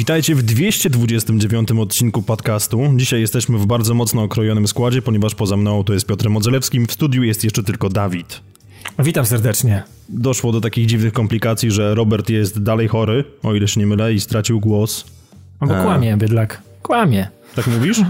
[0.00, 2.80] Witajcie w 229 odcinku podcastu.
[2.96, 6.92] Dzisiaj jesteśmy w bardzo mocno okrojonym składzie, ponieważ poza mną to jest Piotr Modzelewski, w
[6.92, 8.40] studiu jest jeszcze tylko Dawid.
[8.98, 9.82] Witam serdecznie.
[10.08, 14.12] Doszło do takich dziwnych komplikacji, że Robert jest dalej chory, o ile się nie mylę,
[14.12, 15.04] i stracił głos.
[15.60, 15.82] No bo E.
[15.82, 16.62] kłamie, bydlak.
[16.82, 17.28] Kłamie.
[17.54, 18.00] Tak mówisz?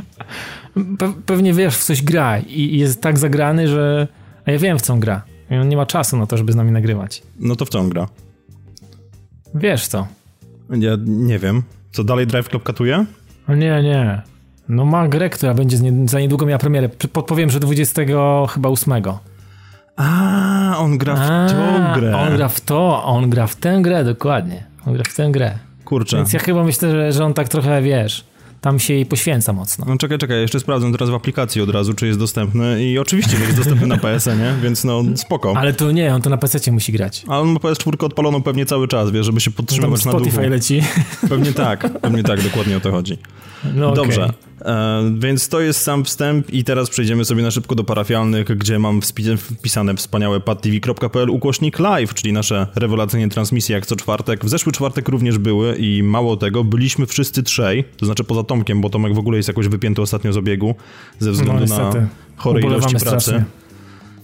[0.98, 4.09] Pe pewnie wiesz, w coś gra i jest tak zagrany, że...
[4.46, 5.22] A ja wiem, w co on gra.
[5.50, 7.22] I on nie ma czasu na to, żeby z nami nagrywać.
[7.41, 8.09] No to w co on gra?
[9.54, 10.06] Wiesz co?
[10.70, 11.62] Ja nie wiem.
[11.92, 13.04] Co dalej Drive Club katuje?
[13.48, 14.22] Nie, nie.
[14.68, 16.88] No ma grę, która będzie za niedługo miała premierę.
[16.88, 18.02] Podpowiem, że 20
[18.48, 18.92] chyba 8.
[19.96, 22.16] A, on gra w A, tą grę.
[22.16, 24.66] On gra w to, on gra w tę grę, dokładnie.
[24.86, 25.58] On gra w tę grę.
[25.84, 26.16] Kurczę.
[26.16, 28.24] Więc ja chyba myślę, że, że on tak trochę, wiesz,
[28.60, 29.84] tam się jej poświęca mocno.
[29.88, 33.37] No czekaj, czekaj, jeszcze sprawdzę teraz w aplikacji od razu, czy jest dostępny i oczywiście,
[33.38, 35.54] jest dostępny na PSN-ie, więc no spoko.
[35.57, 37.24] Ale to nie, on to na PC musi grać.
[37.29, 40.12] A on ma PS4 odpaloną pewnie cały czas, wie, żeby się Tam podtrzymywać na.
[40.12, 40.82] Spotify leci.
[41.29, 43.18] Pewnie tak, pewnie tak, dokładnie o to chodzi.
[43.74, 43.93] No.
[43.93, 44.49] Dobrze, e,
[45.18, 49.00] więc to jest sam wstęp i teraz przejdziemy sobie na szybko do parafialnych, gdzie mam
[49.36, 54.44] wpisane wspaniałe padtv.pl ukośnik live, czyli nasze rewelacyjne transmisje jak co czwartek.
[54.44, 58.80] W zeszły czwartek również były i mało tego, byliśmy wszyscy trzej, to znaczy poza Tomkiem,
[58.80, 60.74] bo Tomek w ogóle jest jakoś wypięty ostatnio z obiegu
[61.18, 63.06] ze względu No, na chore ilości pracy.
[63.06, 63.44] strasznie.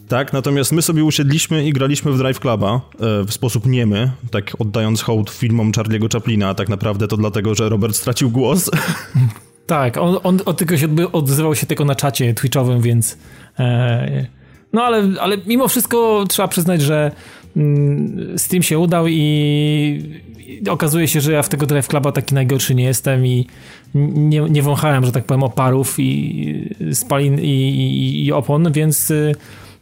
[0.08, 2.80] Tak, natomiast my sobie usiedliśmy i graliśmy w Drive Cluba e,
[3.24, 7.68] w sposób niemy, tak oddając hołd filmom Charlie'ego Chaplina, a tak naprawdę to dlatego, że
[7.68, 8.70] Robert stracił głos.
[9.66, 13.18] Tak, on, on, tylko się odzywał się tylko na czacie twitchowym, więc.
[13.58, 14.26] E,
[14.72, 17.10] no ale, ale mimo wszystko trzeba przyznać, że
[17.56, 22.34] mm, Steam się udał i, i okazuje się, że ja w tego Drive Cluba taki
[22.34, 23.46] najgorszy nie jestem i
[23.94, 29.12] nie, nie wąchałem, że tak powiem, oparów i spalin i, i, i opon, więc.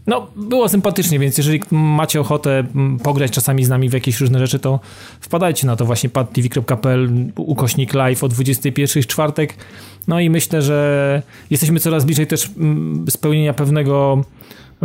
[0.06, 4.38] No, było sympatycznie, więc jeżeli macie ochotę mm, pograć czasami z nami w jakieś różne
[4.38, 4.80] rzeczy, to
[5.20, 9.54] wpadajcie na to właśnie padtv.pl ukośnik live o 21 w czwartek.
[10.08, 14.24] No i myślę, że jesteśmy coraz bliżej też mm, spełnienia pewnego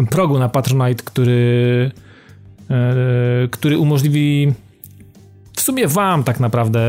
[0.09, 1.91] progu na Patronite, który,
[2.69, 4.53] e, który umożliwi
[5.59, 6.79] w sumie wam tak naprawdę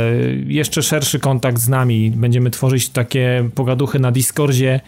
[0.47, 2.11] jeszcze szerszy kontakt z nami.
[2.11, 4.81] Będziemy tworzyć takie pogaduchy na Discordzie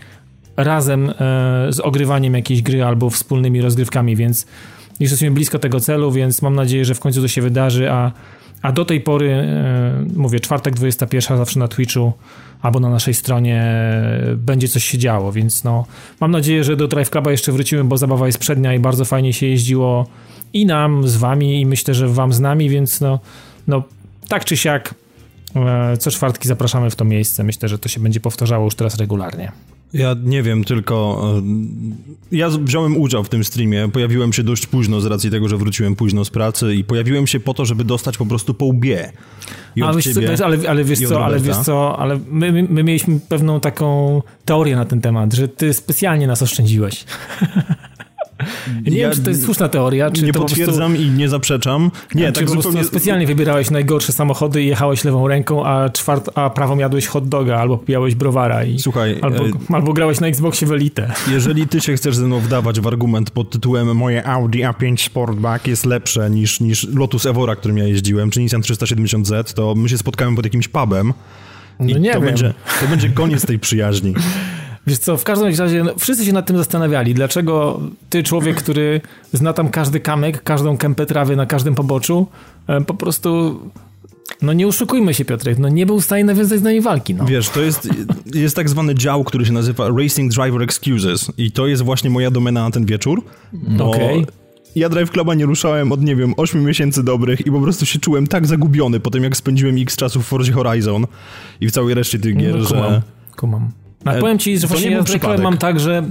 [0.57, 1.15] razem e,
[1.71, 4.47] z ogrywaniem jakiejś gry albo wspólnymi rozgrywkami, więc
[5.01, 8.13] jesteśmy blisko tego celu, więc mam nadzieję, że w końcu to się wydarzy, a,
[8.63, 12.13] a do tej pory, e, mówię, czwartek 21 zawsze na Twitchu
[12.63, 15.87] albo na naszej stronie e, będzie coś się działo, więc no
[16.21, 19.33] mam nadzieję, że do Drive Cluba jeszcze wrócimy, bo zabawa jest przednia i bardzo fajnie
[19.33, 20.07] się jeździło
[20.53, 23.21] i nam z wami i myślę, że wam z nami, więc no,
[23.67, 23.83] no
[24.29, 24.95] tak czy siak
[25.99, 27.45] co czwartki zapraszamy w to miejsce.
[27.45, 29.53] Myślę, że to się będzie powtarzało już teraz regularnie.
[29.95, 35.01] Ja nie wiem, tylko e, ja wziąłem udział w tym streamie, pojawiłem się dość późno
[35.01, 38.17] z racji tego, że wróciłem późno z pracy i pojawiłem się po to, żeby dostać
[38.17, 39.13] po prostu po łbie.
[39.77, 42.21] I A od wiesz, co, ciebie, wiesz, ale, ale wiesz co, ale wiesz co, ale
[42.31, 47.05] my, my, my mieliśmy pewną taką teorię na ten temat, że ty specjalnie nas oszczędziłeś.
[48.87, 50.61] nie Ja wiem, czy to jest słuszna teoria, czy nie to po prostu...
[50.61, 51.91] potwierdzam i nie zaprzeczam.
[52.15, 56.31] Nie, czy tak po prostu specjalnie wybierałeś najgorsze samochody i jechałeś lewą ręką, a, czwart,
[56.35, 60.27] a prawą jadłeś hot doga albo pijałeś browara i Słuchaj, albo, e, albo grałeś na
[60.27, 61.13] Xboxie w Elite.
[61.31, 65.67] Jeżeli ty się chcesz ze mną wdawać w argument pod tytułem moje Audi A5 Sportback
[65.67, 69.99] jest lepsze niż, niż Lotus Evora, którym ja jeździłem, czy Nissan 370Z, to my się
[69.99, 71.13] spotkamy pod jakimś pubem
[71.81, 72.29] No nie to, wiem.
[72.29, 74.15] będzie, to będzie koniec tej przyjaźni.
[74.87, 79.01] Wiesz co, w każdym razie no, wszyscy się nad tym zastanawiali, dlaczego ty, człowiek, który
[79.33, 82.27] zna tam każdy kamek, każdą kępę trawy na każdym poboczu,
[82.67, 83.61] e, po prostu,
[84.43, 87.25] no nie oszukujmy się Piotrek, no nie był w stanie nawiązać z nami walki, no.
[87.25, 87.89] Wiesz, to jest,
[88.35, 92.31] jest tak zwany dział, który się nazywa Racing Driver Excuses i to jest właśnie moja
[92.31, 93.23] domena na ten wieczór.
[93.53, 94.27] bo Okej.
[94.77, 97.99] Ja Drive Cluba nie ruszałem od, nie wiem, 8 miesięcy dobrych i po prostu się
[97.99, 101.07] czułem tak zagubiony po tym, jak spędziłem x czasu w Forzie Horizon
[101.61, 103.03] i w całej reszcie tych gier, No, kumam, że...
[103.37, 103.71] kumam.
[104.05, 106.03] No, E, powiem ci, że właśnie nie ja z mam tak, że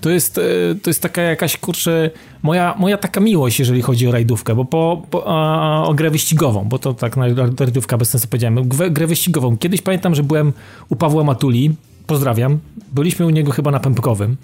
[0.00, 0.42] to jest, e,
[0.82, 2.10] to jest taka jakaś, kurczę,
[2.42, 6.64] moja, moja taka miłość, jeżeli chodzi o rajdówkę, bo po, po, a, o grę wyścigową,
[6.64, 7.26] bo to tak na
[7.60, 9.58] rajdówka bez sensu powiedziałem, grę, grę wyścigową.
[9.58, 10.52] Kiedyś pamiętam, że byłem
[10.88, 11.74] u Pawła Matuli,
[12.06, 12.58] pozdrawiam,
[12.92, 14.36] byliśmy u niego chyba na Pępkowym,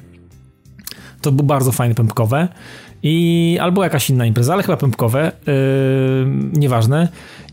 [1.21, 2.49] to był bardzo fajne Pępkowe.
[3.03, 5.53] I albo jakaś inna impreza, ale chyba Pępkowe, yy,
[6.53, 7.09] nieważne.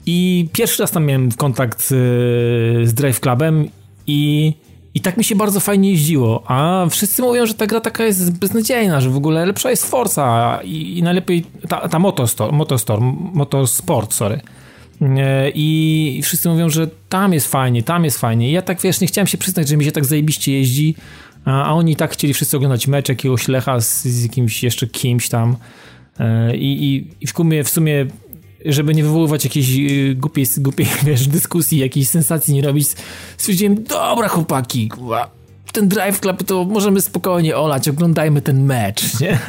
[0.05, 1.88] I pierwszy raz tam miałem kontakt z,
[2.89, 3.69] z Drive Clubem
[4.07, 4.53] i,
[4.97, 6.44] i tak mi się bardzo fajnie jeździło.
[6.47, 10.59] A wszyscy mówią, że ta gra taka jest beznadziejna, że w ogóle lepsza jest Forza
[10.63, 14.41] i, i najlepiej ta, ta Motostorm, Motostorm, Motorsport, sorry.
[15.01, 18.49] E, I wszyscy mówią, że tam jest fajnie, tam jest fajnie.
[18.49, 20.95] I ja tak wiesz, nie chciałem się przyznać, że mi się tak zajebiście jeździ,
[21.45, 25.29] a, a oni tak chcieli wszyscy oglądać mecz jakiegoś Lecha z, z jakimś jeszcze kimś
[25.29, 25.55] tam.
[26.19, 27.33] E, I, i, i w,
[27.63, 28.05] w sumie
[28.65, 32.88] żeby nie wywoływać jakiejś y, głupiej, głupiej wiesz, dyskusji, jakiejś sensacji nie robić,
[33.38, 34.89] stwierdziłem, dobra chłopaki,
[35.71, 39.39] ten Drive Club to możemy spokojnie olać, oglądajmy ten mecz, nie?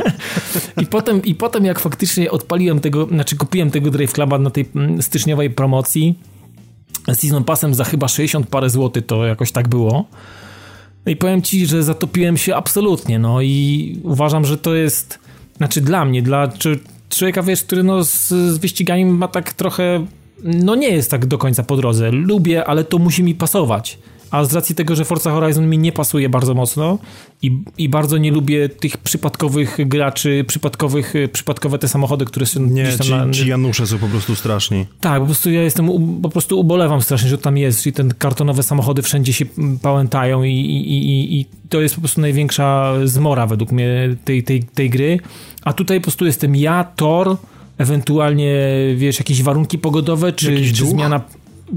[0.82, 4.68] I potem, I potem jak faktycznie odpaliłem tego, znaczy kupiłem tego Drive Cluba na tej
[4.74, 6.18] mm, styczniowej promocji
[7.14, 10.04] Season Passem za chyba 60 parę złotych, to jakoś tak było.
[11.06, 15.18] I powiem ci, że zatopiłem się absolutnie, no i uważam, że to jest,
[15.56, 16.78] znaczy dla mnie, dla czy,
[17.08, 20.06] człowieka, wiesz, który no z, z wyściganiem ma tak trochę,
[20.44, 22.10] no nie jest tak do końca po drodze.
[22.10, 23.98] Lubię, ale to musi mi pasować
[24.30, 26.98] a z racji tego, że Forza Horizon mi nie pasuje bardzo mocno
[27.42, 32.82] i, i bardzo nie lubię tych przypadkowych graczy, przypadkowych, przypadkowe te samochody, które są nie,
[32.82, 33.30] gdzieś tam ci, na...
[33.30, 34.86] ci Janusze są po prostu straszni.
[35.00, 35.90] Tak, po prostu ja jestem,
[36.22, 39.44] po prostu ubolewam strasznie, że tam jest, czyli te kartonowe samochody wszędzie się
[39.82, 44.62] pałętają i, i, i, i to jest po prostu największa zmora według mnie tej, tej,
[44.62, 45.20] tej gry,
[45.62, 47.36] a tutaj po prostu jestem ja, Thor,
[47.78, 48.54] ewentualnie,
[48.96, 51.20] wiesz, jakieś warunki pogodowe, czy, czy zmiana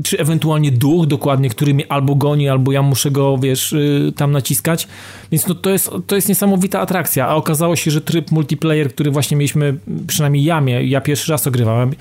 [0.03, 4.31] czy ewentualnie duch dokładnie, który mnie albo goni, albo ja muszę go, wiesz, y, tam
[4.31, 4.87] naciskać.
[5.31, 9.11] Więc no to jest, to jest niesamowita atrakcja, a okazało się, że tryb multiplayer, który
[9.11, 9.77] właśnie mieliśmy,
[10.07, 11.91] przynajmniej ja, mnie, ja pierwszy raz ogrywałem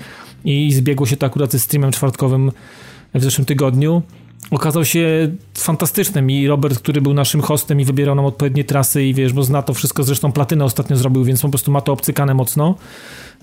[0.45, 2.51] i zbiegło się to akurat ze streamem czwartkowym
[3.13, 4.01] w zeszłym tygodniu,
[4.51, 9.13] okazał się fantastycznym i Robert, który był naszym hostem i wybierał nam odpowiednie trasy i
[9.13, 12.33] wiesz, bo zna to wszystko, zresztą platynę ostatnio zrobił, więc po prostu ma to obcykane
[12.33, 12.75] mocno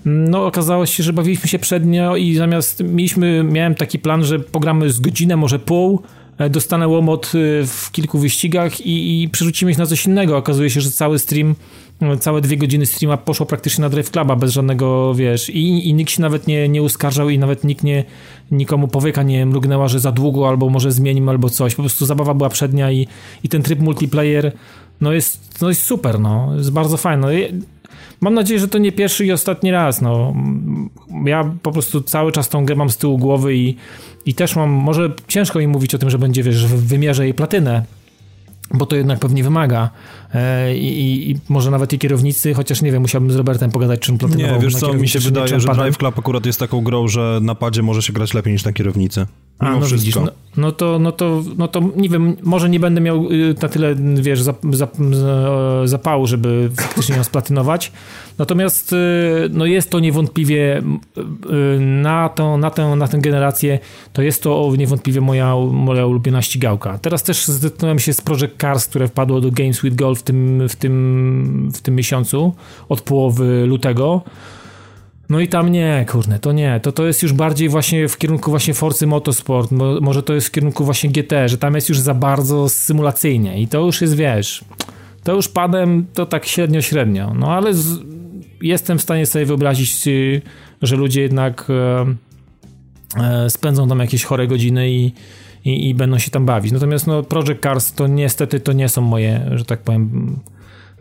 [0.05, 4.89] no okazało się, że bawiliśmy się przednio i zamiast mieliśmy, miałem taki plan, że pogramy
[4.89, 6.01] z godzinę, może pół,
[6.37, 10.37] e, dostanę łomot e, w kilku wyścigach i, i przerzucimy się na coś innego.
[10.37, 11.55] Okazuje się, że cały stream,
[12.19, 16.11] całe dwie godziny streama poszło praktycznie na Drive Cluba bez żadnego, wiesz, i, i nikt
[16.11, 18.03] się nawet nie, nie uskarżał i nawet nikt nie,
[18.51, 21.75] nikomu powieka nie mrugnęła, że za długo albo może zmienimy albo coś.
[21.75, 23.07] Po prostu zabawa była przednia i,
[23.43, 24.51] i ten tryb multiplayer
[25.01, 26.55] no jest, no jest super, no.
[26.57, 27.51] Jest bardzo fajny.
[28.21, 30.01] Mam nadzieję, że to nie pierwszy i ostatni raz.
[30.01, 30.33] No.
[31.25, 33.75] Ja po prostu cały czas tą grę mam z tyłu głowy i,
[34.25, 37.33] i też mam, może ciężko mi mówić o tym, że będzie, wiesz, w wymiarze jej
[37.33, 37.83] platynę,
[38.73, 39.89] bo to jednak pewnie wymaga.
[40.33, 44.17] E, I, I, może nawet i kierownicy, chociaż nie wiem, musiałbym z Robertem pogadać, czym
[44.17, 47.39] platynował Nie, wiesz co, mi się wydaje, że Drive Club akurat jest taką grą, że
[47.41, 49.25] na padzie może się grać lepiej niż na kierownicy.
[49.59, 50.27] A, no widzisz, no,
[50.57, 53.95] no, to, no, to, no to nie wiem, może nie będę miał y, na tyle,
[54.15, 54.41] wiesz,
[55.85, 57.91] zapału, żeby faktycznie ją splatynować.
[58.37, 58.95] Natomiast y,
[59.51, 63.79] no jest to niewątpliwie y, na, to, na, tę, na tę generację,
[64.13, 66.97] to jest to niewątpliwie moja, moja ulubiona ścigałka.
[66.97, 70.69] Teraz też zetknąłem się z Project Cars, które wpadło do Games with Golf w tym,
[70.69, 72.53] w tym, w tym miesiącu,
[72.89, 74.21] od połowy lutego.
[75.29, 76.79] No i tam nie, kurne, to nie.
[76.79, 80.47] To, to jest już bardziej właśnie w kierunku właśnie Forcy Motorsport, Mo, może to jest
[80.47, 84.15] w kierunku właśnie GT, że tam jest już za bardzo symulacyjnie i to już jest,
[84.15, 84.63] wiesz,
[85.23, 87.33] to już padem to tak średnio, średnio.
[87.33, 87.99] No ale z,
[88.61, 90.41] jestem w stanie sobie wyobrazić, y,
[90.81, 92.05] że ludzie jednak e,
[93.23, 95.11] e, spędzą tam jakieś chore godziny i,
[95.75, 96.71] i, i będą się tam bawić.
[96.71, 100.35] Natomiast no Project Cars to niestety to nie są moje, że tak powiem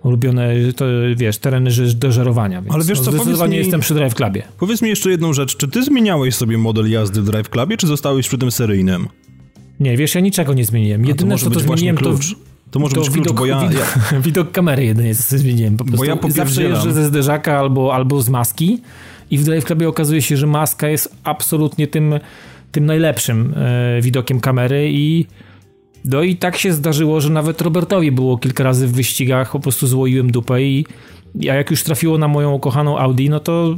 [0.03, 0.85] ulubione, to
[1.17, 2.63] wiesz, tereny do żerowania.
[2.69, 4.43] Ale wiesz no, co, zdecydowanie mi, jestem przy Drive Clubie.
[4.59, 5.57] Powiedz mi jeszcze jedną rzecz.
[5.57, 9.09] Czy ty zmieniałeś sobie model jazdy w Drive Clubie, czy zostałeś przy tym seryjnym?
[9.81, 11.07] Nie, wiesz, ja niczego nie zmieniłem.
[11.07, 12.35] Jedyne, co to zmieniłem, klucz.
[12.35, 12.49] to...
[12.71, 13.69] To może to być widok, klucz, bo ja...
[13.69, 14.21] Widok, ja...
[14.27, 15.77] widok kamery jedynie zmieniłem.
[15.77, 18.81] Po prostu bo ja zawsze jeżdżę ze zderzaka albo, albo z maski
[19.31, 22.15] i w Drive Clubie okazuje się, że maska jest absolutnie tym,
[22.73, 25.27] tym najlepszym e, widokiem kamery i
[26.05, 29.87] no i tak się zdarzyło, że nawet Robertowi było kilka razy w wyścigach, po prostu
[29.87, 30.87] złoiłem dupę i
[31.51, 33.77] a jak już trafiło na moją ukochaną Audi, no to,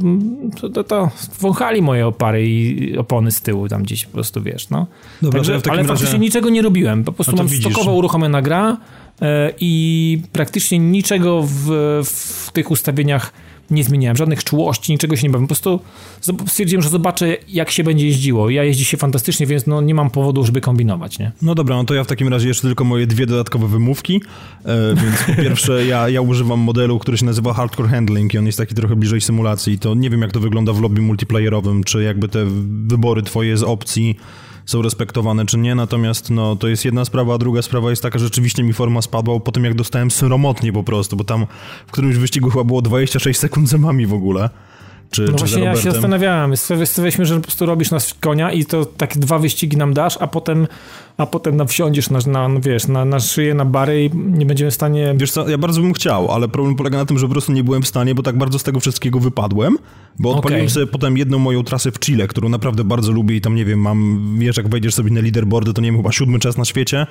[0.61, 4.69] to, to, to wąchali moje opary i opony z tyłu tam gdzieś po prostu, wiesz,
[4.69, 4.87] no.
[5.21, 5.87] Dobra, Także, ale razie...
[5.87, 7.73] faktycznie niczego nie robiłem, po prostu mam widzisz.
[7.73, 8.77] stokowo uruchomiona gra
[9.21, 11.69] e, i praktycznie niczego w,
[12.05, 13.33] w tych ustawieniach
[13.71, 15.47] nie zmieniałem, żadnych czułości, niczego się nie bawiłem.
[15.47, 15.79] Po prostu
[16.47, 18.49] stwierdziłem, że zobaczę, jak się będzie jeździło.
[18.49, 21.31] Ja jeździ się fantastycznie, więc no, nie mam powodu, żeby kombinować, nie?
[21.41, 24.21] No dobra, no to ja w takim razie jeszcze tylko moje dwie dodatkowe wymówki.
[24.65, 28.45] E, więc po pierwsze, ja, ja używam modelu, który się nazywa Hardcore Handling i on
[28.45, 29.79] jest taki trochę bliżej symulacji.
[29.79, 32.45] To nie wiem, jak to wygląda w lobby multiplayerowym, czy jakby te
[32.87, 34.17] wybory twoje z opcji
[34.65, 38.19] są respektowane czy nie, natomiast no, to jest jedna sprawa, a druga sprawa jest taka,
[38.19, 41.47] że rzeczywiście mi forma spadła po tym, jak dostałem syromotnie po prostu, bo tam
[41.87, 44.49] w którymś wyścigu chyba było 26 sekund zębami w ogóle.
[45.11, 46.53] Czy, no czy właśnie ja się zastanawiałem,
[46.97, 50.27] weźmy, że po prostu robisz nas konia i to tak dwa wyścigi nam dasz, a
[50.27, 50.67] potem
[51.17, 54.45] a potem na wsiądziesz na, na, no wiesz, na, na szyję, na bary i nie
[54.45, 55.13] będziemy w stanie...
[55.17, 57.63] Wiesz co, ja bardzo bym chciał, ale problem polega na tym, że po prostu nie
[57.63, 59.77] byłem w stanie, bo tak bardzo z tego wszystkiego wypadłem,
[60.19, 60.73] bo odpaliłem okay.
[60.73, 63.79] sobie potem jedną moją trasę w Chile, którą naprawdę bardzo lubię i tam, nie wiem,
[63.79, 67.07] mam, wiesz, jak wejdziesz sobie na leaderboardy, to nie wiem, chyba siódmy czas na świecie,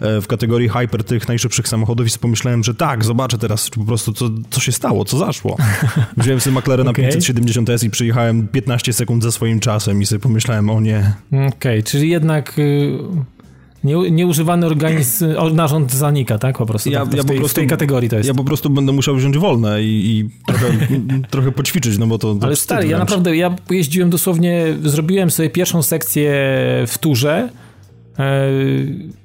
[0.00, 4.12] w kategorii Hyper tych najszybszych samochodów i sobie pomyślałem, że tak, zobaczę teraz po prostu
[4.12, 5.56] co, co się stało, co zaszło.
[6.16, 7.08] Wziąłem sobie McLarena okay.
[7.08, 11.12] 570S i przyjechałem 15 sekund za swoim czasem i sobie pomyślałem, o nie.
[11.28, 12.58] Okej, okay, czyli jednak...
[12.58, 12.98] Y
[13.86, 16.58] nie, nieużywany organizm, narząd zanika, tak?
[16.58, 16.90] Po prostu.
[16.90, 18.28] Ja, tak, ja w, tej, po prostu, w tej kategorii to jest.
[18.28, 20.66] Ja po prostu będę musiał wziąć wolne i, i trochę,
[21.30, 22.36] trochę poćwiczyć, no bo to.
[22.40, 26.32] Ale stary, ja naprawdę, ja jeździłem dosłownie, zrobiłem sobie pierwszą sekcję
[26.86, 27.48] w turze.
[28.18, 28.48] E,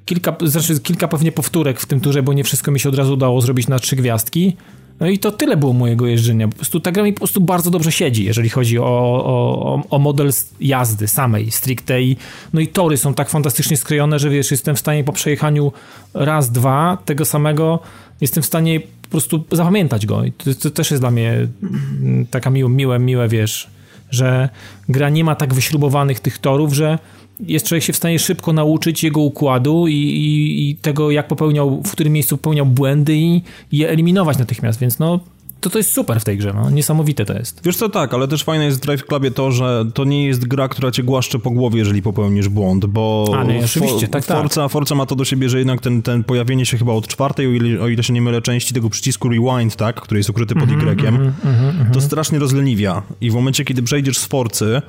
[0.05, 3.13] kilka, znaczy kilka pewnie powtórek w tym turze, bo nie wszystko mi się od razu
[3.13, 4.55] udało zrobić na trzy gwiazdki.
[4.99, 6.47] No i to tyle było mojego jeżdżenia.
[6.47, 9.99] Po prostu ta gra mi po prostu bardzo dobrze siedzi, jeżeli chodzi o, o, o
[9.99, 12.01] model jazdy samej, stricte.
[12.01, 12.17] I,
[12.53, 15.71] no i tory są tak fantastycznie skrojone, że wiesz, jestem w stanie po przejechaniu
[16.13, 17.79] raz, dwa tego samego,
[18.21, 20.23] jestem w stanie po prostu zapamiętać go.
[20.23, 23.69] I to, to też jest dla mnie mm, taka miłe, miłe, miłe, wiesz,
[24.09, 24.49] że
[24.89, 26.99] gra nie ma tak wyśrubowanych tych torów, że
[27.47, 31.83] jest człowiek się w stanie szybko nauczyć jego układu i, i, i, tego, jak popełniał,
[31.83, 35.19] w którym miejscu popełniał błędy i, i je eliminować natychmiast, więc no
[35.61, 36.69] to to jest super w tej grze, no.
[36.69, 37.61] niesamowite to jest.
[37.65, 40.47] Wiesz co, tak, ale też fajne jest w Drive Clubie to, że to nie jest
[40.47, 44.61] gra, która cię głaszcze po głowie, jeżeli popełnisz błąd, bo A, nie, oczywiście, tak, Forza,
[44.61, 44.71] tak.
[44.71, 47.49] Forza ma to do siebie, że jednak ten, ten pojawienie się chyba od czwartej, o
[47.49, 50.69] ile, o ile się nie mylę, części tego przycisku rewind, tak, który jest ukryty pod
[50.69, 54.81] mm -hmm, Y, mm -hmm, to strasznie rozleniwia i w momencie, kiedy przejdziesz z Forcy,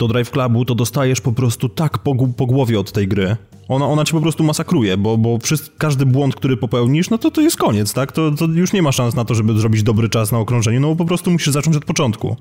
[0.00, 3.36] do Drive Clubu, to dostajesz po prostu tak po, po głowie od tej gry.
[3.68, 7.30] Ona, ona cię po prostu masakruje, bo, bo przez każdy błąd, który popełnisz, no to
[7.30, 8.12] to jest koniec, tak?
[8.12, 10.88] To, to już nie ma szans na to, żeby zrobić dobry czas na okrążeniu, no
[10.88, 12.36] bo po prostu musisz zacząć od początku.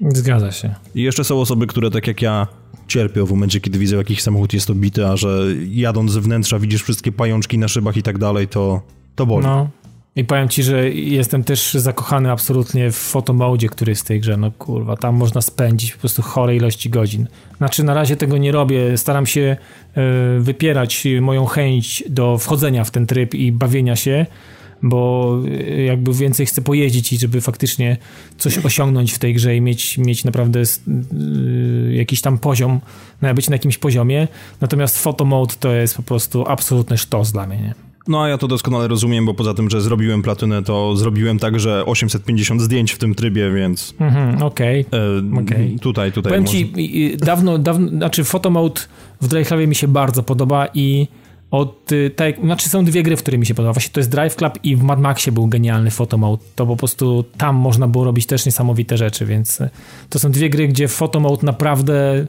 [0.00, 0.74] Zgadza się.
[0.94, 2.46] I jeszcze są osoby, które tak jak ja
[2.88, 6.82] cierpią w momencie, kiedy widzą jakiś samochód jest obity, a że jadąc z wnętrza widzisz
[6.82, 8.80] wszystkie pajączki na szybach i tak dalej, to,
[9.14, 9.46] to boli.
[9.46, 9.68] No,
[10.16, 14.36] i powiem ci, że jestem też zakochany absolutnie w fotomodzie, który jest w tej grze.
[14.36, 17.26] No kurwa, tam można spędzić po prostu chore ilości godzin.
[17.56, 18.98] Znaczy na razie tego nie robię.
[18.98, 19.56] Staram się
[19.96, 24.26] y, wypierać moją chęć do wchodzenia w ten tryb i bawienia się,
[24.82, 27.96] bo y, jakby więcej chcę pojeździć i żeby faktycznie
[28.38, 32.80] coś osiągnąć w tej grze i mieć, mieć naprawdę y, jakiś tam poziom,
[33.22, 34.28] no, być na jakimś poziomie.
[34.60, 37.56] Natomiast fotomode to jest po prostu absolutny sztos dla mnie.
[37.56, 37.85] Nie?
[38.08, 41.86] No a ja to doskonale rozumiem, bo poza tym, że zrobiłem platynę, to zrobiłem także
[41.86, 43.94] 850 zdjęć w tym trybie, więc...
[44.00, 44.86] Mhm, okej.
[44.86, 45.00] Okay.
[45.00, 45.76] E, okay.
[45.80, 46.30] Tutaj, tutaj.
[46.30, 46.58] Powiem może...
[46.58, 48.80] ci, dawno, dawno, znaczy Photomode
[49.20, 51.08] w Drive mi się bardzo podoba i
[51.50, 53.72] od, y, tak, znaczy są dwie gry, w których mi się podoba.
[53.72, 56.42] Właśnie to jest Drive Club i w Mad Maxie był genialny Photomode.
[56.56, 59.70] To po prostu tam można było robić też niesamowite rzeczy, więc y,
[60.10, 62.26] to są dwie gry, gdzie Photomode naprawdę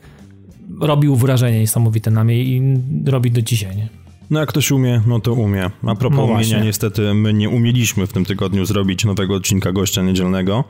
[0.81, 2.61] robił wrażenie niesamowite na mnie i
[3.05, 4.06] robi do dzisiaj, nie?
[4.29, 5.69] No jak ktoś umie, no to umie.
[5.83, 10.01] A propos no umienia, niestety my nie umieliśmy w tym tygodniu zrobić nowego odcinka gościa
[10.01, 10.63] niedzielnego,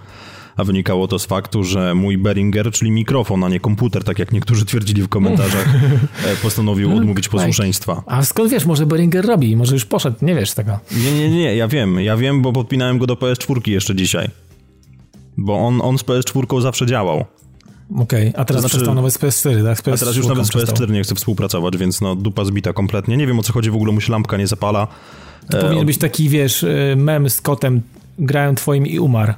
[0.57, 4.31] a wynikało to z faktu, że mój Behringer, czyli mikrofon, a nie komputer, tak jak
[4.31, 5.75] niektórzy twierdzili w komentarzach,
[6.25, 8.03] e, postanowił odmówić posłuszeństwa.
[8.05, 10.79] A skąd wiesz, może Behringer robi, może już poszedł, nie wiesz tego.
[11.03, 14.29] Nie, nie, nie, ja wiem, ja wiem, bo podpinałem go do PS4 jeszcze dzisiaj.
[15.37, 17.25] Bo on, on z PS4 zawsze działał.
[17.95, 18.41] Okej, okay.
[18.41, 19.77] a teraz znaczy, przestał nawet z PS4, tak?
[19.77, 22.73] Z PS4 a teraz już nawet z PS4 nie chce współpracować, więc no dupa zbita
[22.73, 23.17] kompletnie.
[23.17, 24.87] Nie wiem o co chodzi, w ogóle mu się lampka nie zapala.
[25.51, 27.81] To e, powinien być taki, wiesz, e, mem z kotem,
[28.19, 29.33] grałem twoim i umarł.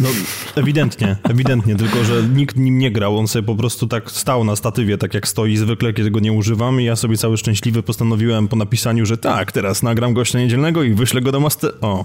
[0.00, 0.08] No,
[0.56, 4.56] ewidentnie, ewidentnie, tylko że nikt nim nie grał, on sobie po prostu tak stał na
[4.56, 8.48] statywie, tak jak stoi zwykle, kiedy go nie używam i ja sobie cały szczęśliwy postanowiłem
[8.48, 11.72] po napisaniu, że tak, teraz nagram gościa niedzielnego i wyślę go do master...
[11.80, 12.04] O.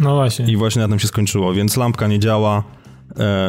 [0.00, 0.46] No właśnie.
[0.52, 2.64] I właśnie na tym się skończyło, więc lampka nie działa,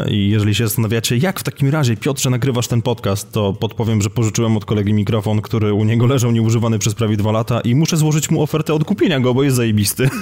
[0.10, 4.10] I jeżeli się zastanawiacie, jak w takim razie, Piotrze, nagrywasz ten podcast, to podpowiem, że
[4.10, 7.98] pożyczyłem od kolegi mikrofon, który u niego leżał nieużywany przez prawie dwa lata i muszę
[7.98, 10.10] złożyć mu ofertę odkupienia go, bo jest zajebisty.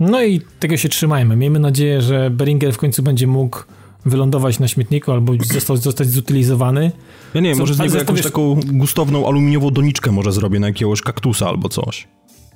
[0.00, 1.36] No i tego się trzymajmy.
[1.36, 3.58] Miejmy nadzieję, że Beringer w końcu będzie mógł
[4.06, 6.92] wylądować na śmietniku albo zostać, zostać zutylizowany.
[7.34, 11.02] Ja nie wiem, może z niego jakąś taką gustowną aluminiową doniczkę może zrobię na jakiegoś
[11.02, 12.08] kaktusa albo coś.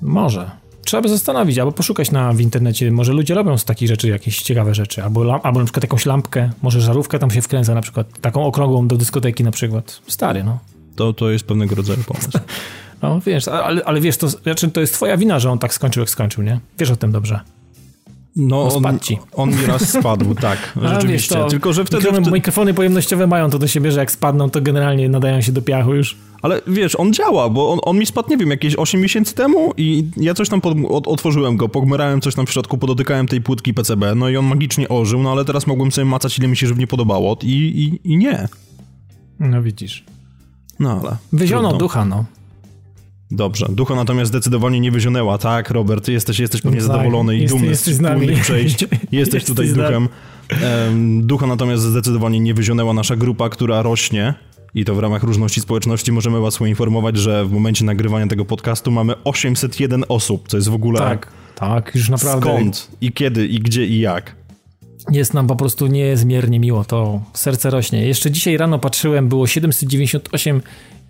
[0.03, 0.51] Może
[0.85, 4.43] trzeba by zastanowić, albo poszukać na w internecie, może ludzie robią z takich rzeczy jakieś
[4.43, 8.21] ciekawe rzeczy, albo, albo na przykład jakąś lampkę, może żarówkę tam się wkręca na przykład,
[8.21, 10.01] taką okrągłą do dyskoteki na przykład.
[10.07, 10.59] Stary, no.
[10.97, 12.31] To, to jest pewnego rodzaju pomysł.
[13.03, 16.01] no wiesz, ale, ale wiesz, to, znaczy, to jest twoja wina, że on tak skończył,
[16.01, 16.61] jak skończył, nie?
[16.79, 17.41] Wiesz o tym dobrze.
[18.37, 18.99] No, on, on,
[19.33, 21.35] on mi raz spadł, tak, A, rzeczywiście.
[21.35, 22.03] Wiesz, to, Tylko, że wtedy...
[22.03, 25.63] Mikrofony, mikrofony pojemnościowe mają to do siebie, że jak spadną, to generalnie nadają się do
[25.63, 26.17] piachu już.
[26.43, 29.73] Ale wiesz, on działa, bo on, on mi spadł, nie wiem, jakieś 8 miesięcy temu
[29.77, 33.41] i ja coś tam pod, od, otworzyłem go, pogmerałem coś tam w środku, podotykałem tej
[33.41, 36.57] płytki PCB, no i on magicznie ożył, no ale teraz mogłem sobie macać, ile mi
[36.57, 38.49] się żywnie podobało i, i, i nie.
[39.41, 40.05] No widzisz.
[40.81, 41.17] No ale...
[41.33, 41.79] Wyziono trudno.
[41.79, 42.25] ducha, no.
[43.33, 43.67] Dobrze.
[43.71, 45.39] Ducha natomiast zdecydowanie nie wyzionęła.
[45.39, 48.85] Tak, Robert, jesteś, jesteś pewnie tak, zadowolony i dumny jesteś z wspólnych przejść.
[49.13, 50.09] Jesteś, tutaj duchem.
[51.21, 54.35] Ducha natomiast zdecydowanie nie wyzionęła nasza grupa, która rośnie
[54.75, 58.91] I to w ramach różności społeczności możemy was poinformować, że w momencie nagrywania tego podcastu
[58.91, 60.99] mamy 801 osób, co jest w ogóle...
[60.99, 62.47] Tak, tak, już naprawdę...
[62.47, 64.37] Skąd i kiedy i gdzie i jak?
[65.11, 68.07] Jest nam po prostu niezmiernie miło, to serce rośnie.
[68.07, 70.61] Jeszcze dzisiaj rano patrzyłem, było 798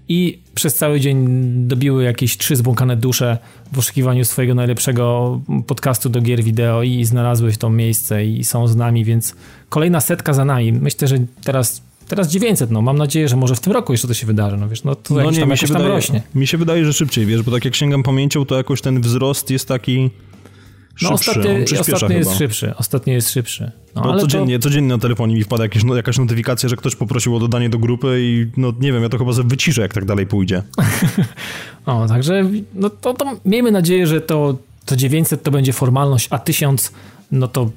[0.09, 1.27] i przez cały dzień
[1.67, 3.39] dobiły jakieś trzy zbłąkane dusze
[3.73, 8.77] w poszukiwaniu swojego najlepszego podcastu do gier wideo i znalazły to miejsce i są z
[8.77, 9.35] nami, więc
[9.69, 10.73] kolejna setka za nami.
[10.73, 14.15] Myślę, że teraz teraz 900, no mam nadzieję, że może w tym roku jeszcze to
[14.15, 16.23] się wydarzy, no wiesz, no to no nie, tam, mi się wydaje, rośnie.
[16.35, 19.51] Mi się wydaje, że szybciej, wiesz, bo tak jak sięgam pamięcią, to jakoś ten wzrost
[19.51, 20.11] jest taki
[21.03, 22.75] no ostatnio, ostatnio jest szybszy.
[22.77, 23.71] Ostatnio jest szybszy.
[23.95, 24.63] No, ale codziennie, to...
[24.63, 27.79] codziennie na telefonie mi wpada jakieś, no, jakaś notyfikacja, że ktoś poprosił o dodanie do
[27.79, 30.63] grupy i no nie wiem, ja to chyba sobie wyciszę, jak tak dalej pójdzie.
[31.87, 34.57] o, także no to, to miejmy nadzieję, że to,
[34.87, 36.93] to 900 to będzie formalność, a 1000
[37.33, 37.71] no to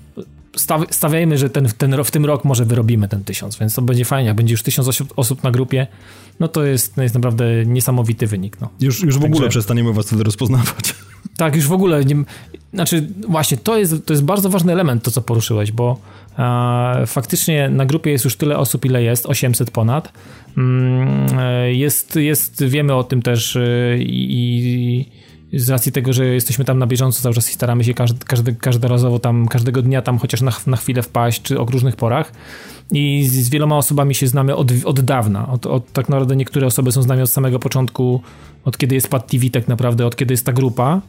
[0.89, 4.27] stawiajmy, że ten, ten, w tym rok może wyrobimy ten 1000, więc to będzie fajnie,
[4.27, 5.87] jak będzie już 1000 osób, osób na grupie,
[6.39, 8.61] no to jest, no jest naprawdę niesamowity wynik.
[8.61, 8.69] No.
[8.79, 9.35] Już, już w Także...
[9.35, 10.95] ogóle przestaniemy was wtedy rozpoznawać.
[11.37, 12.05] Tak, już w ogóle.
[12.05, 12.15] Nie,
[12.73, 15.97] znaczy, właśnie, to jest, to jest bardzo ważny element, to co poruszyłeś, bo
[16.39, 20.13] e, faktycznie na grupie jest już tyle osób, ile jest, 800 ponad.
[20.57, 23.61] Mm, e, jest, jest, wiemy o tym też e,
[23.99, 25.05] i
[25.53, 29.19] z racji tego, że jesteśmy tam na bieżąco, cały czas staramy się każdy, każdy, każdorazowo
[29.19, 32.31] tam, każdego dnia tam chociaż na, na chwilę wpaść, czy o różnych porach.
[32.91, 35.47] I z, z wieloma osobami się znamy od, od dawna.
[35.47, 38.21] Od, od, tak naprawdę niektóre osoby są z nami od samego początku,
[38.65, 41.01] od kiedy jest Pad TV tak naprawdę, od kiedy jest ta grupa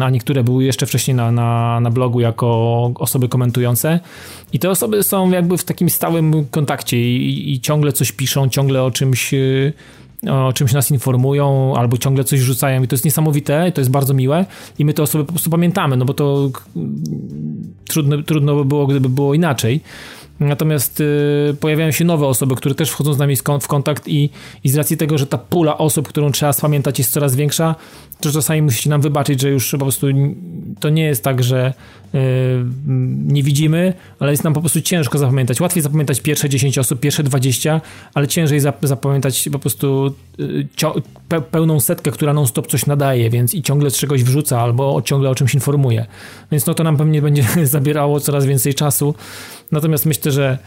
[0.00, 2.46] a niektóre były jeszcze wcześniej na, na, na blogu jako
[2.94, 4.00] osoby komentujące.
[4.52, 8.82] I te osoby są jakby w takim stałym kontakcie i, i ciągle coś piszą, ciągle
[8.82, 9.34] o czymś
[10.28, 14.14] o czymś nas informują, albo ciągle coś rzucają i to jest niesamowite, to jest bardzo
[14.14, 14.46] miłe
[14.78, 16.50] i my te osoby po prostu pamiętamy, no bo to
[17.88, 19.80] trudno, trudno by było, gdyby było inaczej.
[20.40, 24.30] Natomiast y, pojawiają się nowe osoby, które też wchodzą z nami w kontakt i,
[24.64, 27.74] i z racji tego, że ta pula osób, którą trzeba spamiętać jest coraz większa,
[28.20, 30.06] to czasami musicie nam wybaczyć, że już po prostu
[30.80, 31.72] to nie jest tak, że
[32.14, 32.18] y,
[33.26, 35.60] nie widzimy, ale jest nam po prostu ciężko zapamiętać.
[35.60, 37.80] Łatwiej zapamiętać pierwsze 10 osób, pierwsze 20,
[38.14, 40.68] ale ciężej zapamiętać po prostu y,
[41.50, 45.54] pełną setkę, która non-stop coś nadaje, więc i ciągle czegoś wrzuca albo ciągle o czymś
[45.54, 46.06] informuje.
[46.52, 49.14] Więc no to nam pewnie będzie zabierało coraz więcej czasu.
[49.72, 50.58] Natomiast myślę, że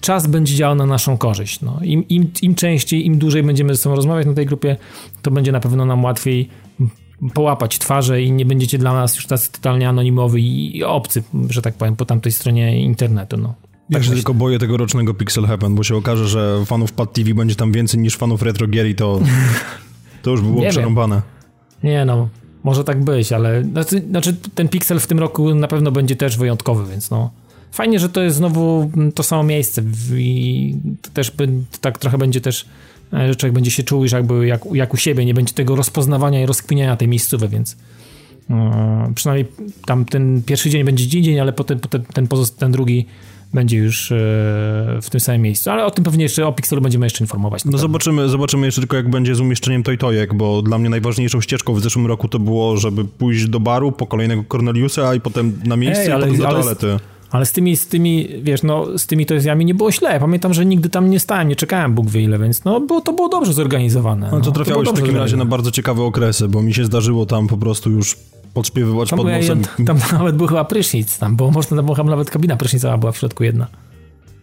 [0.00, 1.60] czas będzie działał na naszą korzyść.
[1.60, 1.78] No.
[1.82, 4.76] Im, im, Im częściej, im dłużej będziemy ze sobą rozmawiać na tej grupie,
[5.22, 6.48] to będzie na pewno nam łatwiej
[7.34, 11.74] połapać twarze i nie będziecie dla nas już tacy totalnie anonimowi i obcy, że tak
[11.74, 13.36] powiem, po tamtej stronie internetu.
[13.36, 13.54] No.
[13.92, 17.34] Tak się tylko boję tego rocznego Pixel Heaven, bo się okaże, że fanów Pad TV
[17.34, 19.20] będzie tam więcej niż fanów Retro Gear i to,
[20.22, 21.22] to już by było przerąbane.
[21.82, 22.28] Nie no,
[22.64, 26.36] może tak być, ale znaczy, znaczy ten Pixel w tym roku na pewno będzie też
[26.36, 27.30] wyjątkowy, więc no
[27.72, 29.82] fajnie, że to jest znowu to samo miejsce
[30.16, 30.74] i
[31.14, 31.32] też
[31.80, 32.64] tak trochę będzie też
[33.12, 35.76] e, że człowiek będzie się czuł już jakby jak, jak u siebie, nie będzie tego
[35.76, 37.76] rozpoznawania i rozkminiania tej miejscowej, więc
[38.50, 38.56] yy,
[39.14, 39.46] przynajmniej
[39.86, 43.06] tam ten pierwszy dzień będzie dzień, dzień ale potem, potem ten, pozost- ten drugi
[43.54, 44.16] będzie już yy,
[45.02, 47.64] w tym samym miejscu, ale o tym pewnie jeszcze, o Pixelu będziemy jeszcze informować.
[47.64, 51.74] No zobaczymy, zobaczymy jeszcze tylko jak będzie z umieszczeniem Tojtojek, bo dla mnie najważniejszą ścieżką
[51.74, 55.76] w zeszłym roku to było, żeby pójść do baru po kolejnego Corneliusa i potem na
[55.76, 56.86] miejsce Ej, ale, i potem do toalety.
[56.86, 60.20] Ale z tymi, z tymi, wiesz, no, z tymi toezjami nie było źle.
[60.20, 63.12] Pamiętam, że nigdy tam nie stałem, nie czekałem Bóg wie ile, więc no, było, to
[63.12, 64.28] było dobrze zorganizowane.
[64.32, 67.26] No, to trafiałeś to w takim razie na bardzo ciekawe okresy, bo mi się zdarzyło
[67.26, 68.16] tam po prostu już
[68.54, 69.62] podśpiewywać tam pod nosem.
[69.62, 73.12] Tam, tam nawet był chyba prysznic, tam było, można, tam była nawet kabina prysznicowa była
[73.12, 73.66] w środku jedna.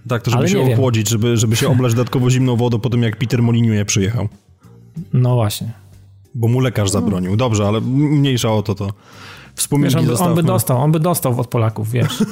[0.07, 3.03] Tak, to żeby Ale się ochłodzić, żeby, żeby się oblać dodatkowo zimną wodą po tym,
[3.03, 4.27] jak Peter Moliniu przyjechał.
[5.13, 5.71] No właśnie.
[6.35, 7.35] Bo mu lekarz zabronił.
[7.35, 8.93] Dobrze, ale mniejsza o to to.
[9.57, 12.23] Wspomnienie wiesz, on, on, by dostał, on by dostał od Polaków, wiesz.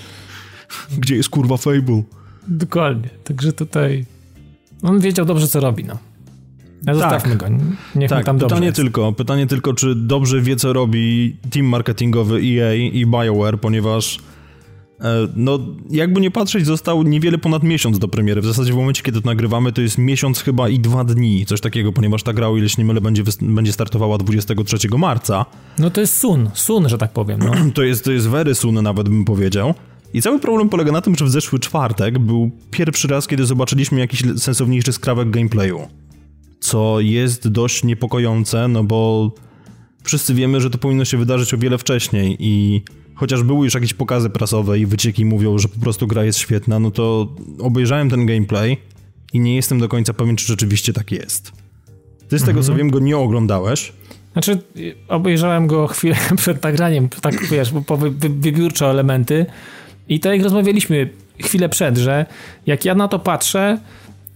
[0.98, 2.02] Gdzie jest kurwa Fable?
[2.48, 3.08] Dokładnie.
[3.24, 4.04] Także tutaj
[4.82, 5.98] on wiedział dobrze, co robi, no.
[6.86, 6.96] Ja tak.
[6.96, 7.46] zostawmy go.
[7.94, 12.74] Niech tak, tam pytanie tylko, pytanie tylko, czy dobrze wie, co robi team marketingowy EA
[12.74, 14.18] i BioWare, ponieważ
[15.36, 15.58] no,
[15.90, 18.40] jakby nie patrzeć, został niewiele ponad miesiąc do premiery.
[18.40, 21.60] W zasadzie w momencie, kiedy to nagrywamy, to jest miesiąc chyba i dwa dni, coś
[21.60, 25.46] takiego, ponieważ ta gra, o ile się nie mylę, będzie, będzie startowała 23 marca.
[25.78, 27.38] No to jest sun, sun, że tak powiem.
[27.38, 27.52] No.
[27.74, 29.74] To jest, to jest very sun, nawet bym powiedział.
[30.14, 34.00] I cały problem polega na tym, że w zeszły czwartek był pierwszy raz, kiedy zobaczyliśmy
[34.00, 35.80] jakiś sensowniejszy skrawek gameplayu.
[36.60, 39.30] Co jest dość niepokojące, no bo
[40.04, 42.82] wszyscy wiemy, że to powinno się wydarzyć o wiele wcześniej i
[43.14, 46.78] chociaż były już jakieś pokazy prasowe i wycieki mówią, że po prostu gra jest świetna,
[46.78, 48.76] no to obejrzałem ten gameplay
[49.32, 51.52] i nie jestem do końca pewien, czy rzeczywiście tak jest.
[52.28, 52.46] Ty z mhm.
[52.46, 53.92] tego co wiem, go nie oglądałeś.
[54.32, 54.58] Znaczy,
[55.08, 59.46] obejrzałem go chwilę przed nagraniem, tak wiesz, po wy, wy, wybiórczo elementy
[60.08, 61.10] i tak jak rozmawialiśmy
[61.42, 62.26] chwilę przed, że
[62.66, 63.78] jak ja na to patrzę,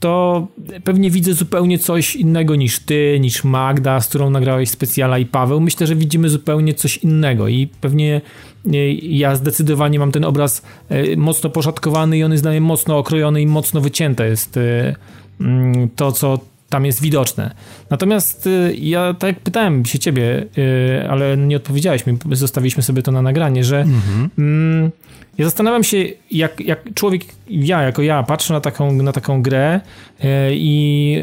[0.01, 0.47] to
[0.85, 5.61] pewnie widzę zupełnie coś innego niż ty, niż Magda, z którą nagrałeś specjala i Paweł.
[5.61, 8.21] Myślę, że widzimy zupełnie coś innego i pewnie
[8.67, 12.99] e, ja zdecydowanie mam ten obraz e, mocno poszatkowany i on jest dla mnie mocno
[12.99, 14.95] okrojony i mocno wycięte jest e,
[15.41, 17.55] mm, to, co tam jest widoczne.
[17.91, 20.47] Natomiast ja tak jak pytałem się ciebie,
[21.11, 24.31] ale nie odpowiedziałeś mi, zostawiliśmy sobie to na nagranie, że mhm.
[24.39, 24.91] Mm,
[25.39, 29.81] ja zastanawiam się, jak, jak człowiek, ja jako ja, patrzę na taką, na taką grę
[30.21, 31.17] e, i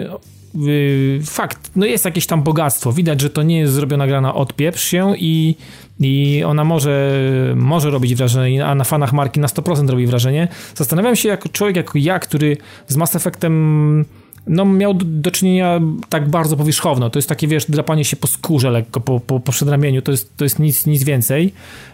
[0.67, 2.93] y, fakt, no jest jakieś tam bogactwo.
[2.93, 5.55] Widać, że to nie jest zrobiona gra na odpieprz się i,
[5.99, 7.11] i ona może,
[7.55, 10.47] może robić wrażenie, a na fanach marki na 100% robi wrażenie.
[10.75, 14.05] Zastanawiam się, jak człowiek jako ja, który z Mass Effectem
[14.47, 15.79] no, miał do, do, czynienia
[16.09, 17.09] tak bardzo powierzchowno.
[17.09, 20.01] To jest takie, wiesz, drapanie się po skórze lekko, po, po, po przedramieniu.
[20.01, 21.53] To jest, to jest nic, nic więcej.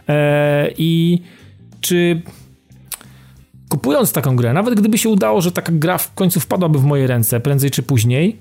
[0.09, 1.21] E, I
[1.81, 2.21] czy
[3.69, 7.07] kupując taką grę, nawet gdyby się udało, że taka gra w końcu wpadłaby w moje
[7.07, 8.37] ręce prędzej czy później,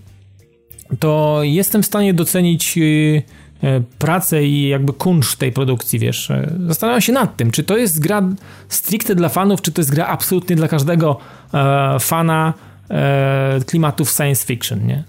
[0.99, 3.23] to jestem w stanie docenić y,
[3.63, 6.31] e, pracę i jakby kunszt tej produkcji, wiesz.
[6.31, 8.23] E, zastanawiam się nad tym, czy to jest gra
[8.69, 11.19] stricte dla fanów, czy to jest gra absolutnie dla każdego
[11.55, 12.55] e, fana
[13.67, 15.05] klimatów science fiction, nie?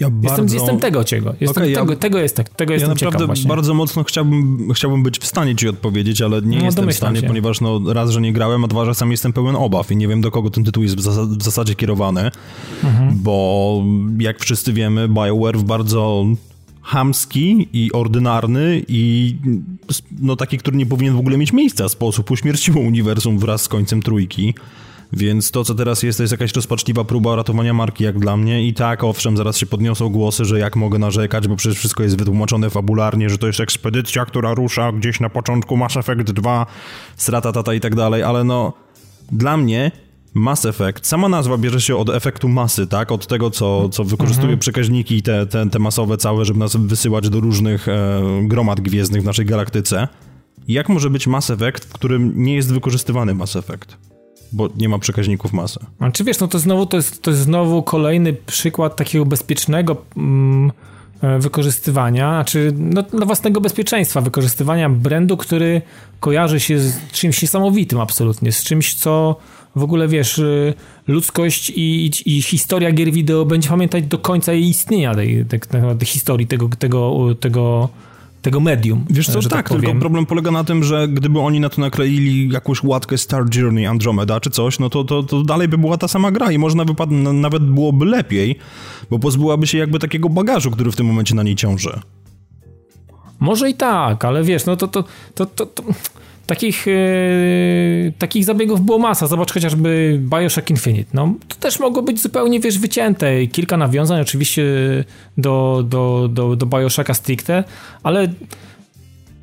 [0.00, 0.42] Ja bardzo...
[0.42, 1.34] jestem, jestem tego ciego.
[1.40, 1.98] Jestem okay, tego, ja...
[1.98, 3.48] tego, jest, tego jestem ja naprawdę właśnie.
[3.48, 7.20] bardzo mocno chciałbym, chciałbym być w stanie ci odpowiedzieć, ale nie no, jestem w stanie,
[7.20, 7.26] się.
[7.26, 10.08] ponieważ no, raz, że nie grałem, a dwa, że sam jestem pełen obaw i nie
[10.08, 12.30] wiem, do kogo ten tytuł jest w, zas w zasadzie kierowany,
[12.84, 13.18] mhm.
[13.22, 13.84] bo
[14.18, 16.26] jak wszyscy wiemy, BioWare w bardzo
[16.82, 19.36] hamski i ordynarny i
[20.20, 24.02] no taki, który nie powinien w ogóle mieć miejsca sposób uśmierciło uniwersum wraz z końcem
[24.02, 24.54] trójki.
[25.12, 28.66] Więc to, co teraz jest, to jest jakaś rozpaczliwa próba ratowania marki, jak dla mnie.
[28.66, 32.18] I tak, owszem, zaraz się podniosą głosy, że jak mogę narzekać, bo przecież wszystko jest
[32.18, 36.66] wytłumaczone fabularnie, że to jest ekspedycja, która rusza gdzieś na początku Mass Effect 2,
[37.16, 38.72] strata tata i tak dalej, ale no,
[39.32, 39.90] dla mnie
[40.34, 43.12] Mass Effect, sama nazwa bierze się od efektu masy, tak?
[43.12, 44.58] Od tego, co, co wykorzystuje mhm.
[44.58, 49.24] przekaźniki te, te, te masowe całe, żeby nas wysyłać do różnych e, gromad gwiezdnych w
[49.24, 50.08] naszej galaktyce.
[50.68, 54.07] Jak może być Mass Effect, w którym nie jest wykorzystywany Mass Effect?
[54.52, 55.80] Bo nie ma przekaźników masy.
[55.98, 59.96] A czy wiesz, no to znowu to jest, to jest znowu kolejny przykład takiego bezpiecznego
[60.16, 60.72] mm,
[61.22, 65.82] e, wykorzystywania, znaczy no, dla własnego bezpieczeństwa, wykorzystywania brandu, który
[66.20, 69.36] kojarzy się z czymś niesamowitym absolutnie, z czymś, co
[69.76, 70.74] w ogóle wiesz, y,
[71.08, 75.60] ludzkość i, i, historia gier wideo będzie pamiętać do końca jej istnienia, tej, tej,
[75.98, 77.88] tej historii tego, tego, tego
[78.42, 79.04] tego medium.
[79.10, 82.48] Wiesz co, tak, tak tylko problem polega na tym, że gdyby oni na to nakleili
[82.52, 86.08] jakąś łatkę Star Journey Andromeda czy coś, no to, to, to dalej by była ta
[86.08, 86.96] sama gra i może nawet,
[87.32, 88.58] nawet byłoby lepiej,
[89.10, 92.00] bo pozbyłaby się jakby takiego bagażu, który w tym momencie na niej ciąży.
[93.40, 95.82] Może i tak, ale wiesz, no to, to, to, to, to
[96.48, 99.26] Takich, yy, takich zabiegów było masa.
[99.26, 101.10] Zobacz chociażby Bioshock Infinite.
[101.14, 103.46] No, to też mogło być zupełnie, wiesz, wycięte.
[103.46, 104.64] Kilka nawiązań oczywiście
[105.38, 107.64] do, do, do, do Bioshocka stricte,
[108.02, 108.28] ale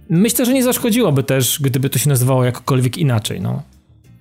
[0.10, 3.62] myślę, że nie zaszkodziłoby też, gdyby to się nazywało jakkolwiek inaczej, no.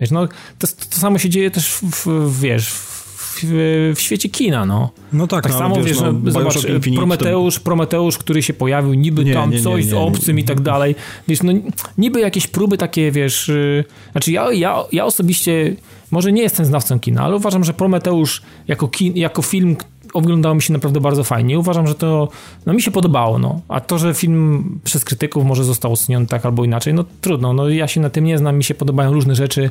[0.01, 2.94] Wiesz, no, to, to samo się dzieje też, w, w, wiesz, w
[3.43, 4.91] w, świecie kina, no.
[5.13, 6.67] No tak, tak no, samo, wiesz, no, zobacz,
[6.97, 7.61] Prometeusz.
[7.61, 10.95] Prometeusz, który się pojawił, niby nie, tam nie, coś nie, z obcym i tak dalej,
[11.29, 11.53] wiesz, no
[11.99, 15.77] niby jakieś próby takie, wiesz, yy, znaczy ja, ja, ja osobiście
[16.11, 19.77] może nie jestem znawcą kina, ale uważam, że Prometeusz jako, kin, jako film,
[20.15, 21.59] oglądało mi się naprawdę bardzo fajnie.
[21.59, 22.29] Uważam, że to
[22.67, 23.39] no, mi się podobało.
[23.39, 23.61] No.
[23.69, 27.53] A to, że film przez krytyków może został usunięty tak albo inaczej, no trudno.
[27.53, 29.71] No, ja się na tym nie znam, mi się podobają różne rzeczy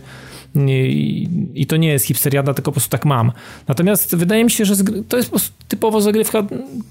[0.56, 3.32] i, i to nie jest hipsteriada, tylko po prostu tak mam.
[3.68, 4.76] Natomiast wydaje mi się, że
[5.08, 6.44] to jest po prostu typowo zagrywka,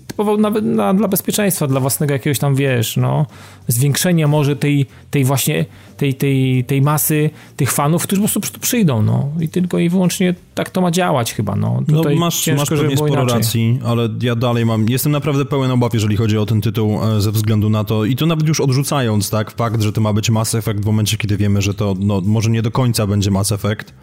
[0.06, 3.26] typowo nawet na, dla bezpieczeństwa, dla własnego jakiegoś tam, wiesz, no,
[3.68, 5.64] zwiększenia może tej, tej właśnie,
[5.96, 9.28] tej, tej, tej masy tych fanów, którzy po prostu przyjdą, no.
[9.40, 11.82] I tylko i wyłącznie tak to ma działać chyba, no.
[11.88, 13.41] no Tutaj no masz, ciężko, masz pewnie sporo inaczej.
[13.42, 17.20] Racji, ale ja dalej mam, jestem naprawdę pełen obaw, jeżeli chodzi o ten tytuł e,
[17.20, 20.30] ze względu na to, i to nawet już odrzucając, tak, fakt, że to ma być
[20.30, 23.52] Mass Effect w momencie, kiedy wiemy, że to, no, może nie do końca będzie Mass
[23.52, 23.94] Effect,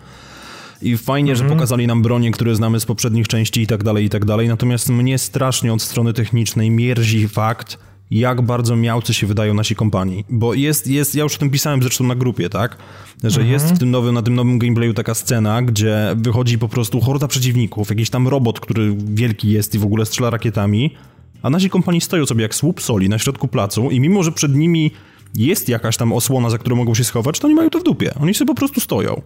[0.82, 1.50] i fajnie, mhm.
[1.50, 4.48] że pokazali nam bronie, które znamy z poprzednich części i tak dalej, i tak dalej.
[4.48, 7.78] Natomiast mnie strasznie od strony technicznej mierzi fakt,
[8.12, 10.26] jak bardzo miałcy się wydają nasi kompanii.
[10.30, 12.78] Bo jest, jest, ja już o tym pisałem zresztą na grupie, tak?
[13.24, 13.48] Że mhm.
[13.48, 17.28] jest w tym nowym, na tym nowym gameplayu taka scena, gdzie wychodzi po prostu horda
[17.28, 20.96] przeciwników, jakiś tam robot, który wielki jest i w ogóle strzela rakietami,
[21.42, 24.56] a nasi kompanii stoją sobie jak słup soli na środku placu i mimo, że przed
[24.56, 24.92] nimi
[25.36, 28.14] jest jakaś tam osłona, za którą mogą się schować, to oni mają to w dupie.
[28.20, 29.22] Oni sobie po prostu stoją.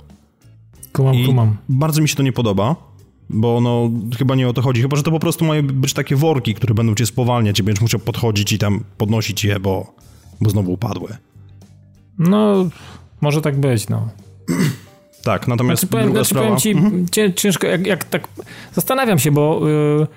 [0.93, 1.57] Kumam, I kumam.
[1.69, 2.75] Bardzo mi się to nie podoba,
[3.33, 4.81] bo no chyba nie o to chodzi.
[4.81, 7.81] Chyba, że to po prostu mają być takie worki, które będą cię spowalniać i będziesz
[7.81, 9.93] musiał podchodzić i tam podnosić je, bo,
[10.41, 11.17] bo znowu upadły.
[12.19, 12.69] No,
[13.21, 14.09] może tak być, no.
[15.23, 16.55] Tak, natomiast znaczy, powiem, druga znaczy, sprawa...
[16.55, 17.33] ci, mhm.
[17.35, 18.27] ciężko, jak, jak tak
[18.73, 20.07] zastanawiam się, bo yy,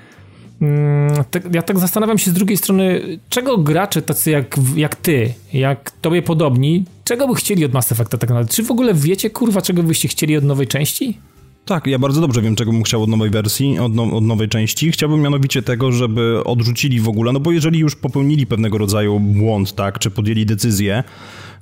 [1.53, 6.23] ja tak zastanawiam się z drugiej strony, czego gracze tacy jak, jak ty, jak tobie
[6.23, 8.53] podobni, czego by chcieli od Mass Effecta tak naprawdę?
[8.53, 11.19] Czy w ogóle wiecie, kurwa, czego byście chcieli od nowej części?
[11.67, 14.49] Tak, ja bardzo dobrze wiem, czego bym chciał od nowej wersji, od, no, od, nowej
[14.49, 14.93] części.
[14.93, 19.75] Chciałbym mianowicie tego, żeby odrzucili w ogóle, no bo jeżeli już popełnili pewnego rodzaju błąd,
[19.75, 21.05] tak, czy podjęli decyzję,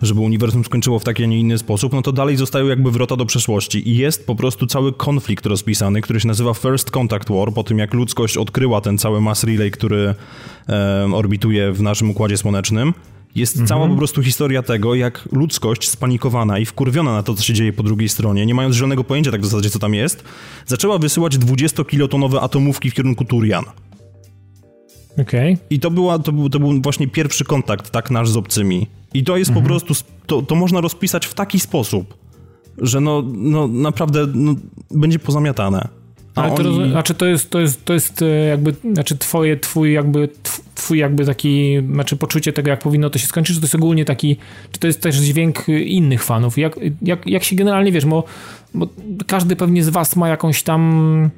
[0.03, 3.17] żeby uniwersum skończyło w taki, a nie inny sposób, no to dalej zostają jakby wrota
[3.17, 3.89] do przeszłości.
[3.89, 7.79] I jest po prostu cały konflikt rozpisany, który się nazywa First Contact War, po tym
[7.79, 10.15] jak ludzkość odkryła ten cały mass relay, który
[10.69, 12.95] e, orbituje w naszym Układzie Słonecznym.
[13.35, 13.69] Jest mhm.
[13.69, 17.73] cała po prostu historia tego, jak ludzkość spanikowana i wkurwiona na to, co się dzieje
[17.73, 20.25] po drugiej stronie, nie mając zielonego pojęcia tak w zasadzie, co tam jest,
[20.67, 23.65] zaczęła wysyłać 20-kilotonowe atomówki w kierunku Turian.
[25.13, 25.53] Okej.
[25.55, 25.67] Okay.
[25.71, 28.87] I to, była, to, był, to był właśnie pierwszy kontakt, tak, nasz z obcymi.
[29.15, 29.65] I to jest mhm.
[29.65, 29.95] po prostu,
[30.27, 32.15] to, to można rozpisać w taki sposób,
[32.79, 34.55] że no, no naprawdę no,
[34.91, 35.89] będzie pozamiatane.
[36.35, 36.91] Ale to, oni...
[36.91, 40.29] znaczy to jest, to jest, to jest e, jakby, znaczy twoje, twój jakby,
[40.75, 44.05] twój jakby taki, znaczy poczucie tego, jak powinno to się skończyć, czy to jest ogólnie
[44.05, 44.37] taki,
[44.73, 46.59] czy to jest też dźwięk innych fanów?
[46.59, 48.25] Jak, jak, jak się generalnie, wiesz, bo,
[48.75, 48.89] bo
[49.27, 51.31] każdy pewnie z was ma jakąś tam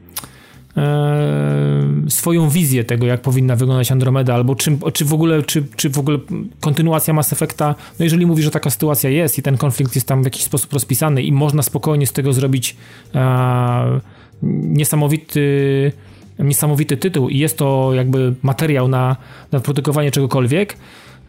[0.77, 5.91] e, swoją wizję tego, jak powinna wyglądać Andromeda, albo czym, czy w ogóle, czy, czy
[5.91, 6.19] w ogóle
[6.61, 10.23] kontynuacja Mass Effecta, no jeżeli mówi, że taka sytuacja jest i ten konflikt jest tam
[10.23, 12.77] w jakiś sposób rozpisany i można spokojnie z tego zrobić
[13.15, 14.01] e,
[14.43, 15.93] niesamowity,
[16.39, 19.17] niesamowity tytuł i jest to jakby materiał na,
[19.53, 20.77] na produkowanie czegokolwiek,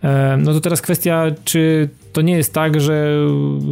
[0.04, 3.18] e, no to teraz kwestia, czy to nie jest tak, że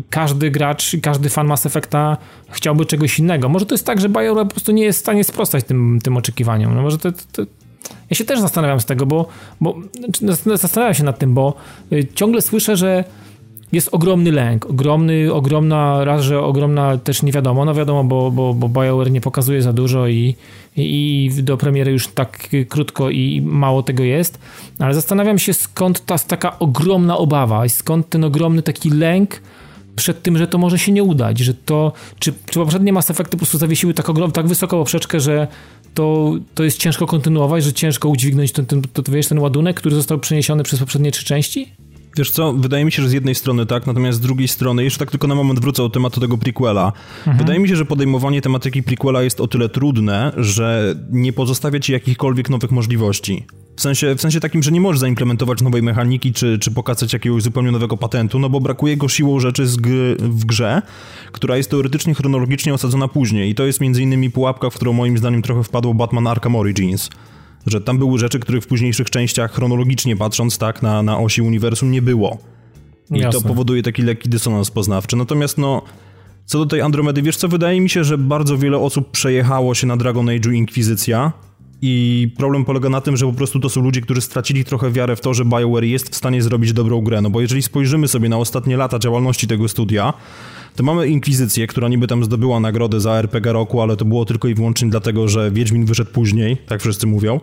[0.09, 2.17] każdy gracz, każdy fan Mass Effecta
[2.49, 3.49] chciałby czegoś innego.
[3.49, 6.17] Może to jest tak, że BioWare po prostu nie jest w stanie sprostać tym, tym
[6.17, 6.75] oczekiwaniom.
[6.75, 7.45] No może to, to,
[8.09, 9.27] ja się też zastanawiam z tego, bo,
[9.61, 11.53] bo znaczy, zastanawiam się nad tym, bo
[11.91, 13.03] y, ciągle słyszę, że
[13.75, 18.53] jest ogromny lęk, ogromny, ogromna, raz, że ogromna też nie wiadomo, no wiadomo, bo, bo,
[18.53, 20.35] bo BioWare nie pokazuje za dużo i,
[20.77, 24.39] i, i do premiery już tak krótko i mało tego jest,
[24.79, 29.41] ale zastanawiam się skąd ta taka ogromna obawa i skąd ten ogromny taki lęk
[29.95, 33.31] przed tym, że to może się nie udać, że to, czy, czy poprzednie Mass Effecty
[33.31, 35.47] po prostu zawiesiły tak, ogrom, tak wysoko poprzeczkę, że
[35.93, 39.95] to, to jest ciężko kontynuować, że ciężko udźwignąć ten, ten, to, wiesz, ten ładunek, który
[39.95, 41.71] został przeniesiony przez poprzednie trzy części?
[42.17, 44.99] Wiesz co, wydaje mi się, że z jednej strony tak, natomiast z drugiej strony, jeszcze
[44.99, 46.93] tak tylko na moment wrócę do tematu tego prequela.
[47.17, 47.37] Mhm.
[47.37, 51.91] Wydaje mi się, że podejmowanie tematyki prequela jest o tyle trudne, że nie pozostawia ci
[51.91, 53.45] jakichkolwiek nowych możliwości.
[53.75, 57.43] W sensie, w sensie takim, że nie możesz zaimplementować nowej mechaniki, czy, czy pokazać jakiegoś
[57.43, 60.81] zupełnie nowego patentu, no bo brakuje go siłą rzeczy z gry, w grze,
[61.31, 63.49] która jest teoretycznie chronologicznie osadzona później.
[63.49, 67.09] I to jest między innymi pułapka, w którą moim zdaniem trochę wpadło Batman Arkham Origins
[67.65, 71.91] że tam były rzeczy, których w późniejszych częściach chronologicznie patrząc tak na, na osi uniwersum
[71.91, 72.37] nie było.
[73.11, 73.41] I Jasne.
[73.41, 75.15] to powoduje taki lekki dysonans poznawczy.
[75.15, 75.81] Natomiast no,
[76.45, 79.87] co do tej Andromedy, wiesz co, wydaje mi się, że bardzo wiele osób przejechało się
[79.87, 81.31] na Dragon Age'u Inkwizycja
[81.81, 85.15] i problem polega na tym, że po prostu to są ludzie, którzy stracili trochę wiarę
[85.15, 87.21] w to, że BioWare jest w stanie zrobić dobrą grę.
[87.21, 90.13] No bo jeżeli spojrzymy sobie na ostatnie lata działalności tego studia,
[90.75, 94.47] to mamy Inkwizycję, która niby tam zdobyła nagrodę za RPG roku, ale to było tylko
[94.47, 97.39] i wyłącznie dlatego, że Wiedźmin wyszedł później, tak wszyscy mówią.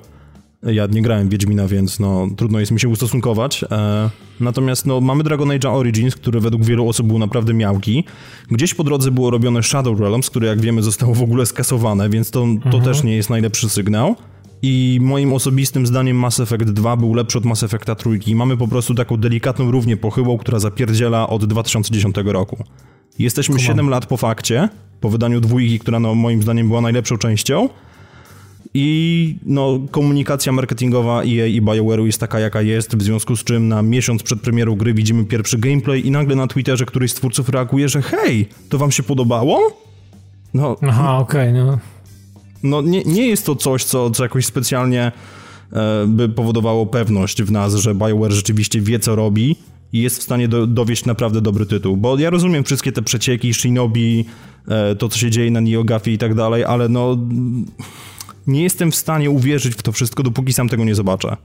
[0.63, 3.65] Ja nie grałem Wiedźmina, więc no, trudno jest mi się ustosunkować.
[3.65, 8.05] E, natomiast no, mamy Dragon Age Origins, który według wielu osób był naprawdę miałki.
[8.51, 12.31] Gdzieś po drodze było robione Shadow Realms, które jak wiemy zostało w ogóle skasowane, więc
[12.31, 12.85] to, to mhm.
[12.85, 14.17] też nie jest najlepszy sygnał.
[14.63, 18.11] I moim osobistym zdaniem Mass Effect 2 był lepszy od Mass Effecta 3.
[18.35, 22.65] Mamy po prostu taką delikatną równie pochyłą, która zapierdziela od 2010 roku.
[23.19, 23.91] Jesteśmy Come 7 on.
[23.91, 24.69] lat po fakcie,
[25.01, 27.69] po wydaniu dwójki, która no, moim zdaniem była najlepszą częścią.
[28.75, 33.69] I no, komunikacja marketingowa EA i BioWare'u jest taka, jaka jest, w związku z czym
[33.69, 37.49] na miesiąc przed premierą gry widzimy pierwszy gameplay i nagle na Twitterze któryś z twórców
[37.49, 39.83] reaguje, że hej, to wam się podobało?
[40.55, 41.79] No, Aha, okej, okay, no.
[42.63, 45.13] No nie, nie jest to coś, co, co jakoś specjalnie
[45.73, 49.57] e, by powodowało pewność w nas, że BioWare rzeczywiście wie, co robi
[49.93, 51.97] i jest w stanie do, dowieść naprawdę dobry tytuł.
[51.97, 54.25] Bo ja rozumiem wszystkie te przecieki, Shinobi,
[54.69, 57.19] e, to co się dzieje na Niogafie i tak dalej, ale no
[58.47, 61.37] nie jestem w stanie uwierzyć w to wszystko, dopóki sam tego nie zobaczę.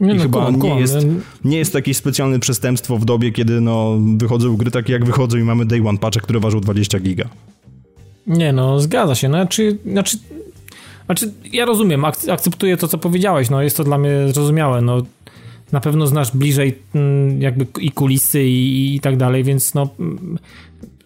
[0.00, 0.96] Nie, I no, chyba nie, jest,
[1.44, 5.38] nie jest to jakieś specjalne przestępstwo w dobie, kiedy no, wychodzą gry takie jak wychodzą
[5.38, 7.28] i mamy day one patche, które ważą 20 giga.
[8.26, 9.28] Nie no, zgadza się.
[9.28, 10.18] Znaczy, znaczy,
[11.04, 15.02] znaczy ja rozumiem, akceptuję to, co powiedziałeś, no jest to dla mnie zrozumiałe, no
[15.72, 19.88] na pewno znasz bliżej mm, jakby i kulisy i, i tak dalej, więc no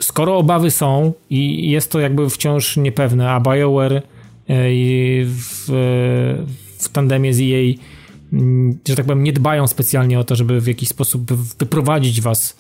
[0.01, 4.03] skoro obawy są i jest to jakby wciąż niepewne, a BioWare
[4.49, 4.55] E,
[5.25, 5.65] w,
[6.79, 7.75] w tandemie z EA,
[8.33, 12.57] mm, że tak powiem, nie dbają specjalnie o to, żeby w jakiś sposób wyprowadzić was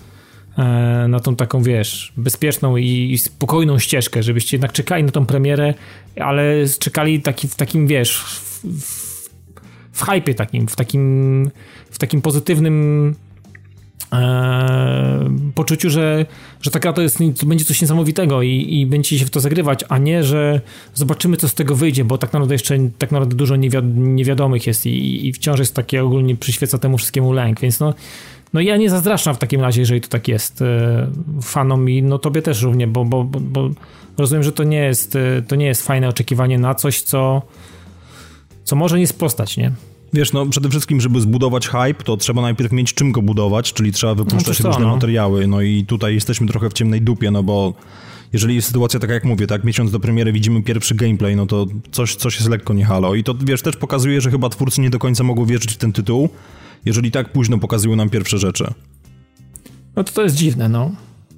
[0.59, 0.63] e,
[1.09, 5.75] na tą taką, wiesz, bezpieczną i spokojną ścieżkę, żebyście jednak czekali na tą premierę,
[6.21, 8.25] ale czekali taki, w takim, wiesz,
[8.65, 9.02] w,
[9.93, 11.51] w, hypie takim, w takim,
[11.91, 13.15] w takim pozytywnym
[14.13, 16.27] e, poczuciu, że,
[16.61, 19.41] że ta gra to, jest, to będzie coś niesamowitego i, i będziecie się w to
[19.41, 20.61] zagrywać, a nie, że
[20.95, 24.87] zobaczymy, co z tego wyjdzie, bo tak naprawdę jeszcze tak naprawdę dużo niewiad niewiadomych jest
[24.87, 27.95] i, i wciąż jest takie ogólnie przyświeca temu wszystkiemu lęk, więc no,
[28.53, 31.07] no ja nie zazdraszczam w takim razie, jeżeli to tak jest e,
[31.43, 33.71] fanom i no tobie też równie, bo, bo, bo, bo
[34.19, 37.43] rozumiem, że to nie jest e, to nie jest fajne oczekiwanie na coś, co
[38.65, 39.73] co może nie sprostać, nie?
[40.13, 43.93] Wiesz, no przede wszystkim, żeby zbudować hype, to trzeba najpierw mieć czym go budować, czyli
[43.93, 44.95] trzeba wypuszczać no różne no.
[44.95, 45.47] materiały.
[45.47, 47.75] No i tutaj jesteśmy trochę w ciemnej dupie, no bo
[48.33, 51.67] jeżeli jest sytuacja taka jak mówię, tak, miesiąc do premiery widzimy pierwszy gameplay, no to
[51.93, 53.15] coś, coś jest lekko nie halo.
[53.15, 55.93] I to, wiesz, też pokazuje, że chyba twórcy nie do końca mogą wierzyć w ten
[55.93, 56.29] tytuł,
[56.85, 58.65] jeżeli tak późno pokazują nam pierwsze rzeczy.
[59.97, 60.91] No to to jest dziwne, no.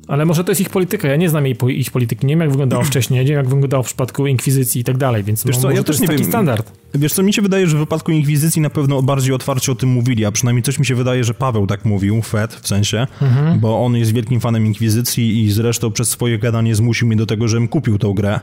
[0.09, 2.51] Ale może to jest ich polityka, ja nie znam jej, ich polityki, nie wiem jak
[2.51, 5.71] wyglądało wcześniej, nie wiem jak wyglądało w przypadku Inkwizycji i tak dalej, więc Wiesz co,
[5.71, 6.29] ja też nie taki wiem.
[6.29, 6.73] standard.
[6.95, 9.89] Wiesz co, mi się wydaje, że w wypadku Inkwizycji na pewno bardziej otwarcie o tym
[9.89, 13.61] mówili, a przynajmniej coś mi się wydaje, że Paweł tak mówił, Fed w sensie, mhm.
[13.61, 17.49] bo on jest wielkim fanem Inkwizycji i zresztą przez swoje gadanie zmusił mnie do tego,
[17.49, 18.41] żebym kupił tą grę.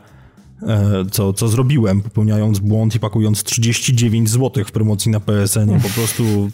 [0.68, 5.80] E, co, co zrobiłem, popełniając błąd i pakując 39 zł w promocji na PSN.
[5.80, 6.50] Po prostu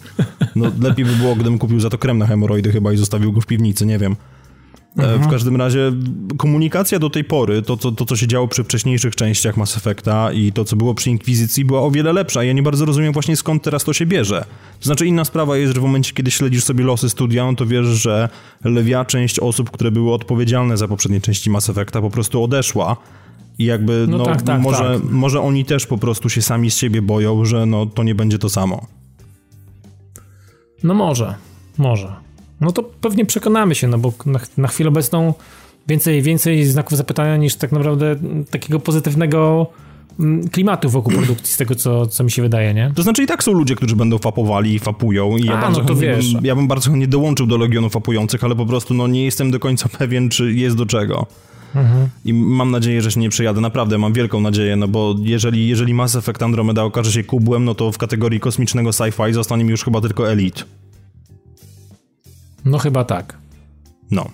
[0.55, 3.41] no, lepiej by było, gdybym kupił za to krem na hemoroidy chyba i zostawił go
[3.41, 4.15] w piwnicy, nie wiem.
[4.97, 5.23] Mhm.
[5.23, 5.91] W każdym razie
[6.37, 10.31] komunikacja do tej pory, to, to, to co się działo przy wcześniejszych częściach Mass Effecta
[10.31, 12.43] i to co było przy Inkwizycji była o wiele lepsza.
[12.43, 14.45] Ja nie bardzo rozumiem właśnie skąd teraz to się bierze.
[14.79, 17.65] To znaczy inna sprawa jest, że w momencie kiedy śledzisz sobie losy studia, no to
[17.65, 18.29] wiesz, że
[18.63, 22.97] lwia część osób, które były odpowiedzialne za poprzednie części Mass Effecta po prostu odeszła.
[23.59, 25.11] I jakby, no, no tak, tak, może, tak.
[25.11, 28.39] może oni też po prostu się sami z siebie boją, że no to nie będzie
[28.39, 28.85] to samo.
[30.83, 31.35] No może,
[31.77, 32.26] może.
[32.61, 35.33] No to pewnie przekonamy się, no bo na, na chwilę obecną
[35.87, 38.15] więcej, więcej znaków zapytania niż tak naprawdę
[38.51, 39.67] takiego pozytywnego
[40.19, 42.91] mm, klimatu wokół produkcji, z tego co, co mi się wydaje, nie?
[42.95, 45.81] To znaczy i tak są ludzie, którzy będą fapowali i fapują i ja, A, bardzo
[45.81, 46.33] no to wiesz.
[46.33, 49.51] Bym, ja bym bardzo chętnie dołączył do Legionu fapujących, ale po prostu no nie jestem
[49.51, 51.25] do końca pewien, czy jest do czego.
[51.75, 52.09] Mhm.
[52.25, 53.61] I mam nadzieję, że się nie przejadę.
[53.61, 57.75] Naprawdę, mam wielką nadzieję, no bo jeżeli, jeżeli Mass Effect Andromeda okaże się kubłem, no
[57.75, 60.63] to w kategorii kosmicznego sci-fi zostanie mi już chyba tylko Elite.
[62.67, 63.37] No chyba tak.
[64.11, 64.29] No.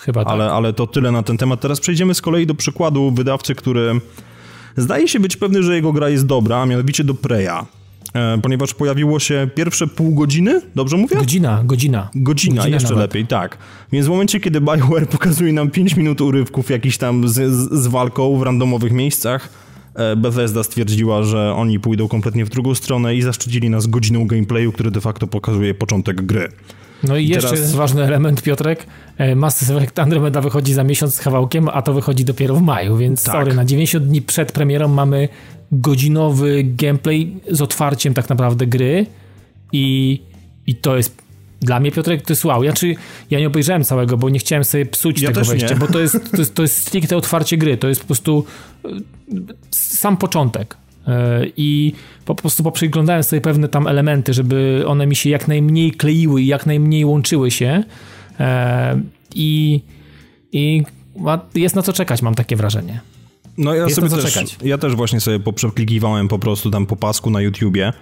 [0.00, 0.32] Chyba tak.
[0.32, 1.60] Ale, ale to tyle na ten temat.
[1.60, 4.00] Teraz przejdziemy z kolei do przykładu wydawcy, który
[4.76, 7.66] zdaje się być pewny, że jego gra jest dobra, a mianowicie do Preya.
[8.14, 11.16] E, ponieważ pojawiło się pierwsze pół godziny, dobrze mówię?
[11.16, 12.10] Godzina, godzina.
[12.14, 13.02] Godzina, godzina jeszcze nawet.
[13.02, 13.58] lepiej, tak.
[13.92, 18.38] Więc w momencie, kiedy BioWare pokazuje nam 5 minut urywków jakiś tam z, z, walką
[18.38, 19.48] w randomowych miejscach,
[19.94, 24.72] e, Bethesda stwierdziła, że oni pójdą kompletnie w drugą stronę i zaszczycili nas godziną gameplayu,
[24.72, 26.48] który de facto pokazuje początek gry.
[27.02, 27.60] No i, I jeszcze teraz...
[27.60, 28.86] jest ważny element, Piotrek.
[29.18, 32.96] E, Mass Effect Andromeda wychodzi za miesiąc z kawałkiem, a to wychodzi dopiero w maju,
[32.96, 33.34] więc tak.
[33.34, 35.28] sorry, na 90 dni przed premierą mamy
[35.72, 39.06] godzinowy gameplay z otwarciem tak naprawdę gry
[39.72, 40.20] i,
[40.66, 41.24] i to jest
[41.60, 42.62] dla mnie, Piotrek, to jest wow.
[42.62, 42.94] Ja, czy,
[43.30, 45.76] ja nie obejrzałem całego, bo nie chciałem sobie psuć ja tego wejścia, nie.
[45.76, 47.76] bo to jest, to, jest, to jest stricte otwarcie gry.
[47.76, 48.44] To jest po prostu
[48.84, 48.88] e,
[49.70, 50.76] sam początek.
[51.08, 51.92] E, I
[52.24, 56.46] po prostu poprzyglądałem sobie pewne tam elementy, żeby one mi się jak najmniej kleiły i
[56.46, 57.84] jak najmniej łączyły się.
[58.40, 59.00] E,
[59.34, 59.80] I,
[60.52, 60.82] i
[61.54, 63.00] jest na co czekać, mam takie wrażenie.
[63.58, 64.56] No ja jest sobie też, czekać.
[64.64, 67.92] ja też właśnie sobie poprzeklikiwałem po prostu tam po pasku na YouTubie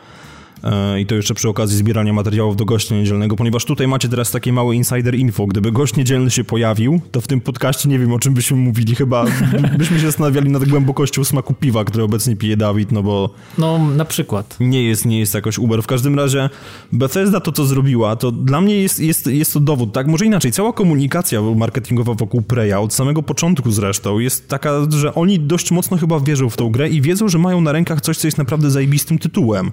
[1.01, 4.53] I to jeszcze przy okazji zbierania materiałów do gościa niedzielnego, ponieważ tutaj macie teraz takie
[4.53, 5.47] małe insider info.
[5.47, 8.95] Gdyby gość niedzielny się pojawił, to w tym podcaście nie wiem o czym byśmy mówili.
[8.95, 9.25] Chyba
[9.79, 13.31] byśmy się zastanawiali nad głębokością smaku piwa, które obecnie pije Dawid, no bo...
[13.59, 14.57] No, na przykład.
[14.61, 15.83] Nie jest, nie jest jakoś Uber.
[15.83, 16.51] W każdym razie
[16.93, 20.07] Bethesda to, co zrobiła, to dla mnie jest, jest, jest to dowód, tak?
[20.07, 20.53] Może inaczej.
[20.53, 25.97] Cała komunikacja marketingowa wokół Preya, od samego początku zresztą, jest taka, że oni dość mocno
[25.97, 28.71] chyba wierzą w tą grę i wiedzą, że mają na rękach coś, co jest naprawdę
[28.71, 29.73] zajebistym tytułem.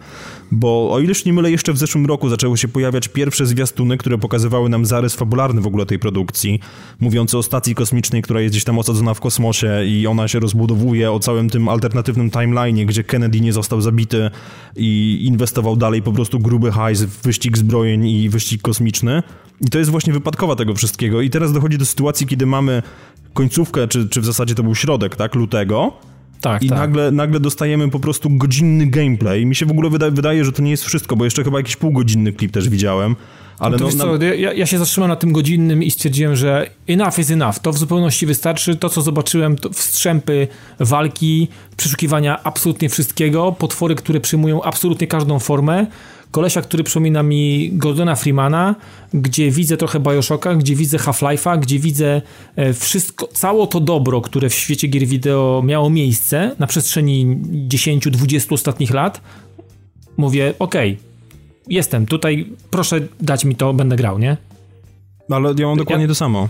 [0.51, 3.97] Bo o ile się nie mylę, jeszcze w zeszłym roku zaczęły się pojawiać pierwsze zwiastuny,
[3.97, 6.59] które pokazywały nam zarys fabularny w ogóle tej produkcji,
[6.99, 11.11] mówiący o stacji kosmicznej, która jest gdzieś tam osadzona w kosmosie i ona się rozbudowuje,
[11.11, 14.31] o całym tym alternatywnym timeline'ie, gdzie Kennedy nie został zabity
[14.75, 19.23] i inwestował dalej po prostu gruby hajs w wyścig zbrojeń i wyścig kosmiczny.
[19.61, 21.21] I to jest właśnie wypadkowa tego wszystkiego.
[21.21, 22.83] I teraz dochodzi do sytuacji, kiedy mamy
[23.33, 25.93] końcówkę, czy, czy w zasadzie to był środek, tak, lutego,
[26.41, 26.77] tak, I tak.
[26.77, 29.45] Nagle, nagle dostajemy po prostu godzinny gameplay.
[29.45, 31.75] Mi się w ogóle wydaje, wydaje, że to nie jest wszystko, bo jeszcze chyba jakiś
[31.75, 33.15] półgodzinny klip też widziałem.
[33.59, 37.19] Ale no, no, co, ja, ja, się zatrzymałem na tym godzinnym i stwierdziłem, że enough
[37.19, 37.59] is enough.
[37.61, 38.75] To w zupełności wystarczy.
[38.75, 40.47] To, co zobaczyłem, to wstrzępy
[40.79, 45.87] walki, przeszukiwania absolutnie wszystkiego, potwory, które przyjmują absolutnie każdą formę,
[46.31, 48.75] kolesia, który przypomina mi Gordona Freemana,
[49.13, 52.21] gdzie widzę trochę Bioshocka, gdzie widzę Half-Life'a, gdzie widzę
[52.55, 58.53] e, wszystko, cało to dobro, które w świecie gier wideo miało miejsce na przestrzeni 10-20
[58.53, 59.21] ostatnich lat.
[60.17, 61.09] Mówię, okej, okay,
[61.69, 64.37] jestem tutaj, proszę dać mi to, będę grał, nie?
[65.29, 66.49] Ale ja mam dokładnie ja, to samo.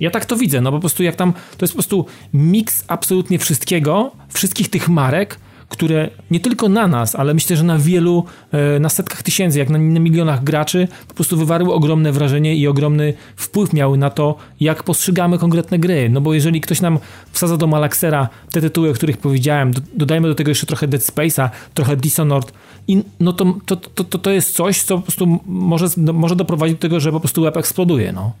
[0.00, 3.38] Ja tak to widzę, no po prostu jak tam, to jest po prostu miks absolutnie
[3.38, 5.38] wszystkiego, wszystkich tych marek,
[5.72, 9.70] które nie tylko na nas, ale myślę, że na wielu, e, na setkach tysięcy, jak
[9.70, 14.36] na, na milionach graczy, po prostu wywarły ogromne wrażenie i ogromny wpływ miały na to,
[14.60, 16.08] jak postrzegamy konkretne gry.
[16.08, 16.98] No bo jeżeli ktoś nam
[17.32, 21.48] wsadza do Malaxera te tytuły, o których powiedziałem, dodajmy do tego jeszcze trochę Dead Space'a,
[21.74, 22.52] trochę Dishonored,
[22.88, 26.82] i no to, to, to, to, jest coś, co po prostu może, może doprowadzić do
[26.82, 28.32] tego, że po prostu web eksploduje, no.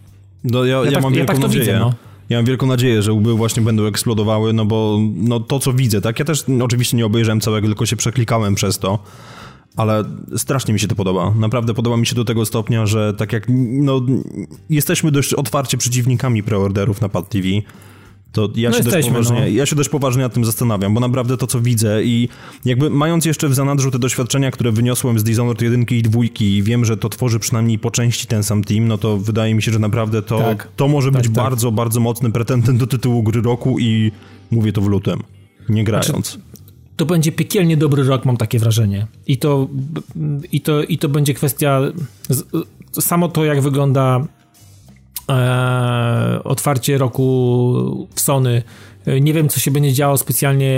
[0.44, 1.94] No ja, ja, ja tak, mam ja tak to widzę, no.
[2.32, 6.00] Ja mam wielką nadzieję, że łby właśnie będą eksplodowały, no bo no, to, co widzę,
[6.00, 6.18] tak?
[6.18, 8.98] Ja też oczywiście nie obejrzałem całego, tylko się przeklikałem przez to,
[9.76, 10.04] ale
[10.36, 11.34] strasznie mi się to podoba.
[11.36, 14.00] Naprawdę podoba mi się do tego stopnia, że tak jak no,
[14.70, 17.48] jesteśmy dość otwarcie przeciwnikami preorderów na Pad TV,
[18.32, 19.46] to ja, no się dość poważnie, no.
[19.46, 22.28] ja się dość poważnie nad tym zastanawiam, bo naprawdę to, co widzę i
[22.64, 26.62] jakby mając jeszcze w zanadrzu te doświadczenia, które wyniosłem z Dishonored 1 i 2 i
[26.62, 29.72] wiem, że to tworzy przynajmniej po części ten sam team, no to wydaje mi się,
[29.72, 30.68] że naprawdę to, tak.
[30.76, 31.34] to może tak, być tak.
[31.34, 34.12] bardzo, bardzo mocny pretendent do tytułu gry roku i
[34.50, 35.20] mówię to w lutem,
[35.68, 36.06] nie grając.
[36.06, 36.38] Znaczy,
[36.96, 39.06] to będzie piekielnie dobry rok, mam takie wrażenie.
[39.26, 39.68] I to,
[40.52, 41.80] i to, i to będzie kwestia
[42.92, 44.26] samo to, jak wygląda
[46.44, 48.62] otwarcie roku w Sony.
[49.20, 50.70] Nie wiem, co się będzie działo specjalnie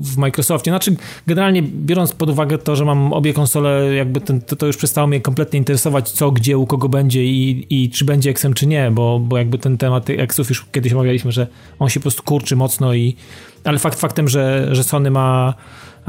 [0.00, 0.70] w Microsoftie.
[0.70, 0.96] Znaczy,
[1.26, 5.06] generalnie biorąc pod uwagę to, że mam obie konsole, jakby ten, to, to, już przestało
[5.06, 8.90] mnie kompletnie interesować, co, gdzie, u kogo będzie i, i czy będzie XM, czy nie,
[8.90, 11.46] bo, bo jakby ten temat Xów już kiedyś omawialiśmy, że
[11.78, 13.16] on się po prostu kurczy mocno i
[13.64, 15.54] ale fakt faktem, że, że Sony ma,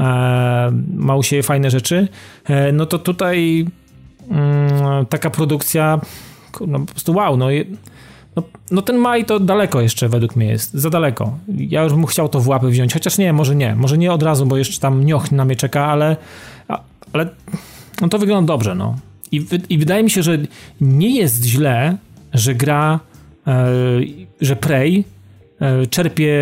[0.00, 0.04] e,
[0.94, 2.08] ma u siebie fajne rzeczy,
[2.44, 3.66] e, no to tutaj
[4.30, 6.00] mm, taka produkcja
[6.66, 7.46] no po prostu wow, no,
[8.36, 11.38] no, no, ten maj to daleko jeszcze według mnie jest, za daleko.
[11.48, 14.22] Ja już bym chciał to w łapy wziąć, chociaż nie, może nie, może nie od
[14.22, 16.16] razu, bo jeszcze tam nioch na mnie czeka, ale,
[17.12, 17.28] ale
[18.00, 18.96] no to wygląda dobrze, no.
[19.32, 20.38] I, I wydaje mi się, że
[20.80, 21.96] nie jest źle,
[22.34, 23.00] że gra,
[23.46, 23.66] e,
[24.40, 25.04] że Prey
[25.60, 26.34] e, czerpie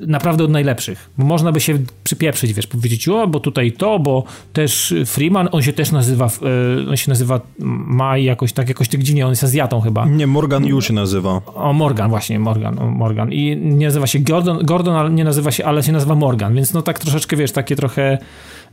[0.00, 1.10] naprawdę od najlepszych.
[1.16, 5.72] Można by się przypieprzyć, wiesz, powiedzieć, o, bo tutaj to, bo też Freeman, on się
[5.72, 9.80] też nazywa, e, on się nazywa Maj jakoś tak, jakoś tak dziwnie, on jest Azjatą
[9.80, 10.06] chyba.
[10.06, 11.40] Nie, Morgan już się nazywa.
[11.54, 13.32] O, Morgan, właśnie, Morgan, Morgan.
[13.32, 16.82] I nie nazywa się Gordon, Gordon nie nazywa się, ale się nazywa Morgan, więc no
[16.82, 18.18] tak troszeczkę, wiesz, takie trochę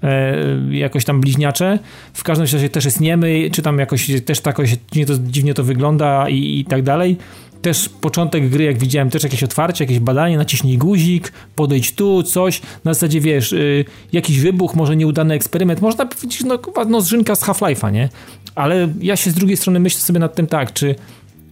[0.04, 0.36] e,
[0.72, 1.80] jakoś tam bliźniacze.
[2.14, 4.58] W każdym razie też jest niemy, czy tam jakoś też tak
[4.92, 7.18] dziwnie to, dziwnie to wygląda i, i tak dalej
[7.64, 12.62] też początek gry, jak widziałem, też jakieś otwarcie, jakieś badanie, naciśnij guzik, podejdź tu, coś,
[12.84, 17.42] na zasadzie wiesz, y, jakiś wybuch, może nieudany eksperyment, można powiedzieć, no, no zrzynka z
[17.42, 18.10] Half-Life'a, nie?
[18.56, 20.96] Ale ja się z drugiej strony myślę sobie nad tym tak, czy,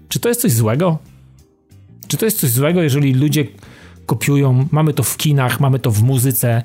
[0.10, 0.98] czy to jest coś złego?
[2.08, 3.46] Czy to jest coś złego, jeżeli ludzie
[4.06, 6.64] kopiują, mamy to w kinach, mamy to w muzyce,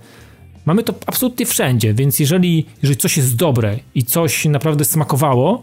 [0.64, 5.62] mamy to absolutnie wszędzie, więc jeżeli, jeżeli coś jest dobre i coś naprawdę smakowało,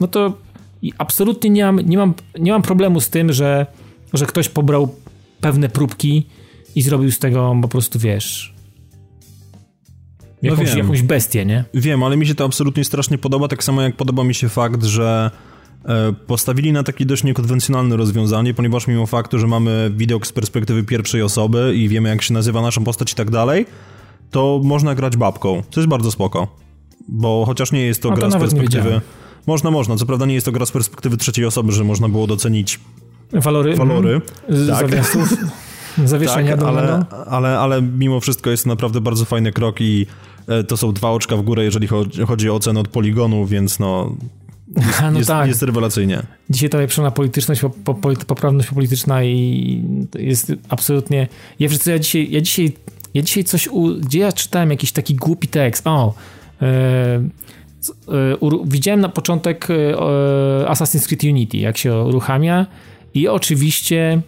[0.00, 0.34] no to
[0.82, 3.66] i absolutnie nie mam, nie mam, nie mam problemu z tym, że,
[4.12, 4.94] że ktoś pobrał
[5.40, 6.26] pewne próbki
[6.74, 8.54] i zrobił z tego po prostu, wiesz,
[10.42, 11.64] jakąś, no jakąś bestię, nie?
[11.74, 14.84] Wiem, ale mi się to absolutnie strasznie podoba, tak samo jak podoba mi się fakt,
[14.84, 15.30] że
[15.84, 20.82] e, postawili na takie dość niekonwencjonalne rozwiązanie, ponieważ mimo faktu, że mamy widok z perspektywy
[20.84, 23.66] pierwszej osoby i wiemy jak się nazywa naszą postać i tak dalej,
[24.30, 26.56] to można grać babką, co jest bardzo spoko.
[27.08, 29.00] Bo chociaż nie jest to, to gra z perspektywy
[29.46, 29.96] można, można.
[29.96, 32.80] Co prawda nie jest to gra z perspektywy trzeciej osoby, że można było docenić
[33.32, 34.20] walory, walory.
[34.48, 34.78] Mm, tak.
[34.78, 35.34] zawiasów.
[36.04, 40.06] Zawieszenia tak, ale, ale, ale mimo wszystko jest to naprawdę bardzo fajny krok i
[40.46, 41.88] e, to są dwa oczka w górę, jeżeli
[42.26, 44.16] chodzi o ocenę od poligonu, więc no
[44.86, 45.48] jest, no jest, tak.
[45.48, 46.22] jest rewelacyjnie.
[46.50, 49.84] Dzisiaj ta lepszona polityczność, po, po, poprawność polityczna i
[50.18, 51.28] jest absolutnie...
[51.58, 52.72] Ja, ja dzisiaj, ja dzisiaj,
[53.14, 53.68] ja dzisiaj coś...
[53.68, 53.94] U...
[53.94, 55.86] Gdzie ja czytałem jakiś taki głupi tekst?
[55.86, 56.14] O,
[56.60, 56.68] yy,
[58.64, 59.74] widziałem na początek e,
[60.64, 62.66] Assassin's Creed Unity, jak się uruchamia
[63.14, 64.20] i oczywiście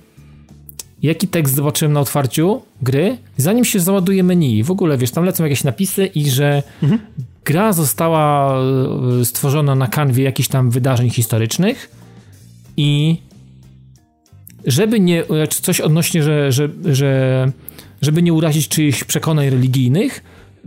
[1.02, 4.64] jaki tekst zobaczyłem na otwarciu gry, zanim się załaduje menu.
[4.64, 7.00] W ogóle, wiesz, tam lecą jakieś napisy i że mhm.
[7.44, 8.56] gra została
[9.20, 11.90] e, stworzona na kanwie jakichś tam wydarzeń historycznych
[12.76, 13.18] i
[14.66, 17.52] żeby nie, coś odnośnie, że, że, że
[18.02, 20.22] żeby nie urazić czyichś przekonań religijnych,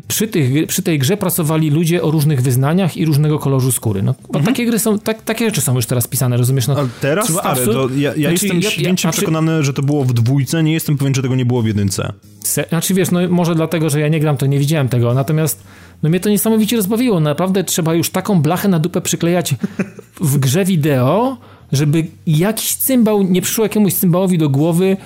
[0.08, 4.02] przy, tych, przy tej grze pracowali ludzie o różnych wyznaniach i różnego kolorze skóry.
[4.04, 4.46] No, bo Mhm.
[4.56, 6.68] takie gry są, tak, takie rzeczy są już teraz pisane, rozumiesz?
[6.68, 9.18] No, Ale teraz, trzeba stary, absurd- to ja, ja Znaczy, jestem ja- ja- święcie znaczy-
[9.18, 12.14] przekonany, że to było w dwójce, nie jestem pewien, czy tego nie było w jedynce.
[12.44, 15.64] Se, znaczy wiesz, no może dlatego, że ja nie gram, to nie widziałem tego, natomiast
[16.04, 17.20] no mnie to niesamowicie rozbawiło.
[17.20, 19.56] Naprawdę trzeba już taką blachę na dupę przyklejać
[20.22, 21.38] w grze wideo,
[21.72, 24.98] żeby jakiś cymbał, nie przyszło jakiemuś cymbałowi do głowy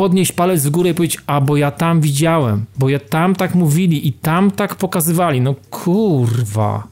[0.00, 3.54] podnieść palec w górę i powiedzieć, a bo ja tam widziałem, bo ja tam tak
[3.54, 5.40] mówili i tam tak pokazywali.
[5.40, 6.88] No kurwa.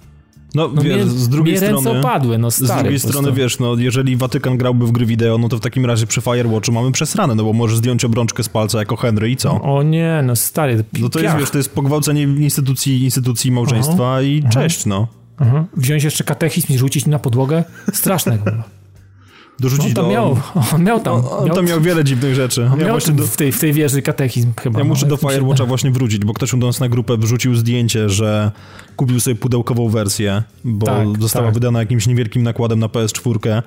[0.54, 1.98] No, No wiesz, mnie, z drugiej strony...
[1.98, 2.68] opadły, no Z stary.
[2.82, 3.08] drugiej po prostu.
[3.08, 6.20] strony, wiesz, no, jeżeli Watykan grałby w gry wideo, no to w takim razie przy
[6.20, 9.62] Firewatchu mamy przesrane, no bo możesz zdjąć obrączkę z palca jako Henry i co?
[9.62, 10.84] O nie, no stary.
[11.00, 15.06] No to jest, wiesz, to jest pogwałcenie instytucji, instytucji małżeństwa i cześć, no.
[15.76, 17.64] Wziąć jeszcze katechizm i rzucić na podłogę?
[17.92, 18.38] Straszne.
[18.38, 18.77] kurwa.
[19.60, 20.10] Dorzucić On tam do...
[20.10, 20.36] miał,
[20.74, 21.14] on miał tam.
[21.14, 22.70] On miał, tam miał wiele dziwnych rzeczy.
[22.72, 24.78] on Ja, miał do, w, tej, w tej wieży katechizm chyba.
[24.78, 26.88] ja no, muszę do jak mi się Firewatcha właśnie wrócić, bo ktoś u nas na
[26.88, 28.52] grupę wrzucił zdjęcie, że
[28.96, 31.54] kupił sobie pudełkową wersję, bo Tak, została tak.
[31.54, 33.62] wydana jakimś niewielkim nakładem na PS4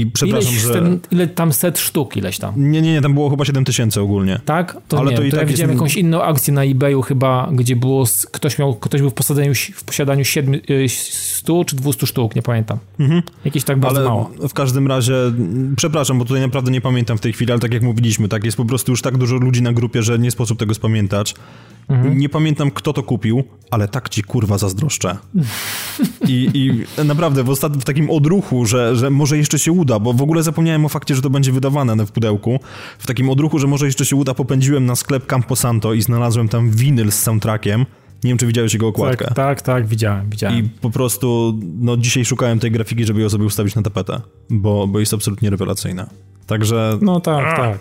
[0.00, 0.72] i przepraszam, Ileś że...
[0.72, 2.54] ten, ile tam set sztuk, ileś tam.
[2.72, 4.40] Nie, nie, nie, tam było chyba 7 tysięcy ogólnie.
[4.44, 4.76] Tak?
[4.88, 7.02] To Ale nie, to i to tak ja widziałem jest- jakąś inną akcję na eBayu
[7.02, 12.06] chyba, gdzie było, ktoś miał, ktoś był w posiadaniu, w posiadaniu 7, 100 czy 200
[12.06, 12.78] sztuk, nie pamiętam.
[13.44, 14.18] Jakieś tak bardzo Mhm.
[14.18, 14.48] Ale mało.
[14.48, 17.74] w każdym razie, m, przepraszam, bo tutaj naprawdę nie pamiętam w tej chwili, ale tak
[17.74, 20.58] jak mówiliśmy, tak jest po prostu już tak dużo ludzi na grupie, że nie sposób
[20.58, 21.34] tego spamiętać.
[21.88, 22.18] Mhm.
[22.18, 25.16] Nie pamiętam, kto to kupił, ale tak ci kurwa zazdroszczę.
[26.28, 27.76] I, i naprawdę w, ostat...
[27.76, 31.14] w takim odruchu, że, że może jeszcze się uda, bo w ogóle zapomniałem o fakcie,
[31.14, 32.60] że to będzie wydawane w pudełku.
[32.98, 36.70] W takim odruchu, że może jeszcze się uda, popędziłem na sklep Camposanto i znalazłem tam
[36.70, 37.86] winyl z soundtrackiem.
[38.24, 39.24] Nie wiem, czy widziałeś jego okładkę.
[39.24, 40.58] Tak, tak, tak, widziałem, widziałem.
[40.58, 44.20] I po prostu, no dzisiaj szukałem tej grafiki, żeby ją sobie ustawić na tapetę,
[44.50, 46.06] bo, bo jest absolutnie rewelacyjna.
[46.46, 47.78] Także No tak, tak.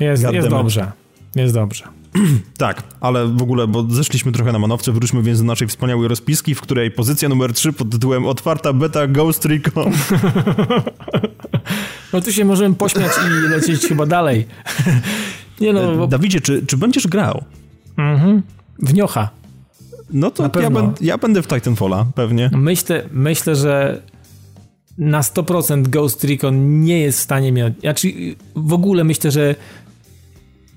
[0.00, 0.92] Jest, jest dobrze.
[1.34, 1.84] Jest dobrze.
[2.58, 6.54] tak, ale w ogóle, bo zeszliśmy trochę na manowce, wróćmy więc do naszej wspaniałej rozpiski,
[6.54, 9.92] w której pozycja numer 3 pod tytułem Otwarta beta Ghost Recon.
[12.12, 14.46] No tu się możemy pośmiać i lecieć chyba dalej.
[15.60, 17.44] Nie no, bo, Dawidzie, czy, czy będziesz grał?
[17.96, 18.42] mhm.
[18.78, 19.30] wniocha.
[20.10, 22.50] No to ja, będę, ja będę w Titanfalla, pewnie.
[22.52, 24.02] Myślę, myślę, że
[24.98, 27.80] na 100% Ghost Recon nie jest w stanie mieć.
[27.80, 28.08] Znaczy,
[28.56, 29.54] w ogóle myślę, że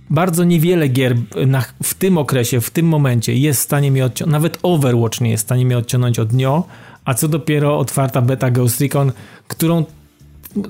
[0.10, 1.16] bardzo niewiele gier
[1.48, 4.34] na, w tym okresie, w tym momencie jest w stanie mnie odciągnąć.
[4.34, 6.64] Nawet Overwatch nie jest w stanie mnie odciągnąć od nio,
[7.06, 9.12] a co dopiero otwarta beta Ghost Recon,
[9.48, 9.86] którą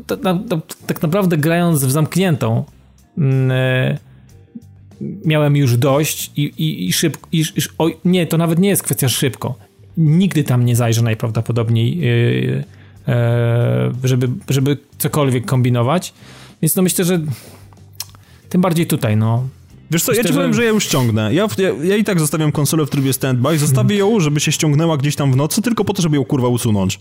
[0.08, 2.64] ta, ta, ta, tak naprawdę grając w zamkniętą
[3.18, 3.98] mm, e,
[5.26, 7.30] miałem już dość i, i, i szybko.
[7.32, 7.44] I,
[7.78, 9.56] oj, nie, to nawet nie jest kwestia szybko.
[9.98, 12.64] Nigdy tam nie zajrzę najprawdopodobniej, yy,
[13.08, 13.14] yy,
[14.04, 16.14] żeby, żeby cokolwiek kombinować.
[16.62, 17.20] Więc no myślę, że
[18.50, 19.48] tym bardziej tutaj, no.
[19.92, 21.34] Wiesz co, ja Myślę, ci powiem, że- że ja ją ściągnę.
[21.34, 24.98] Ja, ja, ja i tak zostawiam konsolę w trybie standby, zostawię ją, żeby się ściągnęła
[24.98, 27.00] gdzieś tam w nocy, tylko po to, żeby ją kurwa usunąć.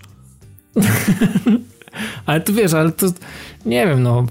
[2.27, 3.07] Ale tu wiesz, ale to
[3.67, 4.27] nie wiem, no.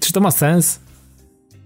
[0.00, 0.80] Czy to ma sens?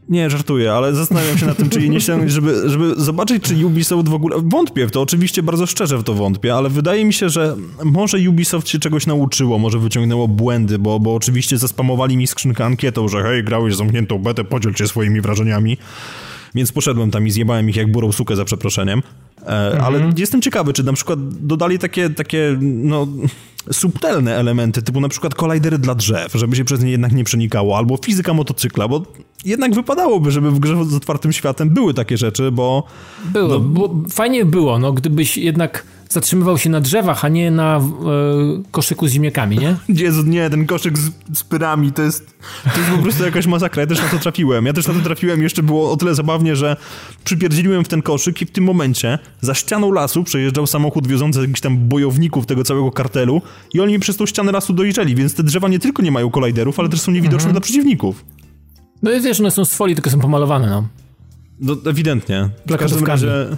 [0.09, 3.67] Nie, żartuję, ale zastanawiam się nad tym, czy jej nie ściągnąć, żeby, żeby zobaczyć, czy
[3.67, 4.37] Ubisoft w ogóle...
[4.45, 8.19] Wątpię w to, oczywiście bardzo szczerze w to wątpię, ale wydaje mi się, że może
[8.29, 13.23] Ubisoft się czegoś nauczyło, może wyciągnęło błędy, bo, bo oczywiście zaspamowali mi skrzynkę ankietą, że
[13.23, 15.79] hej, grałeś zamkniętą betę, podziel się swoimi wrażeniami.
[16.55, 19.03] Więc poszedłem tam i zjebałem ich jak burą sukę za przeproszeniem.
[19.47, 23.07] E, Ale jestem ciekawy, czy na przykład dodali takie, takie no,
[23.73, 27.77] subtelne elementy, typu na przykład kolajdery dla drzew, żeby się przez nie jednak nie przenikało,
[27.79, 29.03] albo fizyka motocykla, bo
[29.45, 32.85] jednak wypadałoby, żeby w grze z otwartym światem były takie rzeczy, bo
[33.25, 33.61] Było, No.
[33.61, 37.83] było fajnie było, no, gdybyś jednak zatrzymywał się na drzewach, a nie na e,
[38.71, 39.77] koszyku z ziemniakami, nie?
[40.05, 42.37] Jezu, nie, ten koszyk z, z pyrami to jest,
[42.75, 43.81] to jest po prostu jakaś masakra.
[43.81, 44.67] Ja też na to trafiłem.
[44.67, 45.43] Ja też na to trafiłem.
[45.43, 46.77] Jeszcze było o tyle zabawnie, że
[47.25, 51.61] przypierdzieliłem w ten koszyk i w tym momencie za ścianą lasu przejeżdżał samochód wiozący jakichś
[51.61, 53.43] tam bojowników tego całego kartelu
[53.75, 56.31] i oni mi przez tą ścianę lasu dojrzeli, więc te drzewa nie tylko nie mają
[56.31, 58.25] kolajderów, ale też są niewidoczne dla przeciwników.
[59.03, 60.89] No i wiesz, one są z folii, tylko są pomalowane, no.
[61.61, 62.49] No, ewidentnie.
[62.67, 63.57] W każdym razie e,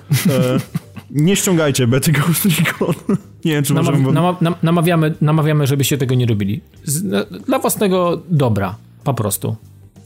[1.10, 2.94] nie ściągajcie bety Ghost Recon.
[3.44, 4.34] Nie wiem, czy Namaw, możemy...
[4.40, 6.60] nam, namawiamy, namawiamy, żebyście tego nie robili.
[6.84, 7.02] Z,
[7.46, 9.56] dla własnego dobra, po prostu.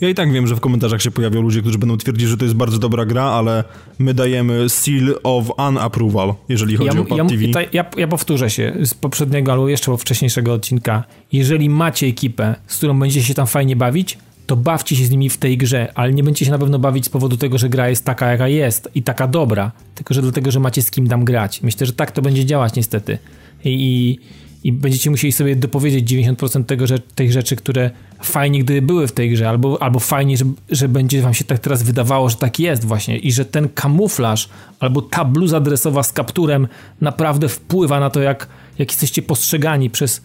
[0.00, 2.44] Ja i tak wiem, że w komentarzach się pojawią ludzie, którzy będą twierdzić, że to
[2.44, 3.64] jest bardzo dobra gra, ale
[3.98, 7.48] my dajemy seal of unapproval, jeżeli chodzi Ja, o Pad ja, TV.
[7.52, 11.04] ta, ja, ja powtórzę się z poprzedniego albo jeszcze wcześniejszego odcinka.
[11.32, 15.30] Jeżeli macie ekipę, z którą będziecie się tam fajnie bawić, to bawcie się z nimi
[15.30, 17.88] w tej grze, ale nie będziecie się na pewno bawić z powodu tego, że gra
[17.88, 21.24] jest taka, jaka jest i taka dobra, tylko że dlatego, że macie z kim tam
[21.24, 21.62] grać.
[21.62, 23.18] Myślę, że tak to będzie działać niestety.
[23.64, 24.18] I,
[24.64, 27.90] i będziecie musieli sobie dopowiedzieć 90% tego, że, tych rzeczy, które
[28.22, 31.58] fajnie gdyby były w tej grze, albo, albo fajnie, że, że będzie wam się tak
[31.58, 34.48] teraz wydawało, że tak jest właśnie i że ten kamuflaż
[34.80, 36.68] albo ta bluza adresowa z kapturem
[37.00, 40.22] naprawdę wpływa na to, jak, jak jesteście postrzegani przez,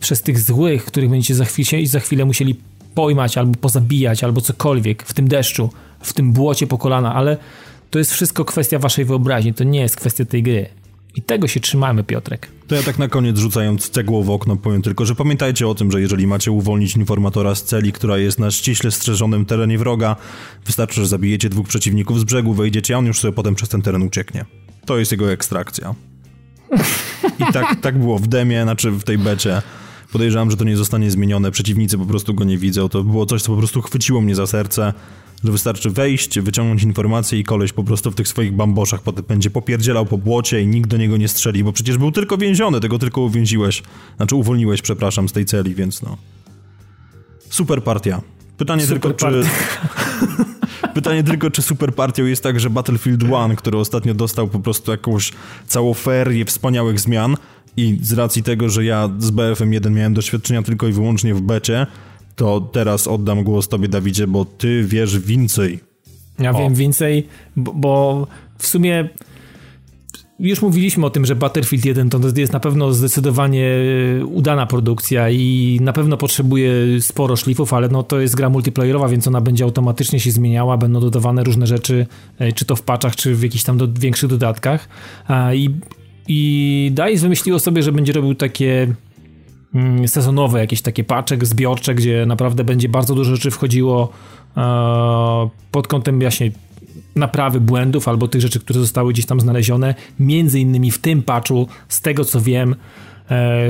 [0.00, 2.54] przez tych złych, których będziecie za chwilę, za chwilę musieli
[2.94, 5.70] pojmać albo pozabijać, albo cokolwiek w tym deszczu,
[6.00, 7.36] w tym błocie po kolana, ale
[7.90, 10.68] to jest wszystko kwestia waszej wyobraźni, to nie jest kwestia tej gry.
[11.14, 12.48] I tego się trzymamy, Piotrek.
[12.68, 15.92] To ja tak na koniec rzucając cegło w okno powiem tylko, że pamiętajcie o tym,
[15.92, 20.16] że jeżeli macie uwolnić informatora z celi, która jest na ściśle strzeżonym terenie wroga,
[20.66, 23.82] wystarczy, że zabijecie dwóch przeciwników z brzegu, wejdziecie, a on już sobie potem przez ten
[23.82, 24.44] teren ucieknie.
[24.86, 25.94] To jest jego ekstrakcja.
[27.38, 29.62] I tak, tak było w demie, znaczy w tej becie.
[30.12, 32.88] Podejrzewam, że to nie zostanie zmienione, przeciwnicy po prostu go nie widzą.
[32.88, 34.92] To było coś, co po prostu chwyciło mnie za serce
[35.44, 39.50] że wystarczy wejść, wyciągnąć informację i koleś po prostu w tych swoich bamboszach potem będzie
[39.50, 42.98] popierdzielał po błocie i nikt do niego nie strzeli, bo przecież był tylko więziony, tego
[42.98, 43.82] tylko uwięziłeś,
[44.16, 46.16] znaczy uwolniłeś, przepraszam, z tej celi, więc no.
[47.50, 48.20] Super partia.
[48.56, 49.42] Pytanie Super tylko, partia.
[49.42, 49.48] czy...
[50.94, 54.90] Pytanie tylko, czy super partią jest tak, że Battlefield 1, który ostatnio dostał po prostu
[54.90, 55.32] jakąś
[55.66, 57.36] całą ferię wspaniałych zmian
[57.76, 61.40] i z racji tego, że ja z BFM 1 miałem doświadczenia tylko i wyłącznie w
[61.40, 61.86] becie,
[62.36, 65.80] to teraz oddam głos tobie, Dawidzie, bo ty wiesz więcej.
[66.38, 66.58] Ja o.
[66.58, 68.26] wiem więcej, bo, bo
[68.58, 69.08] w sumie
[70.38, 73.68] już mówiliśmy o tym, że Battlefield 1 to jest na pewno zdecydowanie
[74.26, 79.28] udana produkcja i na pewno potrzebuje sporo szlifów, ale no to jest gra multiplayerowa, więc
[79.28, 82.06] ona będzie automatycznie się zmieniała, będą dodawane różne rzeczy,
[82.38, 84.88] e, czy to w patchach, czy w jakichś tam do, większych dodatkach.
[85.54, 85.70] I,
[86.28, 88.94] i DICE wymyśliło sobie, że będzie robił takie
[89.74, 94.12] Mm, sezonowe, jakieś takie paczek zbiorcze, gdzie naprawdę będzie bardzo dużo rzeczy wchodziło
[94.56, 96.50] e, pod kątem właśnie
[97.16, 99.94] naprawy błędów albo tych rzeczy, które zostały gdzieś tam znalezione.
[100.20, 102.74] Między innymi w tym patchu, z tego co wiem,
[103.30, 103.68] e,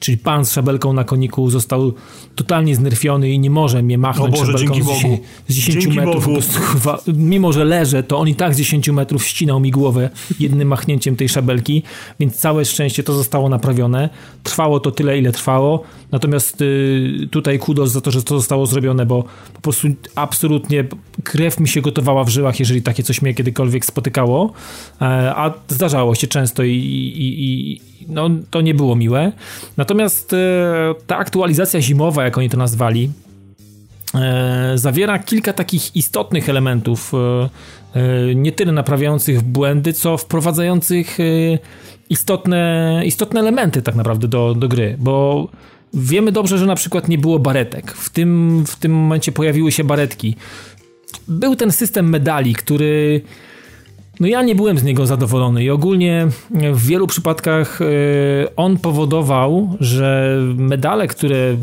[0.00, 1.92] czyli pan z szabelką na koniku został
[2.34, 6.24] totalnie znerfiony i nie może mnie machnąć Boże, szabelką z 10, z 10 dzięki metrów.
[6.24, 6.60] Prostu,
[7.14, 11.16] mimo, że leżę, to on i tak z 10 metrów ścinał mi głowę jednym machnięciem
[11.16, 11.82] tej szabelki,
[12.20, 14.08] więc całe szczęście to zostało naprawione.
[14.42, 15.82] Trwało to tyle, ile trwało,
[16.12, 19.24] natomiast y, tutaj kudos za to, że to zostało zrobione, bo
[19.54, 20.84] po prostu absolutnie
[21.24, 24.52] krew mi się gotowała w żyłach, jeżeli takie coś mnie kiedykolwiek spotykało,
[25.00, 25.04] e,
[25.36, 29.32] a zdarzało się często i, i, i no, to nie było miłe.
[29.76, 29.85] Natomiast
[30.32, 33.10] e, ta aktualizacja zimowa, jak oni to nazwali,
[34.14, 41.18] e, zawiera kilka takich istotnych elementów, e, nie tyle naprawiających błędy, co wprowadzających
[42.10, 45.48] istotne, istotne elementy tak naprawdę do, do gry, bo
[45.94, 47.92] wiemy dobrze, że na przykład nie było baretek.
[47.92, 50.36] W tym, w tym momencie pojawiły się baretki.
[51.28, 53.20] Był ten system medali, który
[54.20, 57.86] no ja nie byłem z niego zadowolony i ogólnie w wielu przypadkach e,
[58.56, 61.56] on powodował, że medale, które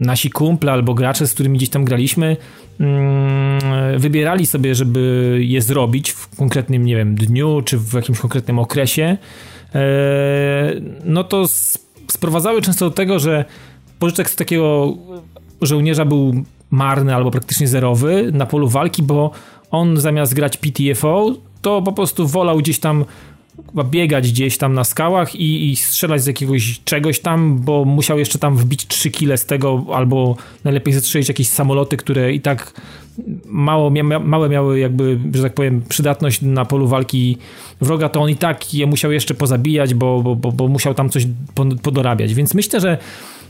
[0.00, 2.36] nasi kumple albo gracze, z którymi gdzieś tam graliśmy,
[2.80, 3.60] mm,
[3.96, 9.16] wybierali sobie, żeby je zrobić w konkretnym, nie wiem, dniu czy w jakimś konkretnym okresie,
[9.74, 9.80] e,
[11.04, 11.44] no to
[12.08, 13.44] sprowadzały często do tego, że
[13.98, 14.94] pożyczek z takiego
[15.62, 16.34] żołnierza był
[16.70, 19.30] marny albo praktycznie zerowy na polu walki, bo
[19.70, 23.04] on zamiast grać PTFO to po prostu wolał gdzieś tam
[23.84, 28.38] biegać gdzieś tam na skałach i, i, strzelać z jakiegoś czegoś tam, bo musiał jeszcze
[28.38, 32.80] tam wbić 3 kile z tego, albo najlepiej zestrzelić jakieś samoloty, które i tak
[33.44, 37.36] mało, małe miały jakby, że tak powiem, przydatność na polu walki
[37.80, 41.10] wroga, to on i tak je musiał jeszcze pozabijać, bo, bo, bo, bo musiał tam
[41.10, 41.26] coś
[41.82, 42.34] podorabiać.
[42.34, 42.98] Więc myślę, że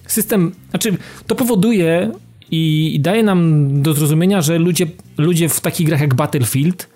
[0.07, 0.97] system, znaczy
[1.27, 2.13] to powoduje
[2.51, 4.87] i, i daje nam do zrozumienia, że ludzie,
[5.19, 6.89] ludzie w takich grach jak Battlefield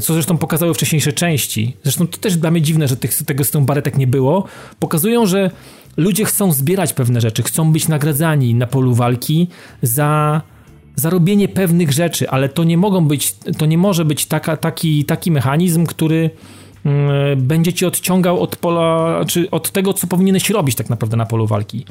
[0.00, 3.50] co zresztą pokazały wcześniejsze części, zresztą to też dla mnie dziwne, że tych, tego z
[3.50, 4.44] tą baretek nie było,
[4.78, 5.50] pokazują, że
[5.96, 9.48] ludzie chcą zbierać pewne rzeczy, chcą być nagradzani na polu walki
[9.82, 10.42] za,
[10.96, 15.04] za robienie pewnych rzeczy, ale to nie mogą być, to nie może być taka, taki,
[15.04, 16.30] taki mechanizm, który
[16.84, 21.26] mm, będzie ci odciągał od pola, czy od tego, co powinieneś robić tak naprawdę na
[21.26, 21.84] polu walki.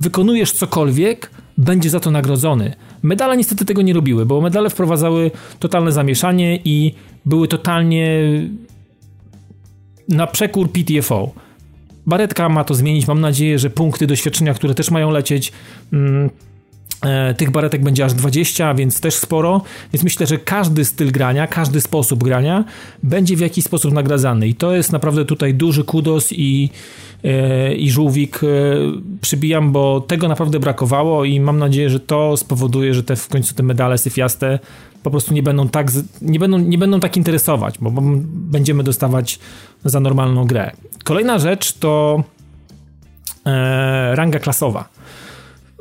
[0.00, 2.74] Wykonujesz cokolwiek, będzie za to nagrodzony.
[3.02, 6.94] Medale niestety tego nie robiły, bo medale wprowadzały totalne zamieszanie i
[7.26, 8.20] były totalnie
[10.08, 11.32] na przekór PTFO.
[12.06, 13.06] Baretka ma to zmienić.
[13.06, 15.52] Mam nadzieję, że punkty doświadczenia, które też mają lecieć,
[15.92, 16.30] mm,
[17.02, 19.62] e, tych baretek będzie aż 20, więc też sporo.
[19.92, 22.64] Więc myślę, że każdy styl grania, każdy sposób grania
[23.02, 24.48] będzie w jakiś sposób nagradzany.
[24.48, 26.70] I to jest naprawdę tutaj duży kudos i,
[27.24, 28.46] e, i żółwik e,
[29.20, 33.54] przybijam, bo tego naprawdę brakowało i mam nadzieję, że to spowoduje, że te w końcu
[33.54, 34.58] te medale syfiaste
[35.04, 35.86] po prostu nie będą tak,
[36.22, 37.90] nie będą, nie będą tak interesować, bo
[38.24, 39.38] będziemy dostawać
[39.84, 40.70] za normalną grę.
[41.04, 42.22] Kolejna rzecz to
[43.46, 44.88] e, ranga klasowa.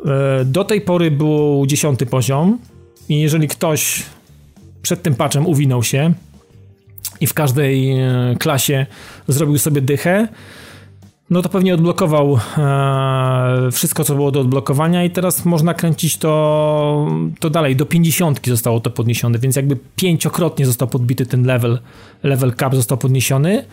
[0.05, 2.59] E, do tej pory był dziesiąty poziom
[3.09, 4.03] i jeżeli ktoś
[4.81, 6.13] przed tym patchem uwinął się
[7.21, 8.85] i w każdej e, klasie
[9.27, 10.27] zrobił sobie dychę,
[11.33, 17.07] no to pewnie odblokował e, wszystko, co było do odblokowania i teraz można kręcić to,
[17.39, 17.75] to dalej.
[17.75, 21.79] Do 50 zostało to podniesione, więc jakby pięciokrotnie został podbity ten level,
[22.23, 23.65] level cap został podniesiony.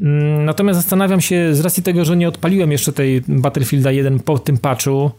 [0.00, 4.38] Mm, natomiast zastanawiam się, z racji tego, że nie odpaliłem jeszcze tej Battlefielda 1 po
[4.38, 5.10] tym patchu,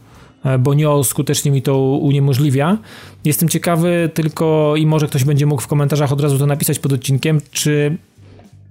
[0.45, 2.77] e, bo nie skutecznie mi to uniemożliwia.
[3.25, 6.93] Jestem ciekawy tylko i może ktoś będzie mógł w komentarzach od razu to napisać pod
[6.93, 7.97] odcinkiem, czy,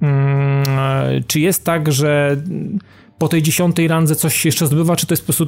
[0.02, 2.36] mm, e, czy jest tak, że
[3.22, 5.46] po tej dziesiątej randze coś się jeszcze zdobywa, czy to jest po prostu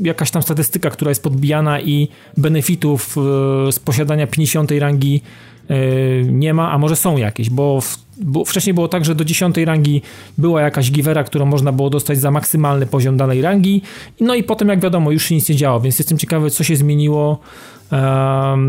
[0.00, 5.22] jakaś tam statystyka, która jest podbijana i benefitów e, z posiadania 50 rangi
[5.68, 5.76] e,
[6.22, 9.56] nie ma, a może są jakieś, bo, w, bo wcześniej było tak, że do 10
[9.56, 10.02] rangi
[10.38, 13.82] była jakaś givera, którą można było dostać za maksymalny poziom danej rangi,
[14.20, 16.76] no i potem jak wiadomo już się nic nie działo, więc jestem ciekawy co się
[16.76, 17.38] zmieniło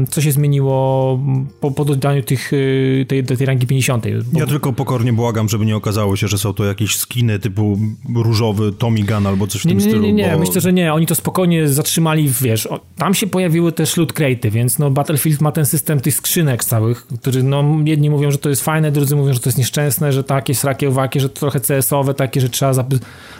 [0.10, 1.20] co się zmieniło
[1.62, 4.06] po, po dodaniu tych, y, tej, tej rangi 50.
[4.32, 4.40] Bo...
[4.40, 7.80] Ja tylko pokornie błagam, żeby nie okazało się, że są to jakieś skiny typu
[8.16, 10.02] różowy Tommy Gun albo coś w nie, tym nie, stylu.
[10.02, 10.40] Nie, nie, bo...
[10.40, 10.94] myślę, że nie.
[10.94, 12.68] Oni to spokojnie zatrzymali, wiesz,
[12.98, 17.08] tam się pojawiły też loot crate'y, więc no Battlefield ma ten system tych skrzynek całych,
[17.08, 20.24] który no jedni mówią, że to jest fajne, drudzy mówią, że to jest nieszczęsne, że
[20.24, 22.86] takie srakie uwagi, że to trochę CS-owe takie, że trzeba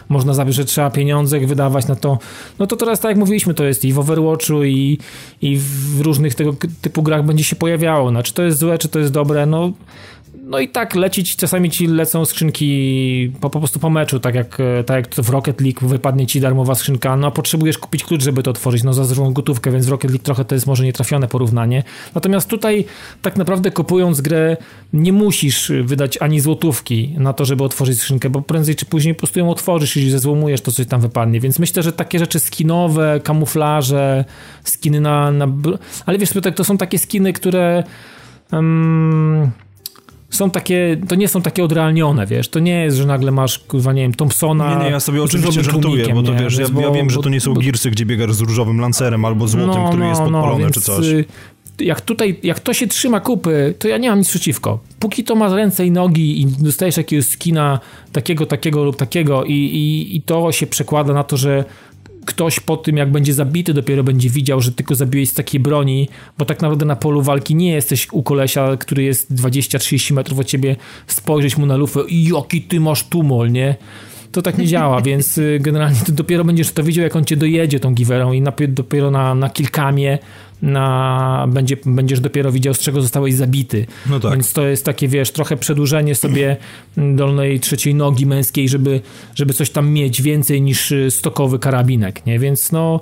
[0.08, 2.18] można zabrać, że trzeba pieniądze wydawać na to.
[2.58, 4.98] No to teraz tak jak mówiliśmy, to jest i w Overwatchu i,
[5.42, 5.58] i
[5.96, 8.10] w różnych tego typu grach będzie się pojawiało.
[8.10, 9.72] No, czy to jest złe, czy to jest dobre, no
[10.50, 14.60] no i tak lecić, czasami ci lecą skrzynki po, po prostu po meczu, tak jak,
[14.60, 18.42] e, tak jak w Rocket League wypadnie ci darmowa skrzynka, no potrzebujesz kupić klucz, żeby
[18.42, 21.28] to otworzyć, no za złą gotówkę, więc w Rocket League trochę to jest może nietrafione
[21.28, 21.82] porównanie.
[22.14, 22.84] Natomiast tutaj
[23.22, 24.56] tak naprawdę kupując grę
[24.92, 29.18] nie musisz wydać ani złotówki na to, żeby otworzyć skrzynkę, bo prędzej czy później po
[29.18, 33.20] prostu ją otworzysz i zezłomujesz to, co tam wypadnie, więc myślę, że takie rzeczy skinowe,
[33.24, 34.24] kamuflaże,
[34.64, 35.30] skiny na...
[35.30, 35.48] na...
[36.06, 37.84] Ale wiesz, to są takie skiny, które...
[38.52, 39.50] Um
[40.30, 43.92] są takie, to nie są takie odrealnione, wiesz, to nie jest, że nagle masz, kurwa,
[43.92, 44.74] nie wiem, Thompsona...
[44.74, 47.28] Nie, nie, ja sobie oczywiście żartuję, bo to wiesz, ja, bo, ja, wiem, że to
[47.28, 50.20] nie są bo, Gearsy, gdzie biegasz z różowym lancerem albo złotym, no, który no, jest
[50.20, 51.06] no, podpalony no, czy coś.
[51.06, 51.24] Y,
[51.80, 54.78] jak tutaj, jak to się trzyma kupy, to ja nie mam nic przeciwko.
[54.98, 57.80] Póki to ma ręce i nogi i dostajesz jakiegoś skina
[58.12, 61.64] takiego, takiego lub takiego i, i, i to się przekłada na to, że
[62.26, 66.08] ktoś po tym, jak będzie zabity, dopiero będzie widział, że tylko zabiłeś z takiej broni,
[66.38, 70.46] bo tak naprawdę na polu walki nie jesteś u kolesia, który jest 20-30 metrów od
[70.46, 73.76] ciebie, spojrzeć mu na lufę i jaki ty masz tumol, nie?
[74.32, 77.36] To tak nie działa, więc y, generalnie ty dopiero będziesz to widział, jak on cię
[77.36, 80.18] dojedzie tą giwerą i dopiero na, na kilkamie
[80.62, 83.86] na, będzie, będziesz dopiero widział, z czego zostałeś zabity.
[84.10, 84.32] No tak.
[84.32, 86.56] Więc to jest takie, wiesz, trochę przedłużenie sobie
[86.96, 89.00] dolnej trzeciej nogi męskiej, żeby,
[89.34, 92.38] żeby coś tam mieć więcej niż stokowy karabinek, nie?
[92.38, 93.00] Więc no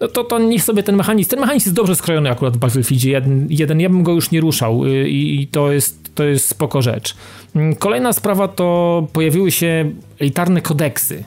[0.00, 3.10] no to, to niech sobie ten mechanizm, ten mechanizm jest dobrze skrojony akurat w Battlefieldzie
[3.10, 6.48] jeden, jeden ja bym go już nie ruszał y, i, i, to, jest, to jest
[6.48, 7.16] spoko rzecz.
[7.56, 11.24] Mm, kolejna sprawa to pojawiły się elitarne kodeksy.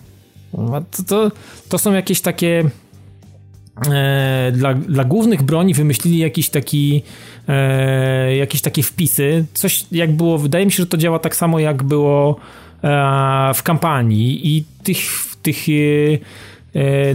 [0.92, 1.32] To, to,
[1.70, 2.70] to są jakieś takie
[3.88, 7.04] E, dla, dla głównych broni wymyślili jakiś taki
[7.48, 9.46] e, jakieś takie wpisy.
[9.54, 12.40] Coś jak było, wydaje mi się, że to działa tak samo jak było
[12.84, 15.00] e, w kampanii i tych,
[15.42, 15.72] tych E,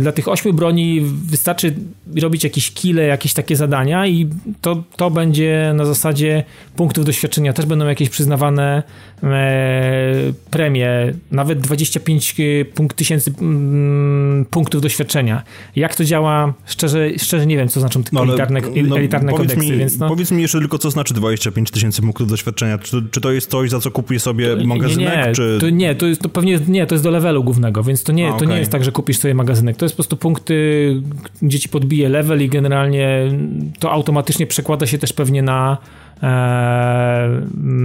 [0.00, 1.00] dla tych ośmiu broni
[1.30, 1.74] wystarczy
[2.22, 4.28] robić jakieś kile, jakieś takie zadania i
[4.60, 6.44] to, to będzie na zasadzie
[6.76, 7.52] punktów doświadczenia.
[7.52, 8.82] Też będą jakieś przyznawane
[9.22, 15.42] e, premie, nawet 25 e, punkt, tysięcy mm, punktów doświadczenia.
[15.76, 16.54] Jak to działa?
[16.66, 19.56] Szczerze, szczerze nie wiem, co znaczą no, elitarne, no, elitarne kodeksy.
[19.56, 20.08] Mi, więc no.
[20.08, 22.78] Powiedz mi jeszcze tylko, co znaczy 25 tysięcy punktów doświadczenia.
[22.78, 25.08] Czy, czy to jest coś, za co kupuję sobie magazynek?
[25.08, 25.58] Nie, nie, czy...
[25.60, 28.26] to, nie to, jest, to pewnie nie, to jest do levelu głównego, więc to nie,
[28.26, 28.46] A, okay.
[28.46, 29.76] to nie jest tak, że kupisz sobie magazynek.
[29.76, 31.02] To jest po prostu punkty,
[31.42, 33.32] gdzie ci podbije level i generalnie
[33.78, 35.78] to automatycznie przekłada się też pewnie na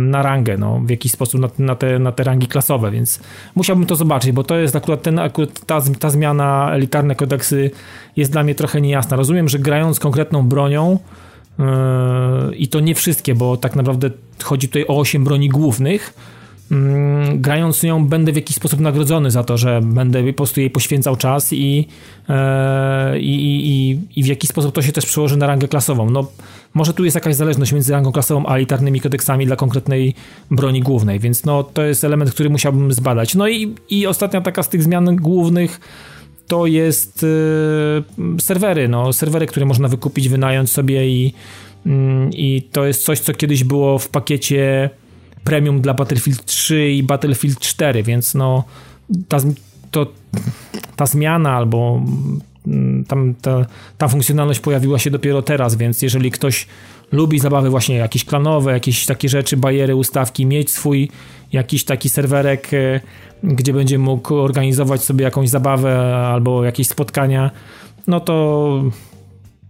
[0.09, 3.19] na rangę, no, w jakiś sposób na, na, te, na te rangi klasowe, więc
[3.55, 7.71] musiałbym to zobaczyć, bo to jest akurat, ten, akurat ta, ta zmiana, elitarne kodeksy
[8.15, 9.17] jest dla mnie trochę niejasna.
[9.17, 10.99] Rozumiem, że grając konkretną bronią
[11.59, 11.65] yy,
[12.55, 14.09] i to nie wszystkie, bo tak naprawdę
[14.43, 16.13] chodzi tutaj o 8 broni głównych,
[17.35, 21.15] grając nią będę w jakiś sposób nagrodzony za to, że będę po prostu jej poświęcał
[21.15, 21.87] czas i,
[22.29, 26.09] e, i, i, i w jakiś sposób to się też przełoży na rangę klasową.
[26.09, 26.27] No,
[26.73, 30.13] może tu jest jakaś zależność między rangą klasową a elitarnymi kodeksami dla konkretnej
[30.51, 33.35] broni głównej, więc no, to jest element, który musiałbym zbadać.
[33.35, 35.79] No i, i ostatnia taka z tych zmian głównych
[36.47, 37.25] to jest
[38.37, 41.33] e, serwery, no, serwery, które można wykupić, wynająć sobie i,
[41.85, 44.89] mm, i to jest coś, co kiedyś było w pakiecie
[45.43, 48.63] premium dla Battlefield 3 i Battlefield 4, więc no
[49.27, 49.37] ta,
[49.91, 50.07] to
[50.95, 52.01] ta zmiana albo
[52.67, 53.65] mm, tam ta,
[53.97, 56.67] ta funkcjonalność pojawiła się dopiero teraz, więc jeżeli ktoś
[57.11, 61.09] lubi zabawy właśnie jakieś klanowe, jakieś takie rzeczy, bariery, ustawki, mieć swój
[61.53, 62.99] jakiś taki serwerek, e,
[63.43, 67.51] gdzie będzie mógł organizować sobie jakąś zabawę albo jakieś spotkania,
[68.07, 68.83] no to,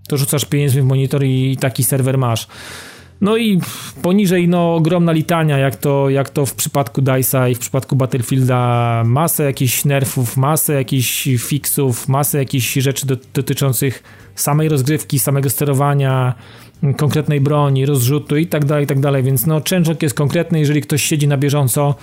[0.07, 2.47] to rzucasz pieniędzmi w monitor i taki serwer masz.
[3.21, 3.59] No i
[4.01, 9.03] poniżej no ogromna litania, jak to, jak to w przypadku DICE'a i w przypadku Battlefielda
[9.05, 14.03] masę jakichś nerfów, masę jakichś fixów, masę jakichś rzeczy do, dotyczących
[14.35, 16.33] samej rozgrywki, samego sterowania,
[16.97, 20.81] konkretnej broni, rozrzutu i tak dalej, i tak dalej, więc no changelog jest konkretny, jeżeli
[20.81, 21.95] ktoś siedzi na bieżąco,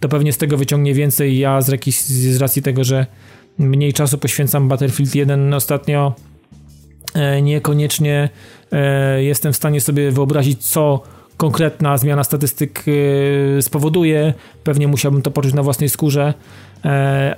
[0.00, 1.38] to pewnie z tego wyciągnie więcej.
[1.38, 3.06] Ja z, jakiś, z racji tego, że
[3.58, 6.14] mniej czasu poświęcam Battlefield 1 ostatnio,
[7.14, 8.28] e, niekoniecznie
[9.18, 11.02] jestem w stanie sobie wyobrazić, co
[11.36, 12.84] konkretna zmiana statystyk
[13.58, 14.34] e, spowoduje.
[14.64, 16.34] Pewnie musiałbym to poczuć na własnej skórze,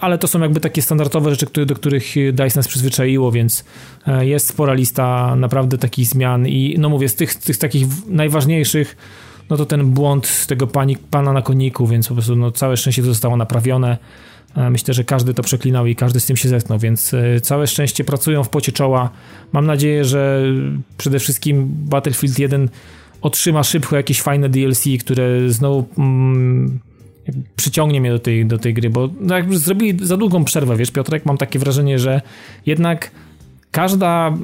[0.00, 3.64] ale to są jakby takie standardowe rzeczy, do których DICE nas przyzwyczaiło, więc
[4.20, 8.96] jest spora lista naprawdę takich zmian i no mówię, z tych, tych takich najważniejszych
[9.50, 13.02] no to ten błąd tego pani, pana na koniku, więc po prostu no, całe szczęście
[13.02, 13.98] to zostało naprawione.
[14.56, 17.66] E, myślę, że każdy to przeklinał i każdy z tym się zetknął, więc e, całe
[17.66, 19.10] szczęście pracują w pocie czoła.
[19.52, 20.42] Mam nadzieję, że
[20.98, 22.68] przede wszystkim Battlefield 1
[23.22, 26.80] otrzyma szybko jakieś fajne DLC, które znowu mm,
[27.56, 30.90] przyciągnie mnie do tej, do tej gry, bo no jakby zrobili za długą przerwę, wiesz
[30.90, 32.20] Piotrek, mam takie wrażenie, że
[32.66, 33.10] jednak
[33.70, 34.34] każda,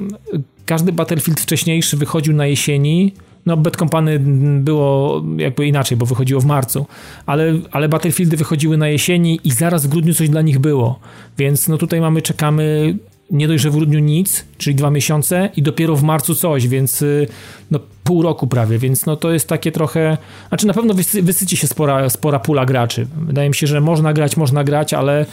[0.65, 3.13] każdy Battlefield wcześniejszy wychodził na jesieni,
[3.45, 4.19] no Bad Company
[4.59, 6.85] było jakby inaczej, bo wychodziło w marcu,
[7.25, 10.99] ale, ale Battlefieldy wychodziły na jesieni i zaraz w grudniu coś dla nich było,
[11.37, 12.95] więc no tutaj mamy, czekamy
[13.31, 17.01] nie dość, że w grudniu nic, czyli dwa miesiące i dopiero w marcu coś, więc
[17.01, 17.27] y,
[17.71, 20.17] no pół roku prawie, więc no to jest takie trochę,
[20.49, 23.07] znaczy na pewno wysy, wysyci się spora, spora pula graczy.
[23.17, 25.25] Wydaje mi się, że można grać, można grać, ale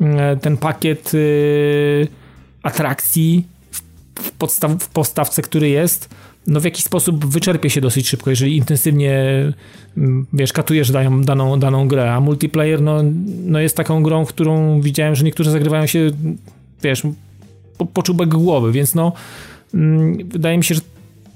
[0.00, 2.08] mm, ten pakiet y,
[2.62, 3.46] atrakcji
[4.14, 6.08] w, podstaw, w postawce, który jest,
[6.46, 9.22] no w jakiś sposób wyczerpie się dosyć szybko, jeżeli intensywnie
[9.96, 13.02] mm, wiesz, katujesz dają, daną, daną grę, a multiplayer no,
[13.44, 16.10] no jest taką grą, w którą widziałem, że niektórzy zagrywają się
[16.82, 17.02] wiesz,
[17.78, 19.12] po, po czubek głowy, więc no
[19.74, 20.80] mm, wydaje mi się, że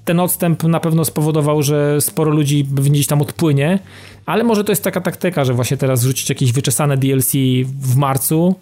[0.05, 3.79] ten odstęp na pewno spowodował, że sporo ludzi gdzieś tam odpłynie,
[4.27, 7.33] ale może to jest taka taktyka, że właśnie teraz wrzucić jakieś wyczesane DLC
[7.81, 8.55] w marcu,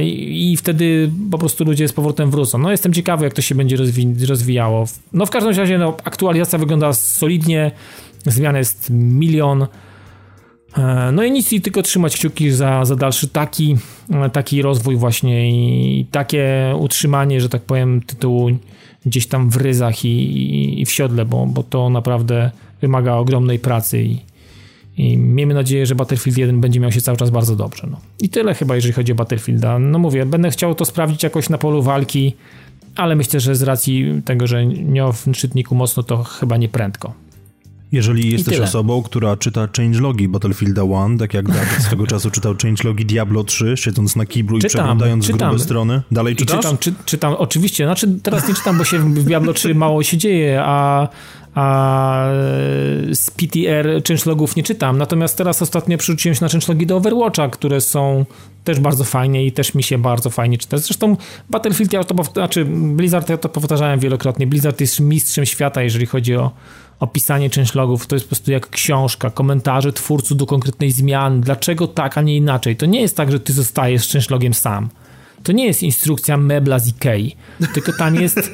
[0.00, 2.58] i wtedy po prostu ludzie z powrotem wrócą.
[2.58, 4.84] No jestem ciekawy, jak to się będzie rozwi rozwijało.
[5.12, 7.70] No w każdym razie no, aktualizacja wygląda solidnie,
[8.26, 9.66] zmian jest milion.
[10.78, 13.76] E, no i nic, i tylko trzymać kciuki za, za dalszy taki,
[14.10, 18.50] e, taki rozwój właśnie i takie utrzymanie, że tak powiem, tytułu
[19.06, 22.50] gdzieś tam w ryzach i, i, i w siodle, bo, bo to naprawdę
[22.80, 24.18] wymaga ogromnej pracy i,
[24.98, 27.88] i miejmy nadzieję, że Battlefield 1 będzie miał się cały czas bardzo dobrze.
[27.90, 28.00] No.
[28.20, 29.78] I tyle chyba, jeżeli chodzi o Battlefielda.
[29.78, 32.34] No mówię, będę chciał to sprawdzić jakoś na polu walki,
[32.96, 37.12] ale myślę, że z racji tego, że nie w czytniku mocno, to chyba nie prędko.
[37.92, 43.06] Jeżeli jesteś osobą, która czyta changelogi Battlefielda 1, tak jak Dawid swego czasu czytał changelogi
[43.06, 45.48] Diablo 3, siedząc na kiblu czytam, i przeglądając czytam.
[45.48, 46.56] grube strony, dalej czytasz?
[46.56, 47.84] Czytam, czy, czytam, oczywiście.
[47.84, 51.08] Znaczy teraz nie czytam, bo się w Diablo 3 mało się dzieje, a
[51.54, 52.28] a
[53.12, 54.98] z PTR changelogów nie czytam.
[54.98, 58.24] Natomiast teraz ostatnio przerzuciłem się na changelogi do Overwatcha, które są
[58.64, 60.78] też bardzo fajnie i też mi się bardzo fajnie czyta.
[60.78, 61.16] Zresztą
[61.50, 66.36] Battlefield, ja to, znaczy Blizzard, ja to powtarzałem wielokrotnie, Blizzard jest mistrzem świata, jeżeli chodzi
[66.36, 66.50] o
[67.00, 72.18] opisanie changelogów, to jest po prostu jak książka, komentarze twórców do konkretnej zmiany, dlaczego tak,
[72.18, 72.76] a nie inaczej.
[72.76, 74.88] To nie jest tak, że ty zostajesz changelogiem sam.
[75.42, 77.36] To nie jest instrukcja mebla z Ikei,
[77.74, 78.50] tylko tam jest,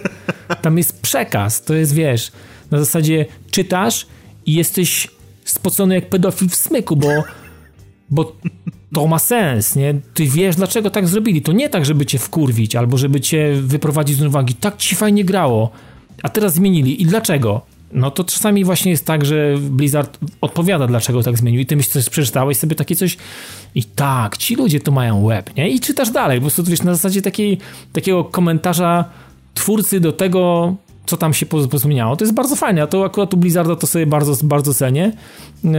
[0.63, 2.33] tam jest przekaz, to jest, wiesz,
[2.71, 4.07] na zasadzie czytasz
[4.47, 5.09] i jesteś
[5.45, 7.09] spocony jak pedofil w smyku, bo,
[8.11, 8.37] bo
[8.95, 9.95] to ma sens, nie?
[10.15, 11.43] Ty wiesz, dlaczego tak zrobili.
[11.43, 14.55] To nie tak, żeby cię wkurwić albo żeby cię wyprowadzić z uwagi.
[14.55, 15.71] Tak ci fajnie grało,
[16.23, 17.03] a teraz zmienili.
[17.03, 17.61] I dlaczego?
[17.93, 22.11] No to czasami właśnie jest tak, że Blizzard odpowiada, dlaczego tak zmienił i ty myślisz,
[22.11, 23.17] przeczytałeś sobie takie coś
[23.75, 25.71] i tak, ci ludzie to mają web, nie?
[25.71, 27.59] I czytasz dalej, po prostu wiesz, na zasadzie takiej,
[27.93, 29.05] takiego komentarza
[29.55, 30.75] twórcy do tego,
[31.07, 32.17] co tam się pozmieniało.
[32.17, 35.13] To jest bardzo fajne, a to akurat u Blizzarda to sobie bardzo, bardzo cenię.
[35.65, 35.71] Yy,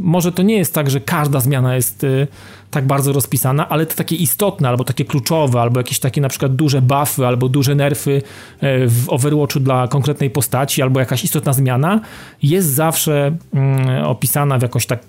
[0.00, 2.26] może to nie jest tak, że każda zmiana jest yy,
[2.70, 6.56] tak bardzo rozpisana, ale te takie istotne, albo takie kluczowe, albo jakieś takie na przykład
[6.56, 12.00] duże buffy, albo duże nerfy yy, w Overwatchu dla konkretnej postaci, albo jakaś istotna zmiana
[12.42, 15.00] jest zawsze mm, opisana w jakoś tak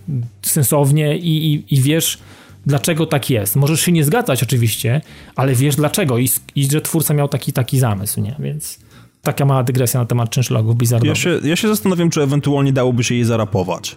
[0.42, 2.18] sensownie i, i, i wiesz,
[2.66, 3.56] dlaczego tak jest.
[3.56, 5.02] Możesz się nie zgadzać oczywiście,
[5.36, 8.36] ale wiesz dlaczego i, i że twórca miał taki taki zamysł, nie?
[8.40, 8.83] Więc
[9.24, 11.10] taka mała dygresja na temat changelogów bizarrowych.
[11.10, 13.96] Ja się, ja się zastanawiam, czy ewentualnie dałoby się je zarapować.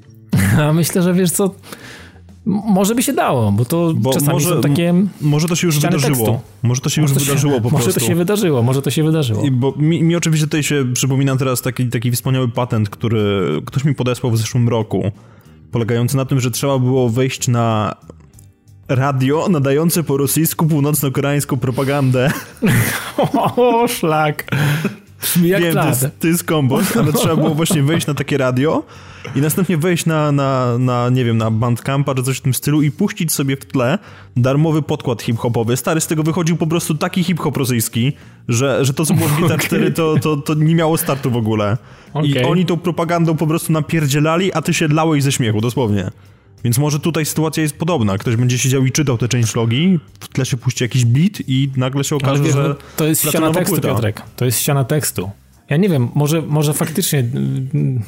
[0.62, 1.54] A myślę, że wiesz co,
[2.44, 4.94] Może by się dało, bo to bo czasami może, są takie.
[5.20, 6.26] Może to się już wydarzyło.
[6.26, 6.40] Tekstu.
[6.62, 7.88] Może to się może już to się, wydarzyło po może prostu.
[7.88, 9.44] Może to się wydarzyło, może to się wydarzyło.
[9.44, 13.84] I bo mi, mi, oczywiście tutaj się przypomina teraz taki, taki wspaniały patent, który ktoś
[13.84, 15.12] mi podesłał w zeszłym roku,
[15.70, 17.94] polegający na tym, że trzeba było wejść na
[18.88, 22.32] radio nadające po rosyjsku północno-koreańską propagandę.
[23.56, 24.44] o, szlak.
[25.20, 28.38] Brzmi jak Wiem, to jest, to jest kombos, ale trzeba było właśnie wejść na takie
[28.38, 28.82] radio
[29.36, 32.82] i następnie wejść na, na, na nie wiem, na Bandcampa czy coś w tym stylu
[32.82, 33.98] i puścić sobie w tle
[34.36, 35.76] darmowy podkład hip-hopowy.
[35.76, 38.12] Stary, z tego wychodził po prostu taki hip-hop rosyjski,
[38.48, 41.36] że, że to, co było w Guitar 4, to, to, to nie miało startu w
[41.36, 41.76] ogóle.
[42.12, 42.28] Okay.
[42.28, 46.10] I oni tą propagandą po prostu napierdzielali, a ty się dlałeś ze śmiechu, dosłownie.
[46.64, 48.18] Więc może tutaj sytuacja jest podobna.
[48.18, 52.04] Ktoś będzie siedział i czytał te changelogi, w tle się puści jakiś beat i nagle
[52.04, 52.74] się okaże, wiesz, że...
[52.96, 53.88] To jest ściana tekstu, płyta.
[53.88, 54.22] Piotrek.
[54.36, 55.30] To jest ściana tekstu.
[55.70, 58.02] Ja nie wiem, może, może faktycznie mm,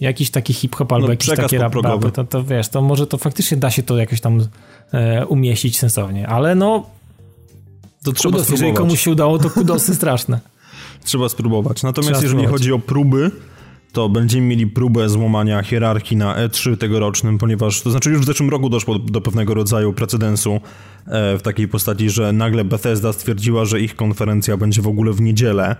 [0.00, 3.18] jakiś taki hip-hop albo no, jakiś taki rap, rap to, to wiesz, to może to
[3.18, 4.46] faktycznie da się to jakoś tam
[4.92, 6.86] e, umieścić sensownie, ale no
[8.04, 10.40] to trzeba kudos, jeżeli komuś się udało, to kudosy straszne.
[11.04, 11.82] Trzeba spróbować.
[11.82, 12.60] Natomiast trzeba jeżeli spróbować.
[12.60, 13.30] chodzi o próby,
[13.92, 18.50] to będziemy mieli próbę złamania hierarchii na E3 tegorocznym, ponieważ, to znaczy już w zeszłym
[18.50, 20.60] roku doszło do pewnego rodzaju precedensu
[21.06, 25.20] e, w takiej postaci, że nagle Bethesda stwierdziła, że ich konferencja będzie w ogóle w
[25.20, 25.76] niedzielę,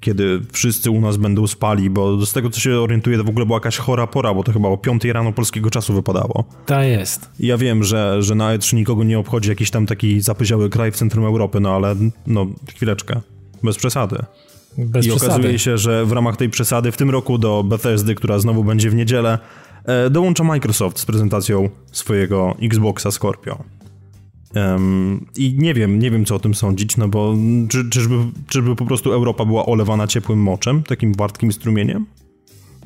[0.00, 3.46] kiedy wszyscy u nas będą spali, bo z tego co się orientuję, to w ogóle
[3.46, 6.44] była jakaś chora pora, bo to chyba o 5 rano polskiego czasu wypadało.
[6.66, 7.30] Ta jest.
[7.40, 10.96] Ja wiem, że, że na E3 nikogo nie obchodzi jakiś tam taki zapyziały kraj w
[10.96, 11.96] centrum Europy, no ale
[12.26, 13.20] no chwileczkę,
[13.62, 14.18] bez przesady.
[14.78, 15.32] Bez I przesady.
[15.32, 18.90] okazuje się, że w ramach tej przesady w tym roku do Bethesdy, która znowu będzie
[18.90, 19.38] w niedzielę,
[19.84, 23.64] e, dołącza Microsoft z prezentacją swojego Xboxa Scorpio.
[24.54, 27.34] Um, I nie wiem, nie wiem co o tym sądzić, no bo
[27.68, 28.14] czy, czyżby,
[28.48, 32.06] czyżby po prostu Europa była olewana ciepłym moczem, takim wartkim strumieniem?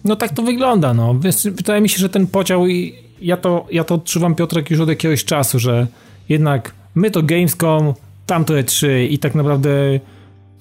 [0.05, 1.14] No tak to wygląda, no.
[1.45, 4.89] Wydaje mi się, że ten podział, i ja to, ja to odczuwam Piotrek już od
[4.89, 5.87] jakiegoś czasu, że
[6.28, 7.95] jednak my to Gamescom,
[8.26, 10.01] tamto E3 i tak naprawdę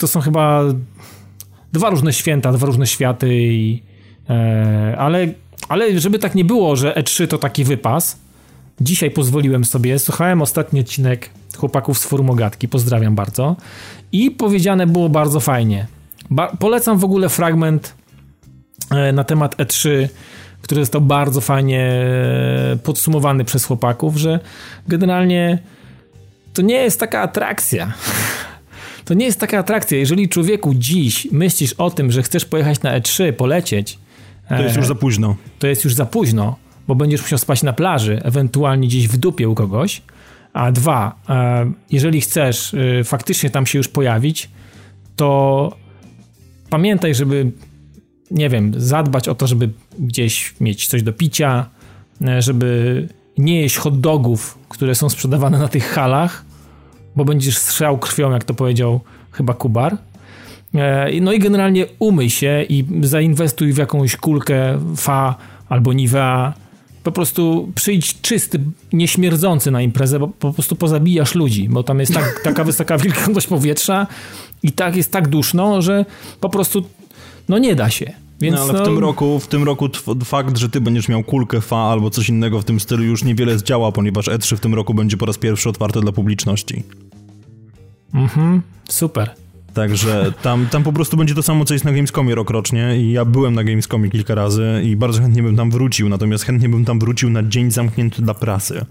[0.02, 0.64] to są chyba
[1.74, 3.84] dwa różne święta, dwa różne światy, i,
[4.30, 5.28] e, ale,
[5.70, 8.18] ale żeby tak nie było, że E3 to taki wypas,
[8.82, 13.56] dzisiaj pozwoliłem sobie, słuchałem ostatni odcinek chłopaków z Forum Ogatki, pozdrawiam bardzo,
[14.12, 15.88] i powiedziane było bardzo fajnie.
[16.30, 17.96] Ba polecam w ogóle fragment
[18.92, 20.08] e, na temat E3,
[20.62, 24.40] który został bardzo fajnie e, podsumowany przez chłopaków, że
[24.88, 25.60] generalnie
[26.54, 27.94] to nie jest taka atrakcja.
[29.12, 29.98] To nie jest taka atrakcja.
[29.98, 34.00] Jeżeli człowieku dziś myślisz o tym, że chcesz pojechać na E3, polecieć,
[34.50, 35.36] to jest już za późno.
[35.60, 36.56] To jest już za późno,
[36.88, 40.02] bo będziesz musiał spać na plaży, ewentualnie gdzieś w dupie u kogoś.
[40.54, 44.50] A dwa, e, jeżeli chcesz e, faktycznie tam się już pojawić,
[45.16, 45.72] to
[46.70, 47.52] pamiętaj, żeby,
[48.32, 51.70] nie wiem, zadbać o to, żeby gdzieś mieć coś do picia,
[52.22, 53.08] e, żeby
[53.38, 56.51] nie jeść hot dogów, które są sprzedawane na tych halach,
[57.16, 59.00] bo będziesz strzał krwią, jak to powiedział
[59.32, 59.98] chyba Kubar.
[60.76, 65.36] E, no i generalnie umyj się i zainwestuj w jakąś kulkę fa
[65.70, 66.54] albo Nivea.
[67.04, 68.60] Po prostu przyjdź czysty,
[68.94, 73.48] nieśmierdzący na imprezę, bo po prostu pozabijasz ludzi, bo tam jest tak, taka wysoka wilgotność
[73.48, 74.08] powietrza
[74.64, 76.06] i tak jest tak duszno, że
[76.40, 76.84] po prostu
[77.50, 78.14] no nie da się.
[78.42, 78.80] Więc no, ale no...
[78.80, 79.90] w tym roku, w tym roku
[80.26, 83.60] fakt, że ty będziesz miał kulkę fa albo coś innego w tym stylu już niewiele
[83.60, 86.84] zdziała, ponieważ E3 w tym roku będzie po raz pierwszy otwarte dla publiczności.
[88.14, 89.30] Mhm, super.
[89.74, 93.26] Także tam, tam po prostu będzie to samo, co jest na Gamescomie rokrocznie i ja
[93.26, 97.00] byłem na Gamescomie kilka razy i bardzo chętnie bym tam wrócił, natomiast chętnie bym tam
[97.00, 98.86] wrócił na dzień zamknięty dla prasy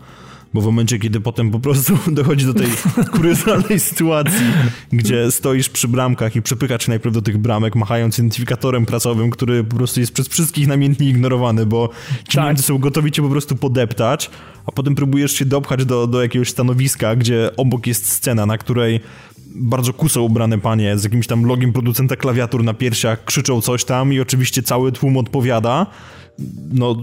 [0.55, 2.69] bo w momencie, kiedy potem po prostu dochodzi do tej
[3.13, 4.47] kuriozalnej sytuacji,
[4.93, 9.77] gdzie stoisz przy bramkach i przepychasz najpierw do tych bramek, machając identyfikatorem prasowym, który po
[9.77, 11.89] prostu jest przez wszystkich namiętnie ignorowany, bo
[12.29, 12.61] ci tak.
[12.61, 14.31] są gotowi cię po prostu podeptać,
[14.67, 19.01] a potem próbujesz się dopchać do, do jakiegoś stanowiska, gdzie obok jest scena, na której
[19.55, 24.13] bardzo kuso ubrane panie z jakimś tam logiem producenta klawiatur na piersiach krzyczą coś tam
[24.13, 25.87] i oczywiście cały tłum odpowiada,
[26.73, 26.97] no,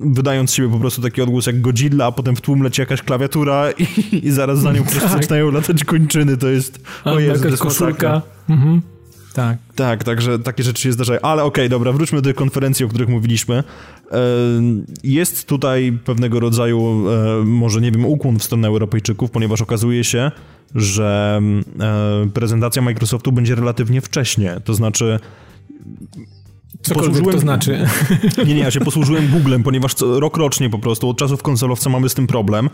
[0.00, 3.70] wydając siebie po prostu taki odgłos jak Godzilla, a potem w tłum leci jakaś klawiatura
[3.70, 3.86] i,
[4.26, 5.10] i zaraz za nią tak.
[5.10, 6.80] zaczynają latać kończyny, to jest...
[7.04, 8.22] A, o Jezu, koszulka.
[8.48, 8.82] Mhm.
[9.36, 9.58] Tak.
[9.74, 11.20] Tak, także takie rzeczy się zdarzają.
[11.20, 13.54] Ale okej, okay, dobra, wróćmy do konferencji, o których mówiliśmy.
[13.56, 13.64] E,
[15.04, 20.30] jest tutaj pewnego rodzaju, e, może nie wiem, ukłon w stronę Europejczyków, ponieważ okazuje się,
[20.74, 21.40] że
[21.80, 24.60] e, prezentacja Microsoftu będzie relatywnie wcześnie.
[24.64, 25.18] To znaczy,
[26.82, 27.34] Cokolwiek posłużyłem...
[27.34, 27.86] to znaczy.
[28.46, 32.08] Nie, nie, ja się posłużyłem Googlem, ponieważ rok rocznie po prostu, od czasów konsolowca mamy
[32.08, 32.70] z tym problem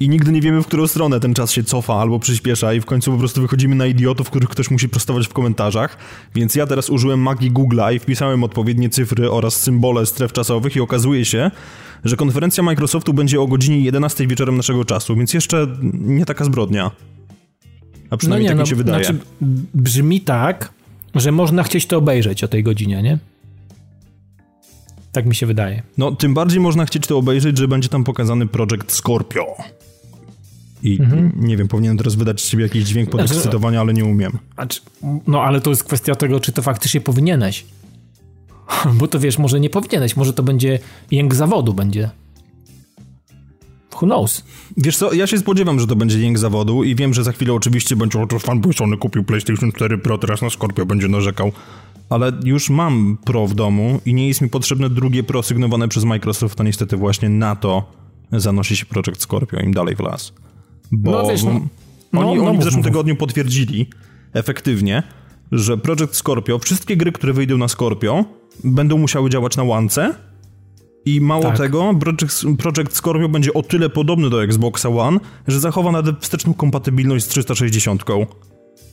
[0.00, 2.84] i nigdy nie wiemy, w którą stronę ten czas się cofa albo przyspiesza i w
[2.84, 5.96] końcu po prostu wychodzimy na idiotów, których ktoś musi prostować w komentarzach.
[6.34, 10.80] Więc ja teraz użyłem magii Google'a i wpisałem odpowiednie cyfry oraz symbole stref czasowych i
[10.80, 11.50] okazuje się,
[12.04, 16.90] że konferencja Microsoftu będzie o godzinie 11 wieczorem naszego czasu, więc jeszcze nie taka zbrodnia.
[18.10, 19.04] A przynajmniej no nie, tak mi się no, wydaje.
[19.04, 19.20] Znaczy,
[19.74, 20.72] brzmi tak,
[21.14, 23.18] że można chcieć to obejrzeć o tej godzinie, nie?
[25.14, 25.82] Tak mi się wydaje.
[25.98, 29.46] No, tym bardziej można chcieć to obejrzeć, że będzie tam pokazany Project Scorpio.
[30.82, 31.32] I mhm.
[31.36, 34.38] nie wiem, powinienem teraz wydać z siebie jakiś dźwięk podekscytowania, ale nie umiem.
[35.26, 37.64] No, ale to jest kwestia tego, czy to faktycznie powinieneś.
[38.98, 40.78] Bo to wiesz, może nie powinieneś, może to będzie
[41.10, 42.10] jęk zawodu będzie.
[43.92, 44.44] Who knows?
[44.76, 47.52] Wiesz co, ja się spodziewam, że to będzie jęk zawodu i wiem, że za chwilę
[47.52, 51.52] oczywiście będzie o to fanboy Sony kupił PlayStation 4 Pro, teraz na Scorpio będzie narzekał.
[52.08, 56.04] Ale już mam Pro w domu i nie jest mi potrzebne drugie Pro sygnowane przez
[56.04, 57.92] Microsoft, a niestety właśnie na to
[58.32, 60.32] zanosi się Project Scorpio im dalej w las.
[60.92, 61.60] Bo no, wiesz, no, oni,
[62.12, 63.86] no, oni no, w zeszłym tygodniu potwierdzili
[64.32, 65.02] efektywnie,
[65.52, 68.24] że Project Scorpio, wszystkie gry, które wyjdą na Scorpio,
[68.64, 70.14] będą musiały działać na łance
[71.04, 71.58] i mało tak.
[71.58, 76.54] tego, Project, Project Scorpio będzie o tyle podobny do Xboxa One, że zachowa nawet wsteczną
[76.54, 78.04] kompatybilność z 360.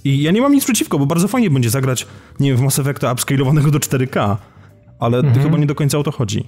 [0.04, 2.08] I ja nie mam nic przeciwko, bo bardzo fajnie będzie zagrać,
[2.40, 4.38] nie wiem, w Mass Effecta upscalowanego do 4K,
[5.00, 5.44] ale mhm.
[5.44, 6.48] chyba nie do końca o to chodzi.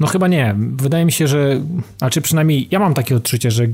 [0.00, 0.56] No chyba nie.
[0.58, 1.60] Wydaje mi się, że,
[2.00, 3.64] a czy przynajmniej ja mam takie odczucie, że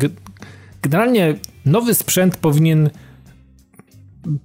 [0.83, 1.35] generalnie
[1.67, 2.91] nowy sprzęt powinien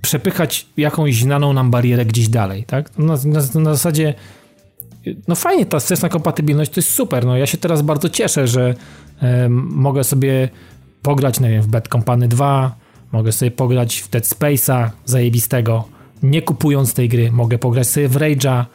[0.02, 2.98] przepychać jakąś znaną nam barierę gdzieś dalej, tak?
[2.98, 4.14] Na, na, na zasadzie
[5.28, 7.26] no fajnie, ta wsteczna kompatybilność to jest super.
[7.26, 8.74] No ja się teraz bardzo cieszę, że
[9.24, 10.50] y, mogę sobie
[11.02, 12.76] pograć, nie wiem, w Bad Company 2,
[13.12, 15.84] mogę sobie pograć w Dead Space'a zajebistego,
[16.24, 18.66] nie kupując tej gry, mogę pograć sobie w Rage'a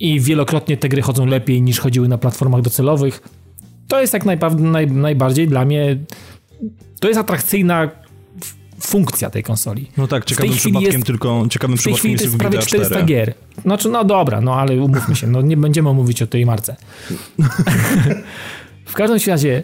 [0.00, 3.22] i wielokrotnie te gry chodzą lepiej niż chodziły na platformach docelowych.
[3.88, 5.96] To jest jak naj, najbardziej dla mnie
[7.00, 7.90] to jest atrakcyjna
[8.80, 9.90] funkcja tej konsoli.
[9.96, 13.06] No tak, ciekawym przypadkiem jest, tylko, ciekawym w tej chwili to jest prawie 400 4.
[13.06, 13.34] gier.
[13.62, 16.76] Znaczy, no dobra, no ale umówmy się, no nie będziemy mówić o tej marce.
[18.84, 19.62] w każdym razie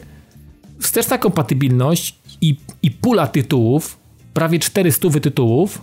[0.80, 3.98] wsteczna kompatybilność i, i pula tytułów,
[4.36, 5.82] prawie 400 tytułów,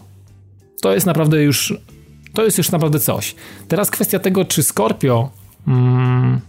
[0.81, 1.73] to jest naprawdę już
[2.33, 3.35] to jest już naprawdę coś.
[3.67, 5.31] Teraz kwestia tego, czy Scorpio
[5.67, 6.39] mm,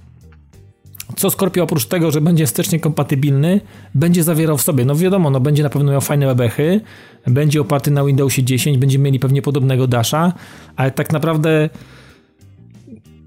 [1.16, 3.60] co Scorpio oprócz tego, że będzie wstecznie kompatybilny,
[3.94, 4.84] będzie zawierał w sobie.
[4.84, 6.80] No wiadomo, no będzie na pewno miał fajne webechy,
[7.26, 10.32] będzie oparty na Windowsie 10, będziemy mieli pewnie podobnego Dasha,
[10.76, 11.70] ale tak naprawdę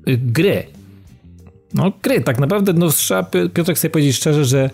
[0.07, 0.63] y, gry.
[1.73, 3.23] No gry, tak naprawdę, no trzeba
[3.53, 4.69] Piotrek sobie powiedzieć szczerze, że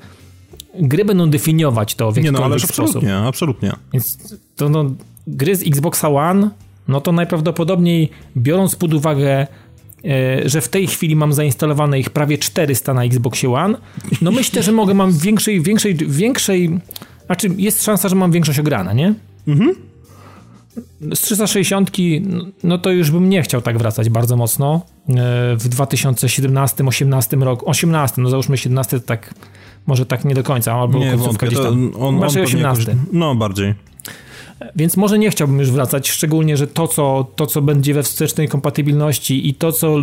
[0.74, 2.86] gry będą definiować to w jakikolwiek Nie no, ale sposób.
[2.86, 3.74] absolutnie, absolutnie.
[3.94, 4.18] Więc
[4.56, 4.92] to no,
[5.28, 6.50] gry z Xboxa One,
[6.88, 9.48] no to najprawdopodobniej biorąc pod uwagę
[10.06, 13.78] E, że w tej chwili mam zainstalowane ich prawie 400 na Xboxie One,
[14.22, 16.80] no myślę, że mogę, mam większej, większej, większej,
[17.26, 19.14] znaczy jest szansa, że mam większość ograna, nie?
[19.48, 19.76] Mhm.
[21.14, 21.92] Z 360
[22.64, 24.82] no to już bym nie chciał tak wracać bardzo mocno.
[25.10, 29.34] E, w 2017, 18 roku, 18, no załóżmy 17 tak,
[29.86, 31.92] może tak nie do końca, albo nie, końcówka gdzieś tam.
[32.00, 32.92] On, on 18.
[32.92, 33.74] Jakoś, no bardziej.
[34.76, 38.48] Więc może nie chciałbym już wracać, szczególnie, że to co, to, co będzie we wstecznej
[38.48, 39.96] kompatybilności i to, co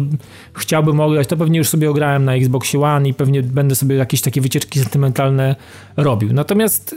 [0.54, 4.20] chciałbym ograć, to pewnie już sobie ograłem na Xbox One i pewnie będę sobie jakieś
[4.20, 5.56] takie wycieczki sentymentalne
[5.96, 6.32] robił.
[6.32, 6.96] Natomiast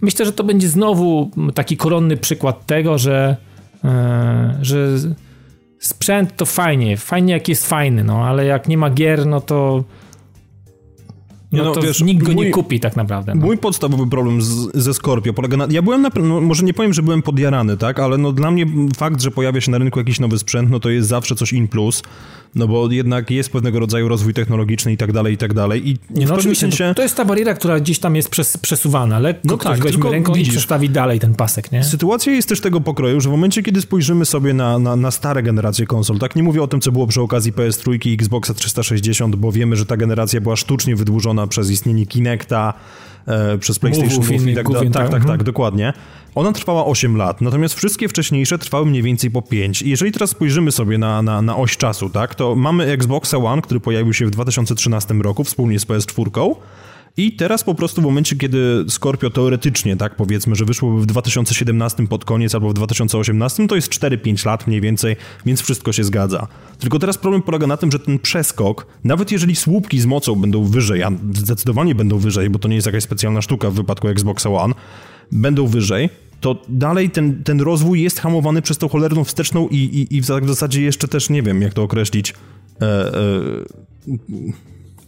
[0.00, 3.36] myślę, że to będzie znowu taki koronny przykład tego, że,
[3.84, 4.88] e, że
[5.78, 9.84] sprzęt to fajnie, fajnie jak jest fajny, no ale jak nie ma gier, no to
[11.52, 13.34] no, no to wiesz, nikt go mój, nie kupi tak naprawdę.
[13.34, 13.46] No.
[13.46, 15.66] Mój podstawowy problem z, ze Scorpio polega na...
[15.70, 16.10] Ja byłem na...
[16.20, 18.00] No, może nie powiem, że byłem podjarany, tak?
[18.00, 20.90] Ale no dla mnie fakt, że pojawia się na rynku jakiś nowy sprzęt, no to
[20.90, 22.02] jest zawsze coś in plus.
[22.54, 25.88] No bo jednak jest pewnego rodzaju rozwój technologiczny i tak dalej, i tak dalej.
[25.88, 26.88] I nie, no oczywiście, sensie...
[26.88, 29.18] to, to jest ta bariera, która gdzieś tam jest przes przesuwana.
[29.18, 31.84] Lekko no tak, weźmie ręką widzisz, i przestawi dalej ten pasek, nie?
[31.84, 35.42] Sytuacja jest też tego pokroju, że w momencie, kiedy spojrzymy sobie na, na, na stare
[35.42, 39.36] generacje konsol, tak nie mówię o tym, co było przy okazji PS3 i Xboxa 360,
[39.36, 42.74] bo wiemy, że ta generacja była sztucznie wydłużona przez istnienie Kinecta,
[43.26, 44.90] e, przez PlayStation Move, i tak dalej.
[44.90, 45.38] Tak, tak, tak, mhm.
[45.38, 45.92] tak, dokładnie.
[46.34, 49.82] Ona trwała 8 lat, natomiast wszystkie wcześniejsze trwały mniej więcej po 5.
[49.82, 53.62] I jeżeli teraz spojrzymy sobie na, na, na oś czasu, tak, to mamy Xboxa One,
[53.62, 56.54] który pojawił się w 2013 roku wspólnie z PS4,
[57.16, 62.06] i teraz po prostu w momencie, kiedy Scorpio teoretycznie, tak powiedzmy, że wyszłoby w 2017
[62.06, 65.16] pod koniec albo w 2018, to jest 4-5 lat mniej więcej,
[65.46, 66.46] więc wszystko się zgadza.
[66.78, 70.64] Tylko teraz problem polega na tym, że ten przeskok, nawet jeżeli słupki z mocą będą
[70.64, 74.50] wyżej, a zdecydowanie będą wyżej, bo to nie jest jakaś specjalna sztuka w wypadku Xboxa
[74.50, 74.74] One,
[75.32, 76.08] będą wyżej,
[76.40, 80.24] to dalej ten, ten rozwój jest hamowany przez tą cholerną wsteczną i, i, i w
[80.24, 82.34] zasadzie jeszcze też nie wiem, jak to określić.
[82.80, 83.20] E, e,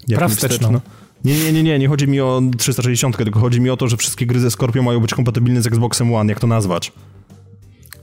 [0.08, 0.80] jak wsteczną.
[1.24, 3.96] Nie, nie, nie, nie, nie chodzi mi o 360, tylko chodzi mi o to, że
[3.96, 6.92] wszystkie gry ze Scorpio mają być kompatybilne z Xboxem One, jak to nazwać.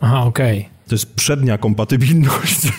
[0.02, 0.60] Aha, okej.
[0.60, 0.72] Okay.
[0.88, 2.72] To jest przednia kompatybilność.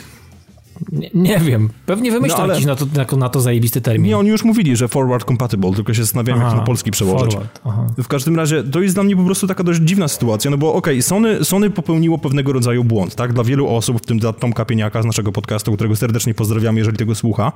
[0.93, 1.71] Nie, nie, wiem.
[1.87, 2.53] Pewnie wymyślą no, ale...
[2.53, 4.07] jakiś na to, na, na to zajebisty termin.
[4.07, 7.33] Nie, oni już mówili, że forward compatible, tylko się zastanawiam, jak to na polski przełożyć.
[7.33, 7.87] Forward, aha.
[7.99, 10.75] W każdym razie, to jest dla mnie po prostu taka dość dziwna sytuacja, no bo
[10.75, 13.33] okej, okay, Sony, Sony popełniło pewnego rodzaju błąd, tak?
[13.33, 16.97] Dla wielu osób, w tym dla Tomka Pieniaka z naszego podcastu, którego serdecznie pozdrawiam, jeżeli
[16.97, 17.53] tego słucha,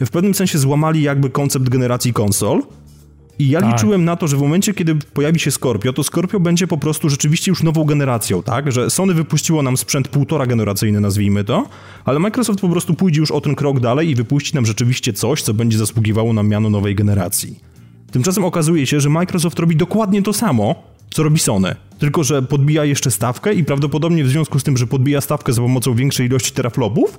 [0.00, 2.62] w pewnym sensie złamali jakby koncept generacji konsol,
[3.38, 3.72] i ja tak.
[3.72, 7.08] liczyłem na to, że w momencie, kiedy pojawi się Scorpio, to Scorpio będzie po prostu
[7.08, 8.72] rzeczywiście już nową generacją, tak?
[8.72, 11.68] Że Sony wypuściło nam sprzęt półtora generacyjny, nazwijmy to,
[12.04, 15.42] ale Microsoft po prostu pójdzie już o ten krok dalej i wypuści nam rzeczywiście coś,
[15.42, 17.60] co będzie zasługiwało na miano nowej generacji.
[18.12, 20.74] Tymczasem okazuje się, że Microsoft robi dokładnie to samo,
[21.10, 21.76] co robi Sony.
[21.98, 25.62] Tylko, że podbija jeszcze stawkę i prawdopodobnie w związku z tym, że podbija stawkę za
[25.62, 27.18] pomocą większej ilości teraflopów,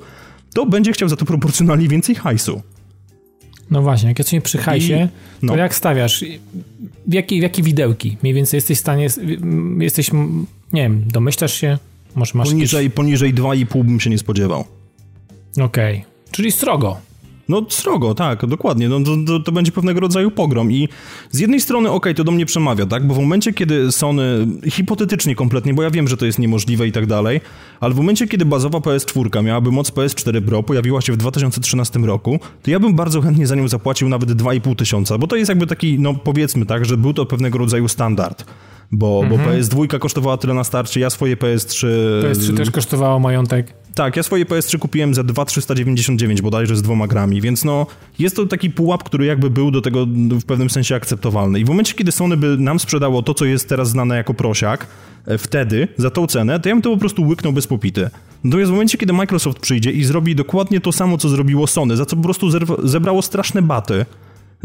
[0.56, 2.61] to będzie chciał za to proporcjonalnie więcej hajsu.
[3.72, 4.94] No właśnie, jak jesteśmy przy hajsie,
[5.41, 5.53] I, no.
[5.53, 6.26] to jak stawiasz?
[7.07, 8.18] W jakie, w jakie widełki?
[8.23, 9.07] Mniej więcej jesteś w stanie,
[9.80, 10.11] jesteś,
[10.73, 11.77] nie wiem, domyślasz się?
[12.15, 12.95] Może masz poniżej, jakieś...
[12.95, 14.65] poniżej 2,5 bym się nie spodziewał.
[15.61, 16.32] Okej, okay.
[16.32, 16.98] czyli strogo.
[17.49, 18.89] No srogo, tak, dokładnie.
[18.89, 20.72] No, to, to, będzie pewnego rodzaju pogrom.
[20.72, 20.89] I
[21.31, 24.47] z jednej strony, okej, okay, to do mnie przemawia, tak, bo w momencie, kiedy Sony,
[24.69, 27.41] hipotetycznie kompletnie, bo ja wiem, że to jest niemożliwe i tak dalej,
[27.80, 32.39] ale w momencie, kiedy bazowa PS4 miałaby moc PS4 Pro, pojawiła się w 2013 roku,
[32.63, 35.67] to ja bym bardzo chętnie za nią zapłacił nawet 2,5 tysiąca, bo to jest jakby
[35.67, 38.45] taki, no powiedzmy tak, że był to pewnego rodzaju standard
[38.91, 39.45] bo, mhm.
[39.45, 41.88] bo PS2 kosztowała tyle na starcie, ja swoje PS3...
[42.24, 43.74] PS3 też kosztowało majątek.
[43.95, 47.88] Tak, ja swoje PS3 kupiłem za 2,399 bodajże z dwoma grami, więc no
[48.20, 51.60] jest to taki pułap, który jakby był do tego w pewnym sensie akceptowalny.
[51.60, 54.88] I w momencie, kiedy Sony by nam sprzedało to, co jest teraz znane jako prosiak,
[55.26, 58.10] e, wtedy, za tą cenę, to ja bym to po prostu łyknął bez popity.
[58.44, 62.06] Natomiast w momencie, kiedy Microsoft przyjdzie i zrobi dokładnie to samo, co zrobiło Sony, za
[62.06, 62.49] co po prostu
[62.84, 64.06] zebrało straszne baty,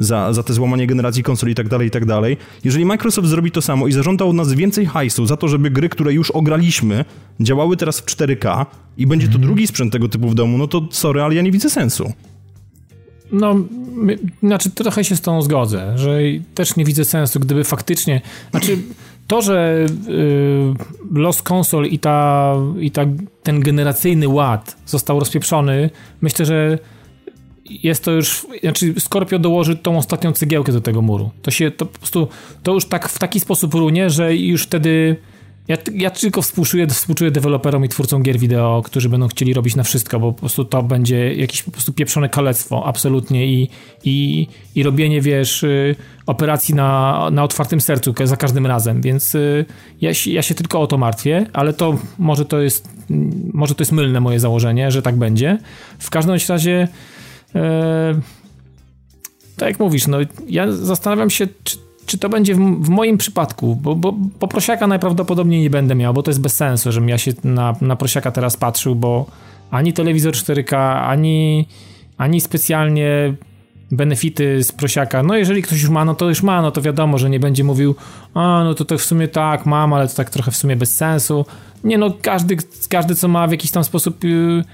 [0.01, 2.36] za, za te złamanie generacji konsoli i tak dalej, i tak dalej.
[2.64, 5.89] Jeżeli Microsoft zrobi to samo i zażąda od nas więcej hajsu za to, żeby gry,
[5.89, 7.05] które już ograliśmy,
[7.40, 8.66] działały teraz w 4K
[8.97, 9.47] i będzie to mhm.
[9.47, 12.12] drugi sprzęt tego typu w domu, no to sorry, ale ja nie widzę sensu.
[13.32, 13.56] No,
[14.43, 16.18] znaczy trochę się z tą zgodzę, że
[16.55, 18.20] też nie widzę sensu, gdyby faktycznie,
[18.51, 18.78] znaczy
[19.27, 20.74] to, że y,
[21.12, 23.02] los konsol i, ta, i ta,
[23.43, 25.90] ten generacyjny ład został rozpieprzony,
[26.20, 26.78] myślę, że
[27.71, 31.31] jest to już, znaczy Scorpio dołoży tą ostatnią cegiełkę do tego muru.
[31.43, 32.29] To się, to po prostu,
[32.63, 35.17] to już tak w taki sposób runie, że już wtedy
[35.71, 39.83] ja, ja tylko współczuję, współczuję deweloperom i twórcom gier wideo, którzy będą chcieli robić na
[39.83, 43.71] wszystko, bo po prostu to będzie jakieś po prostu pieprzone kalectwo, absolutnie i,
[44.05, 49.65] i, i robienie, wiesz, y, operacji na, na otwartym sercu za każdym razem, więc y,
[50.01, 52.89] ja, ja się tylko o to martwię, ale to może to jest
[53.53, 55.59] może to jest mylne moje założenie, że tak będzie.
[55.99, 56.89] W każdym razie
[59.56, 60.18] tak jak mówisz, no
[60.48, 64.86] ja zastanawiam się, czy, czy to będzie w, w, moim przypadku, bo, bo, bo prosiaka
[64.86, 68.31] najprawdopodobniej nie będę miał, bo to jest bez sensu, żebym ja się na, na prosiaka
[68.31, 69.27] teraz patrzył, bo
[69.70, 71.68] ani telewizor 4K, ani,
[72.18, 73.35] ani specjalnie
[73.90, 75.22] benefity z prosiaka.
[75.22, 77.64] No jeżeli ktoś już ma, no to już ma, no to wiadomo, że nie będzie
[77.64, 77.94] mówił,
[78.35, 80.97] a no to, to w sumie tak, mam, ale to tak trochę w sumie bez
[80.97, 81.47] sensu.
[81.85, 82.56] Nie no, każdy,
[82.89, 84.64] każdy co ma w jakiś tam sposób yy,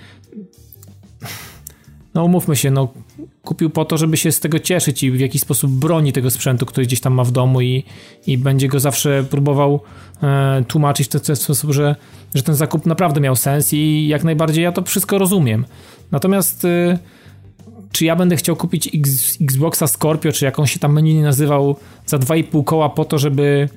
[2.17, 2.89] no umówmy się, no
[3.43, 6.67] kupił po to, żeby się z tego cieszyć i w jakiś sposób broni tego sprzętu,
[6.67, 7.85] który gdzieś tam ma w domu i,
[8.27, 9.81] i będzie go zawsze próbował
[10.23, 11.97] e, tłumaczyć w ten sposób, że,
[12.35, 15.65] że ten zakup naprawdę miał sens i jak najbardziej ja to wszystko rozumiem.
[16.11, 16.99] Natomiast e,
[17.93, 21.77] czy ja będę chciał kupić X, Xboxa Scorpio, czy jak on się tam menu nazywał,
[22.07, 23.69] za 2,5 koła po to, żeby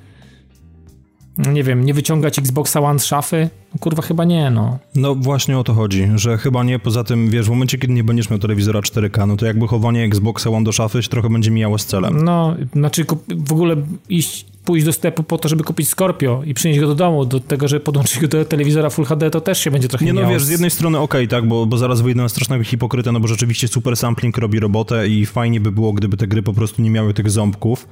[1.39, 3.49] nie wiem, nie wyciągać Xboxa One z szafy?
[3.73, 4.79] No, kurwa, chyba nie, no.
[4.95, 8.03] No właśnie o to chodzi, że chyba nie, poza tym, wiesz, w momencie, kiedy nie
[8.03, 11.51] będziesz miał telewizora 4K, no to jakby chowanie Xboxa One do szafy się trochę będzie
[11.51, 12.23] mijało z celem.
[12.23, 13.75] No, znaczy w ogóle
[14.09, 17.39] iść, pójść do sklepu po to, żeby kupić Scorpio i przynieść go do domu, do
[17.39, 20.27] tego, żeby podłączyć go do telewizora Full HD, to też się będzie trochę Nie no
[20.27, 23.19] wiesz, z jednej strony okej, okay, tak, bo, bo zaraz wyjdę na strasznego hipokrytę, no
[23.19, 26.81] bo rzeczywiście super sampling robi robotę i fajnie by było, gdyby te gry po prostu
[26.81, 27.87] nie miały tych ząbków,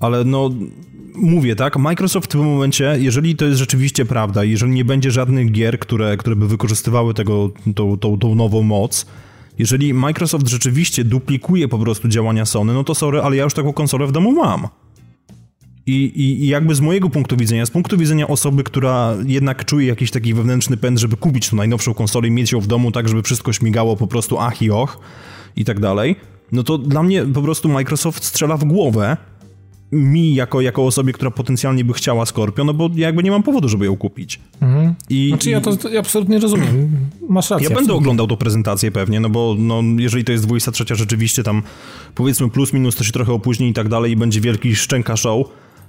[0.00, 0.50] ale no
[1.20, 5.52] mówię, tak, Microsoft w tym momencie, jeżeli to jest rzeczywiście prawda, jeżeli nie będzie żadnych
[5.52, 9.06] gier, które, które by wykorzystywały tego, tą, tą, tą nową moc,
[9.58, 13.72] jeżeli Microsoft rzeczywiście duplikuje po prostu działania Sony, no to sorry, ale ja już taką
[13.72, 14.68] konsolę w domu mam.
[15.86, 19.86] I, i, I, jakby z mojego punktu widzenia, z punktu widzenia osoby, która jednak czuje
[19.86, 23.08] jakiś taki wewnętrzny pęd, żeby kupić tą najnowszą konsolę i mieć ją w domu tak,
[23.08, 25.00] żeby wszystko śmigało po prostu ach i och
[25.56, 26.16] i tak dalej,
[26.52, 29.16] no to dla mnie po prostu Microsoft strzela w głowę
[29.92, 33.42] mi jako, jako osobie, która potencjalnie by chciała Scorpio, no bo ja jakby nie mam
[33.42, 34.40] powodu, żeby ją kupić.
[34.60, 34.94] Mhm.
[35.10, 36.90] I, znaczy ja to, to absolutnie rozumiem.
[37.28, 37.68] Masz rację.
[37.68, 41.62] Ja będę oglądał tą prezentację pewnie, no bo no, jeżeli to jest 23 rzeczywiście tam
[42.14, 45.46] powiedzmy plus minus to się trochę opóźni i tak dalej i będzie wielki szczęka show,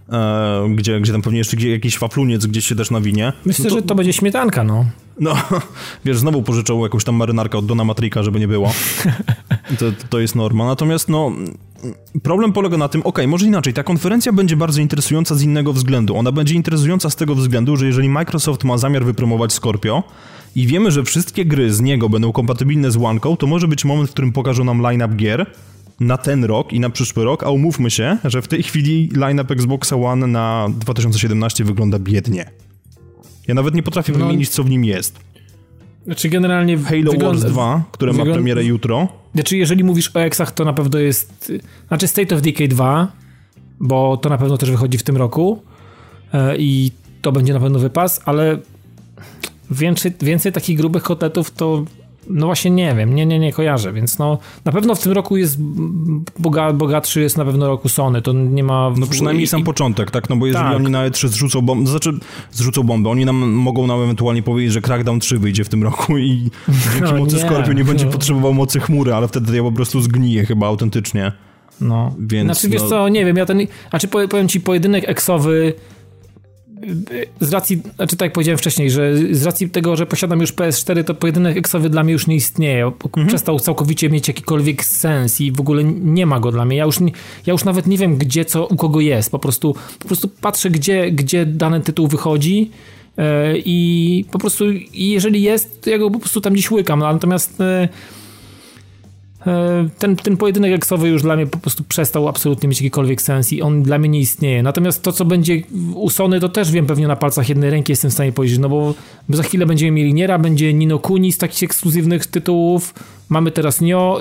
[0.10, 3.34] e, gdzie, gdzie tam pewnie jeszcze jakiś wafluniec gdzieś się też nawinie.
[3.46, 4.86] Myślę, no to, że to będzie śmietanka, no.
[5.20, 5.36] No,
[6.06, 8.74] wiesz, znowu pożyczą jakąś tam marynarkę od Dona Matrika, żeby nie było.
[9.80, 10.66] To, to jest norma.
[10.66, 11.32] Natomiast, no,
[12.24, 16.18] problem polega na tym, ok, może inaczej, ta konferencja będzie bardzo interesująca z innego względu.
[16.18, 20.04] Ona będzie interesująca z tego względu, że jeżeli Microsoft ma zamiar wypromować Scorpio
[20.56, 24.10] i wiemy, że wszystkie gry z niego będą kompatybilne z One, to może być moment,
[24.10, 25.46] w którym pokażą nam line-up gier,
[26.00, 29.54] na ten rok i na przyszły rok, a umówmy się, że w tej chwili line-up
[29.54, 32.52] Xboxa One na 2017 wygląda biednie.
[33.48, 35.20] Ja nawet nie potrafię no, wymienić, co w nim jest.
[36.06, 36.78] Znaczy generalnie...
[36.78, 39.08] Halo wygląda, Wars 2, które ma premierę jutro.
[39.36, 41.52] Znaczy jeżeli mówisz o Exach, to na pewno jest...
[41.88, 43.12] Znaczy State of Decay 2,
[43.80, 45.64] bo to na pewno też wychodzi w tym roku
[46.34, 46.92] e, i
[47.22, 48.58] to będzie na pewno wypas, ale
[49.72, 51.86] więcej, więcej takich grubych kotletów to
[52.28, 55.38] no właśnie nie wiem, nie, nie, nie kojarzę, więc no na pewno w tym roku
[55.38, 55.58] jest
[56.40, 58.94] boga, bogatszy jest na pewno roku Sony, to nie ma...
[58.98, 60.76] No przynajmniej sam początek, tak, no bo jeżeli tak.
[60.76, 62.12] oni na E3 zrzucą bombę, to znaczy
[62.52, 66.18] zrzucą bombę, oni nam mogą nam ewentualnie powiedzieć, że Crackdown 3 wyjdzie w tym roku
[66.18, 66.50] i
[66.94, 68.12] dzięki no, mocy nie, Scorpio nie będzie no.
[68.12, 71.32] potrzebował mocy chmury, ale wtedy ja po prostu zgniję chyba autentycznie.
[71.82, 72.90] No, więc znaczy wiesz no...
[72.90, 75.74] co, nie wiem, ja ten, znaczy powiem ci, pojedynek eksowy
[77.40, 81.04] z racji, znaczy tak jak powiedziałem wcześniej, że z racji tego, że posiadam już PS4,
[81.04, 82.86] to pojedynek eksowy dla mnie już nie istnieje.
[82.86, 83.28] Mhm.
[83.28, 86.78] Przestał całkowicie mieć jakikolwiek sens i w ogóle nie ma go dla mnie.
[86.78, 87.12] Ja już, nie,
[87.46, 89.32] ja już nawet nie wiem, gdzie co u kogo jest.
[89.32, 92.72] Po prostu, po prostu patrzę, gdzie, gdzie dany tytuł wychodzi
[93.18, 93.24] yy,
[93.66, 97.00] i po prostu jeżeli jest, to ja go po prostu tam gdzieś łykam.
[97.00, 97.90] No, natomiast yy, E,
[99.98, 103.62] ten, ten pojedynek eksowy już dla mnie po prostu przestał absolutnie mieć jakikolwiek sens i
[103.62, 104.64] on dla mnie nie istnieje.
[104.64, 105.62] Natomiast to, co będzie
[105.96, 108.70] u Sony, to też wiem pewnie na palcach jednej ręki jestem w stanie powiedzieć, no
[108.70, 108.94] bo
[109.30, 112.94] za chwilę będziemy mieli Niera, będzie Nino Kuni z takich ekskluzywnych tytułów,
[113.30, 114.20] mamy teraz Nio,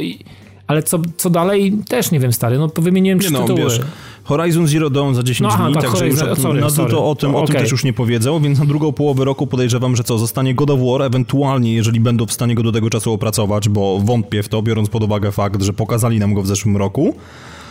[0.71, 1.73] ale co, co dalej?
[1.89, 3.61] Też nie wiem, stary, no wymieniłem trzy no, tytuły.
[3.61, 3.81] Wiesz,
[4.25, 6.91] Horizon Zero Dawn za 10 no, aha, dni, tak, także Horizon, już sorry, no, sorry.
[6.91, 9.97] To, o, tym, o tym też już nie powiedzą, więc na drugą połowę roku podejrzewam,
[9.97, 13.13] że co, zostanie God of War, ewentualnie jeżeli będą w stanie go do tego czasu
[13.13, 16.77] opracować, bo wątpię w to, biorąc pod uwagę fakt, że pokazali nam go w zeszłym
[16.77, 17.15] roku.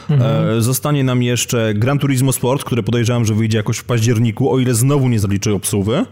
[0.10, 0.58] Mhm.
[0.58, 4.60] E, zostanie nam jeszcze Gran Turismo Sport, które podejrzewam, że wyjdzie jakoś w październiku, o
[4.60, 6.06] ile znowu nie zaliczy obsuwy.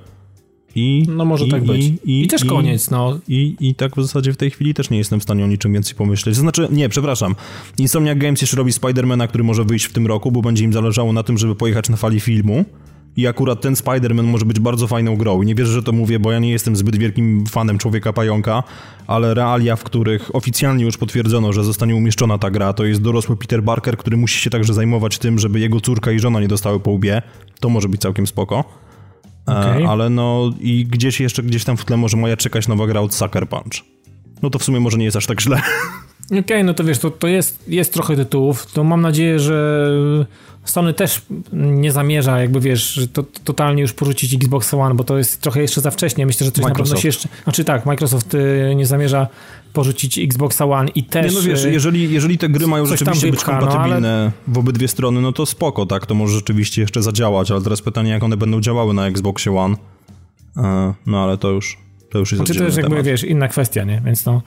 [0.75, 1.85] I, no może i, tak być.
[1.85, 3.19] I, i, I też koniec, no.
[3.27, 5.73] I, I tak w zasadzie w tej chwili też nie jestem w stanie o niczym
[5.73, 6.35] więcej pomyśleć.
[6.35, 7.35] To znaczy, nie, przepraszam.
[7.77, 11.13] Insomniac Games jeszcze robi Spidermana, który może wyjść w tym roku, bo będzie im zależało
[11.13, 12.65] na tym, żeby pojechać na fali filmu.
[13.17, 15.41] I akurat ten Spider-Man może być bardzo fajną grą.
[15.41, 18.63] I nie wierzę, że to mówię, bo ja nie jestem zbyt wielkim fanem Człowieka Pająka,
[19.07, 23.37] ale realia, w których oficjalnie już potwierdzono, że zostanie umieszczona ta gra, to jest dorosły
[23.37, 26.79] Peter Barker, który musi się także zajmować tym, żeby jego córka i żona nie dostały
[26.79, 27.21] po łbie.
[27.59, 28.86] To może być całkiem spoko.
[29.47, 29.87] Okay.
[29.87, 33.13] Ale no i gdzieś jeszcze, gdzieś tam w tle może moja czekać nowa gra od
[33.13, 33.83] Sucker Punch.
[34.41, 35.61] No to w sumie może nie jest aż tak źle.
[36.27, 39.87] Okej, okay, no to wiesz, to, to jest, jest trochę tytułów, to mam nadzieję, że
[40.69, 41.21] Sony też
[41.53, 45.81] nie zamierza, jakby wiesz, to, totalnie już porzucić Xbox One, bo to jest trochę jeszcze
[45.81, 46.25] za wcześnie.
[46.25, 46.89] Myślę, że coś Microsoft.
[46.89, 47.29] na pewno się jeszcze.
[47.43, 49.27] Znaczy tak, Microsoft y, nie zamierza
[49.73, 51.33] porzucić Xboxa One i też...
[51.33, 54.31] Nie no wiesz, y, jeżeli, jeżeli te gry mają rzeczywiście wypcha, być kompatybilne no, ale...
[54.47, 58.11] w obydwie strony, no to spoko, tak, to może rzeczywiście jeszcze zadziałać, ale teraz pytanie,
[58.11, 59.75] jak one będą działały na Xboxie One.
[60.57, 61.77] E, no ale to już,
[62.09, 64.01] to już jest Znaczy to jest jakby, wiesz, inna kwestia, nie?
[64.05, 64.41] Więc no...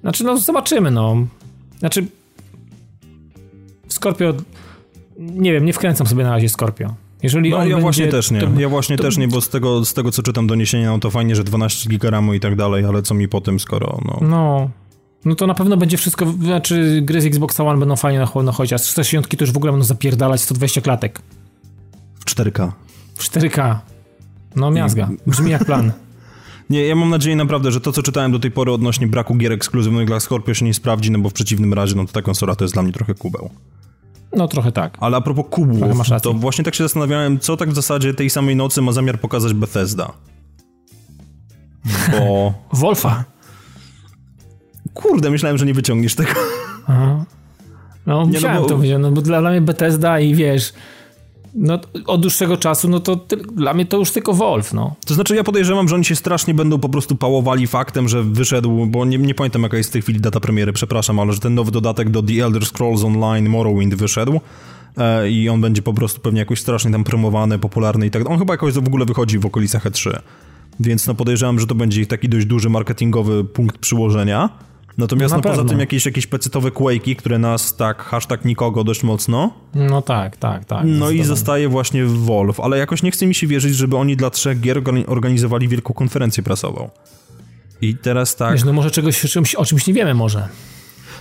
[0.00, 1.16] Znaczy, no zobaczymy, no.
[1.78, 2.06] Znaczy...
[3.88, 4.34] Scorpio...
[5.18, 6.94] Nie wiem, nie wkręcam sobie na razie Scorpio.
[7.22, 8.40] Jeżeli no, ja będzie, właśnie też nie.
[8.40, 10.98] To, ja właśnie to, też nie, bo z tego, z tego co czytam doniesienia, no
[10.98, 13.98] to fajnie, że 12 giga RAMu i tak dalej, ale co mi po tym, skoro
[14.04, 14.18] no...
[14.28, 14.70] No,
[15.24, 18.72] no to na pewno będzie wszystko, znaczy gry z Xbox One będą fajnie na chodzić,
[18.72, 21.22] a z 360 to już w ogóle będą zapierdalać 120 klatek.
[22.20, 22.70] W 4K.
[23.14, 23.76] W 4K.
[24.56, 25.08] No miazga.
[25.26, 25.92] Brzmi jak plan.
[26.70, 29.52] Nie, ja mam nadzieję naprawdę, że to, co czytałem do tej pory odnośnie braku gier
[29.52, 32.54] ekskluzywnych dla Scorpio się nie sprawdzi, no bo w przeciwnym razie, no to ta konsola
[32.54, 33.50] to jest dla mnie trochę kubeł.
[34.36, 34.96] No trochę tak.
[35.00, 35.82] Ale a propos kubów,
[36.22, 39.54] to właśnie tak się zastanawiałem, co tak w zasadzie tej samej nocy ma zamiar pokazać
[39.54, 40.12] Bethesda.
[42.10, 42.54] Bo...
[42.80, 43.24] Wolfa.
[44.94, 46.30] Kurde, myślałem, że nie wyciągniesz tego.
[46.86, 47.24] Aha.
[48.06, 48.68] No, nie, musiałem no bo...
[48.68, 50.72] to wziąć, no bo dla mnie Bethesda i wiesz,
[51.54, 54.94] no, od dłuższego czasu, no to ty, dla mnie to już tylko Wolf, no.
[55.06, 58.86] To znaczy ja podejrzewam, że oni się strasznie będą po prostu pałowali faktem, że wyszedł,
[58.86, 61.54] bo nie, nie pamiętam jaka jest w tej chwili data premiery, przepraszam, ale że ten
[61.54, 64.40] nowy dodatek do The Elder Scrolls Online Morrowind wyszedł
[64.96, 68.30] e, i on będzie po prostu pewnie jakoś strasznie tam promowany, popularny i tak.
[68.30, 70.20] On chyba jakoś w ogóle wychodzi w okolicach E3.
[70.80, 74.48] Więc no podejrzewam, że to będzie ich taki dość duży marketingowy punkt przyłożenia.
[74.98, 79.02] Natomiast No no, poza tym jakieś, jakieś pecetowe Quake'i, które nas tak, hashtag nikogo dość
[79.02, 79.52] mocno.
[79.74, 80.82] No tak, tak, tak.
[80.86, 84.30] No i zostaje właśnie Wolf, ale jakoś nie chce mi się wierzyć, żeby oni dla
[84.30, 86.90] trzech gier organi- organizowali wielką konferencję prasową.
[87.82, 88.52] I teraz tak.
[88.52, 90.48] Wiesz, no może czegoś o czymś nie wiemy może.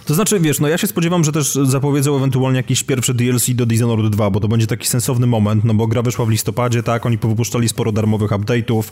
[0.09, 3.65] To znaczy, wiesz, no ja się spodziewam, że też zapowiedzą ewentualnie jakieś pierwsze DLC do
[3.65, 7.05] Dishonored 2, bo to będzie taki sensowny moment, no bo gra wyszła w listopadzie, tak,
[7.05, 8.83] oni wypuszczali sporo darmowych update'ów,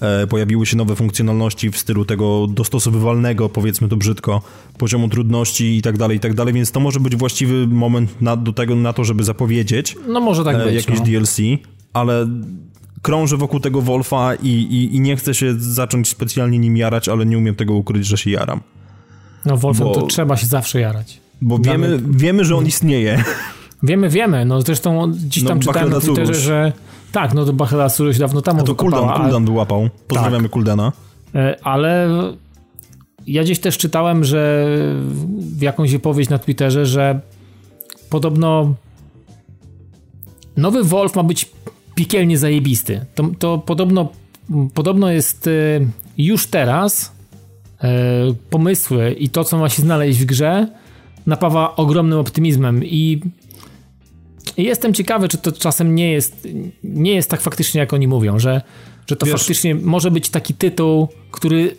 [0.00, 4.42] e, pojawiły się nowe funkcjonalności w stylu tego dostosowywalnego, powiedzmy to brzydko,
[4.78, 8.36] poziomu trudności i tak dalej, i tak dalej, więc to może być właściwy moment na,
[8.36, 10.74] do tego, na to, żeby zapowiedzieć No może tak e, być.
[10.74, 11.04] jakieś no.
[11.04, 11.36] DLC,
[11.92, 12.28] ale
[13.02, 17.26] krążę wokół tego Wolfa i, i, i nie chcę się zacząć specjalnie nim jarać, ale
[17.26, 18.60] nie umiem tego ukryć, że się jaram.
[19.46, 21.20] No Wolfem bo- to trzeba się zawsze jarać.
[21.42, 23.24] Bo wiemy, wiemy, że on istnieje.
[23.82, 24.44] Wiemy, wiemy.
[24.44, 26.72] No zresztą gdzieś No, tam czytałem na Twitterze, że
[27.12, 29.88] tak, no to Bachela Suruś dawno temu To Kuldan, Kuldan wyłapał.
[30.08, 30.92] Pozdrawiamy Kuldana.
[31.32, 32.08] ale, ale
[33.26, 34.66] ja gdzieś też czytałem, że
[35.38, 37.20] w jakąś wypowiedź na Twitterze, że
[38.10, 38.74] podobno
[40.56, 41.50] nowy Wolf ma być
[41.94, 43.06] piekielnie zajebisty.
[43.14, 44.08] To, to podobno,
[44.74, 45.86] podobno jest y,
[46.18, 47.12] już teraz
[48.50, 50.68] pomysły i to, co ma się znaleźć w grze,
[51.26, 53.20] napawa ogromnym optymizmem i
[54.56, 56.48] i jestem ciekawy, czy to czasem nie jest,
[56.84, 58.62] nie jest tak faktycznie, jak oni mówią, że,
[59.06, 61.76] że to Wiesz- faktycznie może być taki tytuł, który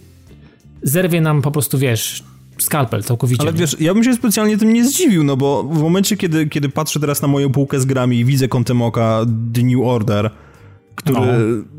[0.84, 2.24] zerwie nam po prostu, wiesz,
[2.58, 3.42] skalpel całkowicie.
[3.42, 6.70] Ale wiesz, ja bym się specjalnie tym nie zdziwił, no bo w momencie, kiedy, kiedy
[6.70, 10.32] patrzę teraz na moją półkę z grami i widzę kątem oka The New Order,
[10.98, 11.26] który No.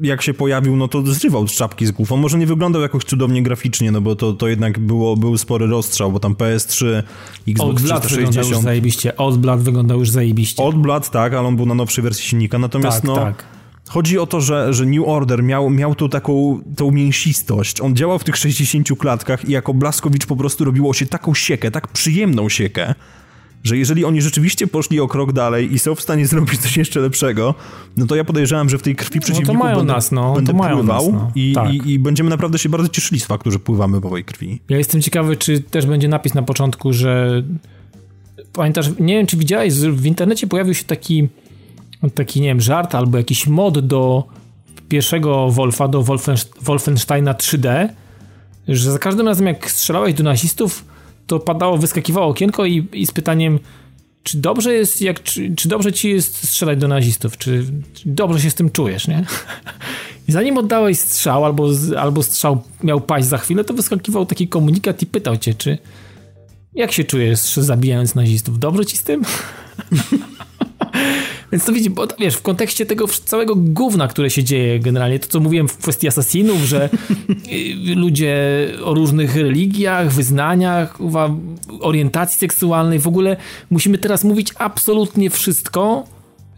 [0.03, 2.13] jak się pojawił, no to zrywał czapki z głów.
[2.13, 5.67] On może nie wyglądał jakoś cudownie graficznie, no bo to, to jednak było, był spory
[5.67, 7.05] rozstrzał, bo tam PS3, Old
[7.49, 8.65] Xbox Blood wyglądał już 360...
[8.65, 9.17] zajebiście.
[9.17, 10.63] Old Blood wyglądał już zajebiście.
[10.63, 13.15] Old Blood, tak, ale on był na nowszej wersji silnika, natomiast tak, no...
[13.15, 13.45] tak.
[13.89, 17.81] Chodzi o to, że, że New Order miał, miał tą taką tą mięsistość.
[17.81, 21.71] On działał w tych 60 klatkach i jako Blaskowicz po prostu robiło się taką siekę,
[21.71, 22.95] tak przyjemną siekę,
[23.69, 27.01] że jeżeli oni rzeczywiście poszli o krok dalej i są w stanie zrobić coś jeszcze
[27.01, 27.55] lepszego,
[27.97, 30.59] no to ja podejrzewam, że w tej krwi przeciwników mają będę, nas, no, będę to
[30.59, 31.31] mają pływał nas, no.
[31.35, 31.75] i, Tak.
[31.75, 34.61] i, i będziemy naprawdę się bardzo cieszyli z faktu, że pływamy w owej krwi.
[34.69, 37.43] Ja jestem ciekawy, czy też będzie napis na początku, że
[38.53, 41.29] pamiętasz, nie wiem, czy widziałeś, że w internecie pojawił się taki
[42.15, 44.25] taki, nie wiem, żart albo jakiś mod do
[44.89, 47.89] pierwszego Wolfa, do Wolfenst- Wolfensteina 3D,
[48.69, 50.85] że za każdym razem jak strzelałeś do nazistów,
[51.29, 53.59] to padało, wyskakiwało okienko i, i z pytaniem
[54.23, 57.65] czy dobrze jest, jak, czy, czy dobrze ci jest strzelać do nazistów, czy,
[57.95, 59.25] czy dobrze się z tym czujesz, nie?
[60.29, 61.69] I zanim oddałeś strzał, albo,
[61.99, 65.79] albo strzał miał paść za chwilę, to wyskakiwał taki komunikat i pytał cię, czy
[66.75, 68.59] jak się czujesz zabijając nazistów?
[68.59, 69.23] Dobrze ci z tym?
[71.53, 75.19] Więc to widzisz, bo to, wiesz, w kontekście tego całego gówna, które się dzieje generalnie,
[75.19, 76.89] to co mówiłem w kwestii asasinów, że
[77.53, 78.37] y, ludzie
[78.85, 80.99] o różnych religiach, wyznaniach,
[81.81, 83.37] orientacji seksualnej, w ogóle
[83.71, 86.05] musimy teraz mówić absolutnie wszystko,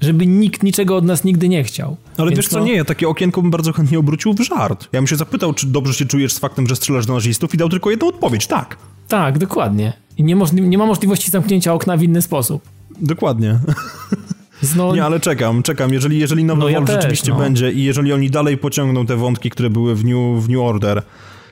[0.00, 1.96] żeby nikt niczego od nas nigdy nie chciał.
[2.16, 4.88] Ale Więc wiesz co, no- nie, ja takie okienko bym bardzo chętnie obrócił w żart.
[4.92, 7.56] Ja bym się zapytał, czy dobrze się czujesz z faktem, że strzelasz do nazistów i
[7.56, 8.76] dał tylko jedną odpowiedź, tak.
[9.08, 9.92] Tak, dokładnie.
[10.18, 12.62] I nie, nie ma możliwości zamknięcia okna w inny sposób.
[13.00, 13.58] Dokładnie.
[14.76, 15.92] No, Nie, ale czekam, czekam.
[15.92, 17.38] Jeżeli, jeżeli nowy No ja też, rzeczywiście no.
[17.38, 21.02] będzie i jeżeli oni dalej pociągną te wątki, które były w New, w New Order,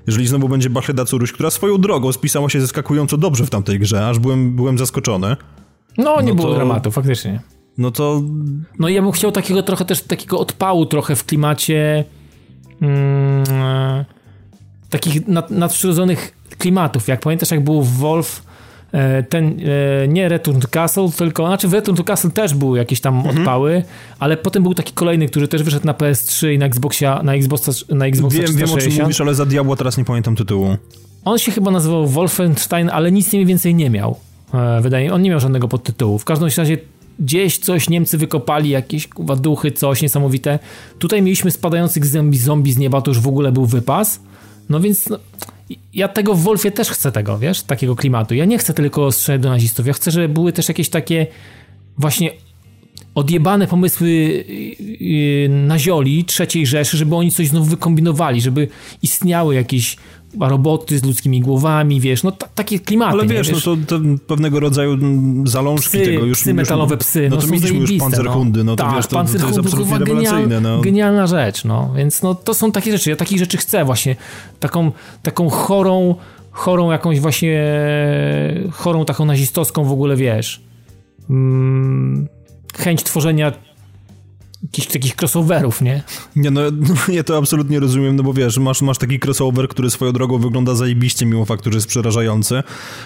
[0.06, 4.09] jeżeli znowu będzie Bacheda Curuś, która swoją drogą spisała się zaskakująco dobrze w tamtej grze,
[4.09, 5.36] aż byłem, byłem zaskoczony,
[5.98, 7.40] no nie no było to- dramatu, faktycznie.
[7.78, 8.22] no to
[8.78, 12.05] No ja bym chciał takiego trochę też takiego odpału trochę w klimacie
[12.82, 14.05] mm, e,
[14.90, 17.09] takich nad, nadprzyrodzonych klimatów.
[17.09, 18.43] Jak pamiętasz, jak był w Wolf
[19.28, 19.60] ten,
[20.05, 23.16] e, nie Return to Castle, tylko, znaczy w Return to Castle też były jakieś tam
[23.16, 23.39] Mhm.
[23.39, 23.82] odpały,
[24.19, 27.73] ale potem był taki kolejny, który też wyszedł na PS3 i na Xboxia, na Xboxa,
[27.94, 29.02] na Xboxa wiem, wiem o czym 360.
[29.02, 30.77] mówisz, ale za diabła teraz nie pamiętam tytułu.
[31.24, 34.16] On się chyba nazywał Wolfenstein, ale nic mniej więcej nie miał.
[34.55, 36.19] E, Wydaje on nie miał żadnego podtytułu.
[36.19, 36.78] W każdym razie
[37.20, 40.59] gdzieś coś Niemcy wykopali, jakieś kuwa duchy, coś niesamowite.
[40.98, 44.20] Tutaj mieliśmy spadających zombie, zombie z nieba, to już w ogóle był wypas.
[44.69, 45.19] No więc no,
[45.95, 48.35] ja tego w Wolfie też chcę tego, wiesz, takiego klimatu.
[48.35, 49.86] Ja nie chcę tylko strzelać do nazistów.
[49.86, 51.27] Ja chcę, żeby były też jakieś takie
[51.99, 52.31] właśnie
[53.15, 58.69] odjebane pomysły yy, na zioli trzeciej Rzeszy, żeby oni coś znowu wykombinowali, żeby
[59.03, 59.97] istniały jakieś
[60.41, 63.13] roboty z ludzkimi głowami, wiesz, no ta, takie klimaty.
[63.13, 64.99] Ale nie, wiesz, no to, to pewnego rodzaju
[65.45, 66.39] zalążki psy, tego już...
[66.39, 69.07] psy metalowe psy, No, no, to są mieliśmy już zajebiste, panzerhundy, no to tak, wiesz,
[69.07, 70.81] to, to, to jest absolutnie genial, no.
[70.81, 74.17] genialna rzecz, no, więc no to są takie rzeczy, ja takich rzeczy chcę właśnie,
[74.61, 74.93] taką,
[75.23, 76.15] taką chorą,
[76.51, 77.65] chorą jakąś właśnie,
[78.73, 80.63] chorą taką nazistowską w ogóle, wiesz,
[81.31, 82.29] mm,
[82.77, 83.53] chęć tworzenia
[84.62, 86.02] jakichś takich crossoverów, nie?
[86.36, 86.60] Nie, no
[87.09, 90.74] ja to absolutnie rozumiem, no bo wiesz, masz, masz taki crossover, który swoją drogą wygląda
[90.74, 92.62] zajebiście, mimo faktu, że jest przerażający,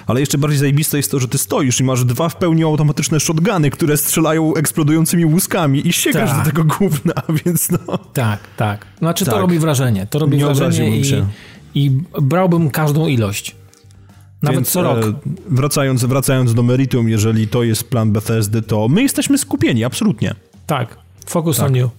[0.06, 3.20] ale jeszcze bardziej zajebiste jest to, że ty stoisz i masz dwa w pełni automatyczne
[3.20, 6.38] shotguny, które strzelają eksplodującymi łuskami i sięgasz tak.
[6.38, 7.14] do tego gówna,
[7.44, 7.98] więc no...
[7.98, 8.86] Tak, tak.
[8.98, 9.34] Znaczy tak.
[9.34, 11.26] to robi wrażenie, to robi Nie wrażenie i, się.
[11.74, 11.90] i
[12.22, 13.56] brałbym każdą ilość.
[14.42, 15.04] Nawet Więc, co rok.
[15.04, 15.12] E,
[15.48, 20.34] wracając, wracając do meritum, jeżeli to jest plan Bethesdy, to my jesteśmy skupieni, absolutnie.
[20.66, 21.66] Tak, focus tak.
[21.66, 21.90] on you.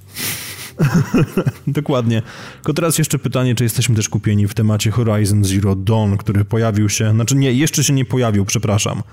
[1.68, 2.22] Dokładnie.
[2.56, 6.90] Tylko teraz jeszcze pytanie, czy jesteśmy też kupieni w temacie Horizon Zero Dawn, który pojawił
[6.90, 9.04] się, znaczy nie, jeszcze się nie pojawił, przepraszam.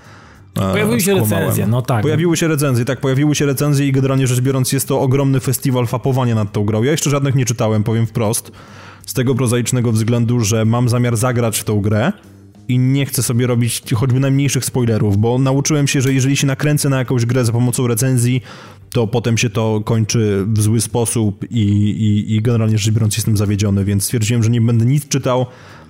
[0.55, 2.01] E, pojawiły się recenzje, no tak.
[2.01, 5.87] Pojawiły się recenzje, tak, pojawiły się recenzje i generalnie rzecz biorąc jest to ogromny festiwal
[5.87, 6.83] fapowania nad tą grą.
[6.83, 8.51] Ja jeszcze żadnych nie czytałem, powiem wprost,
[9.05, 12.11] z tego prozaicznego względu, że mam zamiar zagrać w tą grę,
[12.67, 16.89] i nie chcę sobie robić choćby najmniejszych spoilerów, bo nauczyłem się, że jeżeli się nakręcę
[16.89, 18.41] na jakąś grę za pomocą recenzji,
[18.93, 23.37] to potem się to kończy w zły sposób i, i, i generalnie rzecz biorąc jestem
[23.37, 25.45] zawiedziony, więc stwierdziłem, że nie będę nic czytał,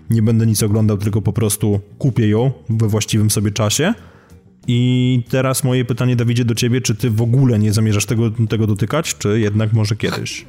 [0.10, 3.94] nie będę nic oglądał, tylko po prostu kupię ją we właściwym sobie czasie.
[4.68, 8.68] I teraz moje pytanie, Dawidzie, do ciebie, czy ty w ogóle nie zamierzasz tego, tego
[8.68, 10.46] dotykać, czy jednak może kiedyś?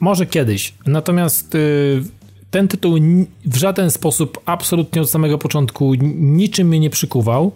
[0.00, 0.74] Może kiedyś.
[0.86, 2.02] Natomiast y,
[2.50, 2.98] ten tytuł
[3.44, 7.52] w żaden sposób, absolutnie od samego początku, niczym mnie nie przykuwał.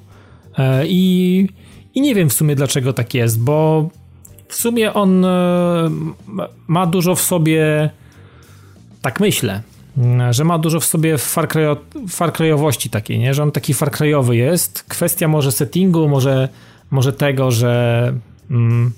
[0.59, 1.49] E, I,
[1.97, 3.89] i nie wiem w sumie dlaczego tak jest, bo
[4.49, 5.91] w sumie on e,
[6.69, 7.91] ma dużo w sobie,
[9.03, 9.63] tak myślę,
[10.31, 11.49] że ma dużo w sobie Far,
[12.91, 13.35] takiej, nie?
[13.35, 14.83] że on taki Far Cryowy jest.
[14.83, 16.49] Kwestia może settingu, może,
[16.91, 18.13] może tego, że
[18.51, 18.93] mm,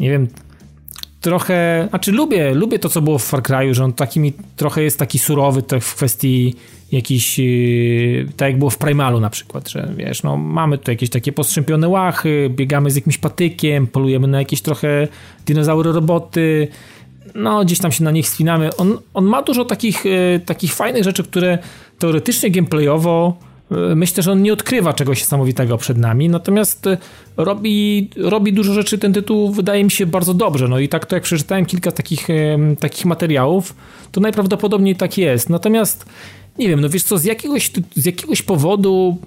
[0.00, 0.28] nie wiem,
[1.20, 4.98] trochę, znaczy lubię, lubię to, co było w Far Cry'u, że on takimi, trochę jest
[4.98, 6.54] taki surowy tak w kwestii
[6.92, 11.10] jakiś, yy, tak jak było w Primalu na przykład, że wiesz, no mamy tu jakieś
[11.10, 15.08] takie postrzępione łachy, biegamy z jakimś patykiem, polujemy na jakieś trochę
[15.46, 16.68] dinozaury roboty,
[17.34, 18.76] no gdzieś tam się na nich spinamy.
[18.76, 21.58] On, on ma dużo takich, yy, takich fajnych rzeczy, które
[21.98, 23.38] teoretycznie gameplayowo
[23.70, 26.88] E, myślę, że on nie odkrywa czegoś niesamowitego przed nami, natomiast
[27.36, 30.68] robi, robi dużo rzeczy, ten tytuł wydaje mi się bardzo dobrze.
[30.68, 32.28] No i tak to jak przeczytałem kilka takich,
[32.80, 33.74] takich materiałów,
[34.12, 35.50] to najprawdopodobniej tak jest.
[35.50, 36.06] Natomiast
[36.58, 39.18] nie wiem, no wiesz co, z jakiegoś, z jakiegoś powodu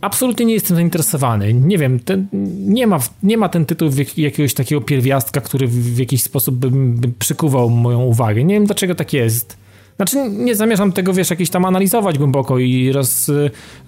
[0.00, 1.54] absolutnie nie jestem zainteresowany.
[1.54, 2.26] Nie wiem, ten,
[2.66, 7.08] nie, ma, nie ma ten tytuł jakiegoś takiego pierwiastka, który w, jakiś sposób by, by
[7.18, 8.44] przykuwał moją uwagę.
[8.44, 9.56] Nie wiem, dlaczego tak jest.
[9.96, 13.30] Znaczy nie zamierzam tego, wiesz, jakieś tam analizować głęboko i roz,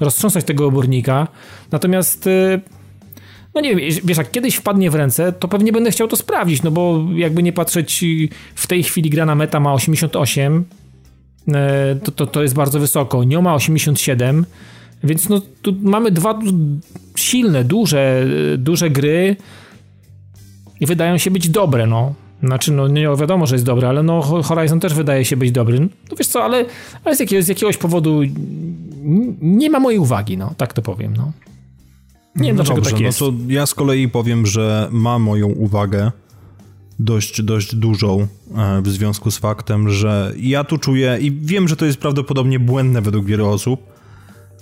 [0.00, 1.28] roztrząsać tego obornika.
[1.72, 2.60] Natomiast y,
[3.54, 6.62] no nie wiem, wiesz, jak kiedyś wpadnie w ręce, to pewnie będę chciał to sprawdzić,
[6.62, 8.04] no bo jakby nie patrzeć,
[8.54, 10.79] w tej chwili gra na meta ma 88, y,
[12.04, 13.24] to, to, to jest bardzo wysoko.
[13.24, 14.46] Nie ma 87,
[15.04, 16.38] więc no tu mamy dwa
[17.16, 18.26] silne, duże,
[18.58, 19.36] duże gry
[20.80, 22.14] i wydają się być dobre, no.
[22.42, 25.80] Znaczy, no nie wiadomo, że jest dobry, ale no Horizon też wydaje się być dobry.
[25.80, 26.64] No wiesz co, ale,
[27.04, 28.20] ale z, jakiegoś, z jakiegoś powodu
[29.40, 31.32] nie ma mojej uwagi, no, tak to powiem, no.
[32.36, 33.20] Nie wiem, no dlaczego dobrze, tak jest.
[33.20, 36.12] No to ja z kolei powiem, że ma moją uwagę
[37.00, 41.76] dość, dość dużą e, w związku z faktem, że ja tu czuję i wiem, że
[41.76, 43.80] to jest prawdopodobnie błędne według wielu osób,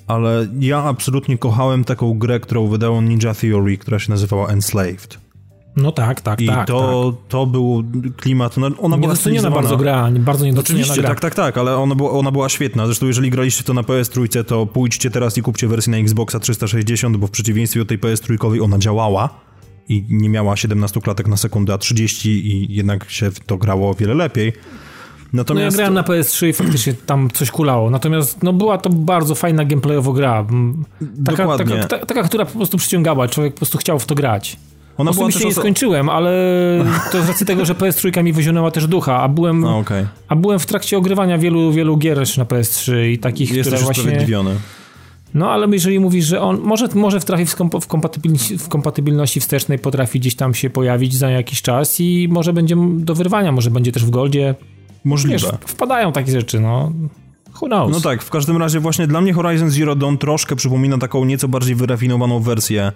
[0.07, 5.19] ale ja absolutnie kochałem taką grę, którą wydało Ninja Theory, która się nazywała Enslaved.
[5.77, 6.67] No tak, tak, I tak.
[6.67, 7.29] to, tak.
[7.29, 7.85] to był
[8.17, 8.57] klimat.
[8.57, 11.09] No, ona niedoceniona bardzo gra, bardzo niedoceniona Oczywiście, gra.
[11.09, 12.87] tak, tak, tak, ale ona była, ona była świetna.
[12.87, 17.17] Zresztą jeżeli graliście to na PS3, to pójdźcie teraz i kupcie wersję na Xboxa 360,
[17.17, 19.48] bo w przeciwieństwie do tej PS3 ona działała
[19.89, 23.91] i nie miała 17 klatek na sekundę, a 30 i jednak się w to grało
[23.91, 24.53] o wiele lepiej.
[25.33, 25.77] Natomiast...
[25.77, 27.91] No ja grałem na PS3 i faktycznie tam coś kulało.
[27.91, 30.45] Natomiast no, była to bardzo fajna gameplayowo gra.
[31.25, 31.77] Taka, Dokładnie.
[31.77, 33.29] Taka, taka, taka, która po prostu przyciągała.
[33.29, 34.57] Człowiek po prostu chciał w to grać.
[34.99, 36.31] Ona Osobiście nie skończyłem, ale
[37.13, 40.07] to z racji tego, że PS3 mi wyzionęła też ducha, a byłem, a, okay.
[40.29, 44.27] a byłem w trakcie ogrywania wielu, wielu gier na PS3 i takich, Jesteś które właśnie...
[45.35, 49.79] No, ale jeżeli mówisz, że on może, może trafi w, w, kompatybilności, w kompatybilności wstecznej,
[49.79, 53.93] potrafi gdzieś tam się pojawić za jakiś czas i może będzie do wyrwania, może będzie
[53.93, 54.55] też w Goldzie.
[55.05, 55.39] Możliwe.
[55.39, 56.93] Wiesz, wpadają takie rzeczy, no.
[57.61, 57.93] Who knows?
[57.93, 61.49] No tak, w każdym razie właśnie dla mnie Horizon Zero Dawn troszkę przypomina taką nieco
[61.49, 62.93] bardziej wyrafinowaną wersję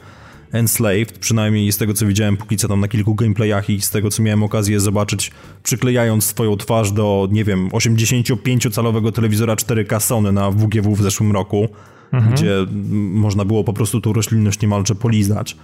[0.52, 4.10] Enslaved, przynajmniej z tego co widziałem póki co tam na kilku gameplayach i z tego
[4.10, 5.30] co miałem okazję zobaczyć,
[5.62, 11.68] przyklejając swoją twarz do, nie wiem, 85-calowego telewizora 4K Sony na WGW w zeszłym roku,
[12.12, 12.34] mhm.
[12.34, 12.66] gdzie
[13.12, 15.56] można było po prostu tą roślinność niemalże polizać.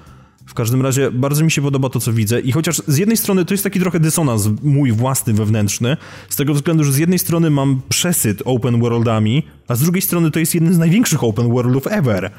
[0.46, 3.44] W każdym razie bardzo mi się podoba to, co widzę i chociaż z jednej strony
[3.44, 5.96] to jest taki trochę dysonans mój własny, wewnętrzny,
[6.28, 10.30] z tego względu, że z jednej strony mam przesyt open worldami, a z drugiej strony
[10.30, 12.30] to jest jeden z największych open worldów ever.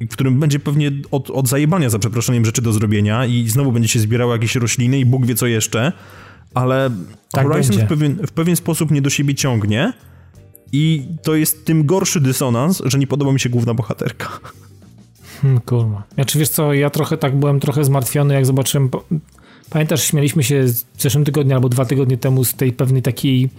[0.00, 3.88] w którym będzie pewnie od, od zajebania, za przeproszeniem, rzeczy do zrobienia i znowu będzie
[3.88, 5.92] się zbierało jakieś rośliny i Bóg wie co jeszcze,
[6.54, 6.90] ale
[7.32, 9.92] tak Horizon w pewien, w pewien sposób nie do siebie ciągnie
[10.72, 14.28] i to jest tym gorszy dysonans, że nie podoba mi się główna bohaterka.
[15.42, 16.02] Hmm, kurwa.
[16.14, 18.90] Znaczy wiesz co, ja trochę tak byłem trochę zmartwiony, jak zobaczyłem...
[19.70, 20.64] Pamiętasz, śmialiśmy się
[20.96, 23.50] w zeszłym tygodniu albo dwa tygodnie temu z tej pewnej takiej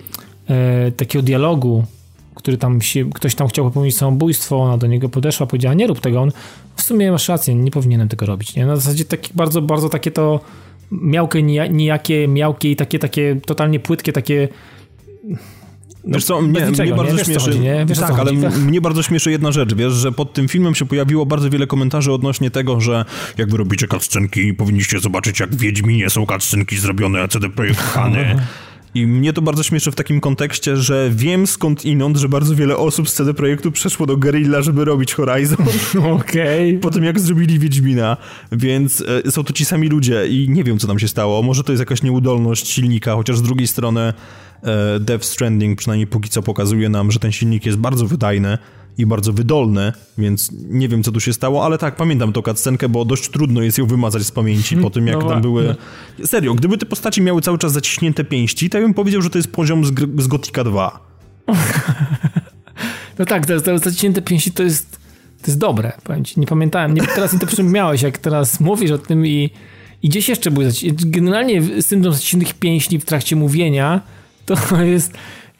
[0.47, 1.85] e, takiego dialogu,
[2.35, 5.99] który tam się, ktoś tam chciał popełnić samobójstwo, ona do niego podeszła, powiedziała, nie rób
[5.99, 6.31] tego, on
[6.75, 8.65] w sumie masz rację, nie powinienem tego robić, nie?
[8.65, 10.39] Na zasadzie takie bardzo, bardzo takie to
[10.91, 14.47] miałkie, nijakie, miałkie i takie, takie totalnie płytkie, takie
[16.07, 17.25] no, wiesz co, mnie, mnie bardzo nie?
[17.25, 17.39] śmieszy.
[17.39, 17.85] Chodzi, nie?
[17.89, 21.25] Wiesz, tak, ale mnie bardzo śmieszy jedna rzecz, wiesz, że pod tym filmem się pojawiło
[21.25, 23.05] bardzo wiele komentarzy odnośnie tego, że
[23.37, 28.35] jak wy robicie cutscenki, powinniście zobaczyć, jak w Wiedźminie są cutscenki zrobione, CD Projekt Hany.
[28.97, 32.77] I mnie to bardzo śmieszy w takim kontekście, że wiem skąd inąd, że bardzo wiele
[32.77, 35.57] osób z CD Projektu przeszło do Guerrilla, żeby robić Horizon.
[36.13, 36.69] Okej.
[36.69, 36.79] Okay.
[36.81, 38.17] Po tym jak zrobili Wiedźmina,
[38.51, 41.43] więc e, są to ci sami ludzie i nie wiem co tam się stało.
[41.43, 44.13] Może to jest jakaś nieudolność silnika, chociaż z drugiej strony
[44.99, 48.57] Death Stranding przynajmniej póki co pokazuje nam, że ten silnik jest bardzo wydajny
[48.97, 52.89] i bardzo wydolne, więc nie wiem, co tu się stało, ale tak, pamiętam tą cutscenkę,
[52.89, 55.75] bo dość trudno jest ją wymazać z pamięci po tym, jak no, tam były...
[56.25, 59.37] Serio, gdyby te postaci miały cały czas zaciśnięte pięści, to ja bym powiedział, że to
[59.37, 60.99] jest poziom z, z Gotika 2.
[63.19, 64.91] no tak, te, te zaciśnięte pięści to jest,
[65.41, 66.39] to jest dobre, powiem ci.
[66.39, 69.49] Nie pamiętałem, nie, teraz nie to przypomniałeś, jak teraz mówisz o tym i,
[70.03, 71.03] i gdzieś jeszcze były zaciśnięte...
[71.05, 74.01] Generalnie syndrom zaciśniętych pięści w trakcie mówienia
[74.55, 75.13] to jest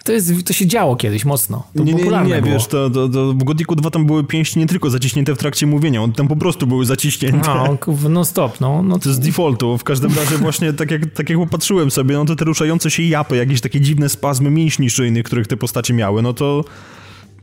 [0.08, 1.64] to, jest, to się działo kiedyś mocno.
[1.78, 4.60] To nie, nie, nie, nie wiesz, to, to, to w Godiku 2 tam były pięści
[4.60, 7.52] nie tylko zaciśnięte w trakcie mówienia, one tam po prostu były zaciśnięte.
[7.52, 7.68] A,
[8.10, 8.84] no stop, no.
[8.84, 9.14] no to...
[9.14, 9.78] z defaultu.
[9.78, 13.04] W każdym razie właśnie tak jak, tak jak popatrzyłem sobie, no to te ruszające się
[13.04, 16.64] japy, jakieś takie dziwne spazmy mięśni szyjnych, których te postacie miały, no to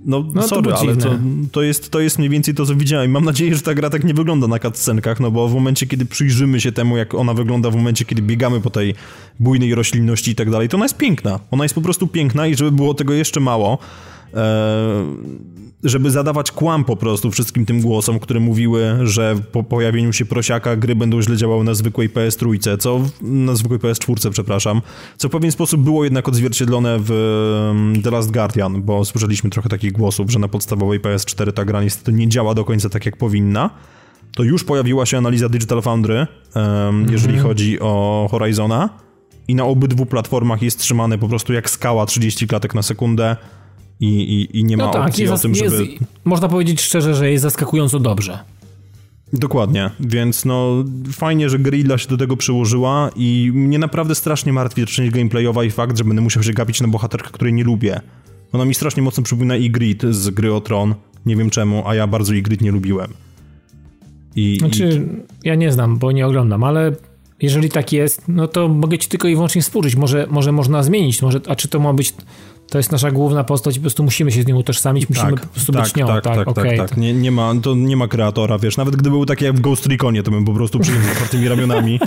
[0.04, 1.10] no, no sorry, to ale to,
[1.52, 3.10] to, jest, to jest mniej więcej to, co widziałem.
[3.10, 6.06] Mam nadzieję, że ta gra tak nie wygląda na cutscenkach, no bo w momencie, kiedy
[6.06, 8.94] przyjrzymy się temu, jak ona wygląda, w momencie, kiedy biegamy po tej
[9.40, 11.40] bujnej roślinności i tak dalej, to ona jest piękna.
[11.50, 13.78] Ona jest po prostu piękna i żeby było tego jeszcze mało,
[14.34, 15.04] e,
[15.84, 20.76] żeby zadawać kłam po prostu wszystkim tym głosom, które mówiły, że po pojawieniu się prosiaka
[20.76, 24.82] gry będą źle działały na zwykłej PS3, co na zwykłej PS4, przepraszam,
[25.16, 27.10] co w pewien sposób było jednak odzwierciedlone w
[27.70, 31.82] mm, The Last Guardian, bo słyszeliśmy trochę takich głosów, że na podstawowej PS4 ta gra
[31.82, 33.70] niestety nie działa do końca tak jak powinna.
[34.36, 38.88] To już pojawiła się analiza Digital Foundry, um, jeżeli chodzi o Horizona
[39.48, 43.36] i na obydwu platformach jest trzymane po prostu jak skała 30 klatek na sekundę
[44.00, 45.86] i, i, i nie ma no tak, opcji o tym, żeby...
[45.86, 48.38] Jest, można powiedzieć szczerze, że jest zaskakująco dobrze.
[49.32, 54.86] Dokładnie, więc no fajnie, że Grilla się do tego przyłożyła i mnie naprawdę strasznie martwi
[54.86, 58.00] część gameplayowa i fakt, że będę musiał się gapić na bohaterkę, której nie lubię.
[58.52, 60.94] Ona mi strasznie mocno przypomina Ygritte z gry o Tron,
[61.26, 63.10] nie wiem czemu, a ja bardzo Ygritte nie lubiłem.
[64.36, 65.06] I, znaczy,
[65.42, 65.48] i...
[65.48, 66.92] ja nie znam, bo nie oglądam, ale
[67.42, 69.96] jeżeli tak jest, no to mogę ci tylko i wyłącznie współczuć.
[69.96, 72.14] Może, może można zmienić, może, a czy to ma być
[72.68, 75.40] to jest nasza główna postać i po prostu musimy się z nią utożsamić, musimy tak,
[75.40, 76.06] po prostu tak, być nią.
[76.06, 76.76] Tak, tak, tak, okay.
[76.76, 76.98] tak, tak.
[76.98, 79.86] Nie, nie, ma, to nie ma kreatora, wiesz, nawet gdyby był taki jak w Ghost
[79.86, 82.00] Reconie, to bym po prostu przyjął z otwartymi ramionami,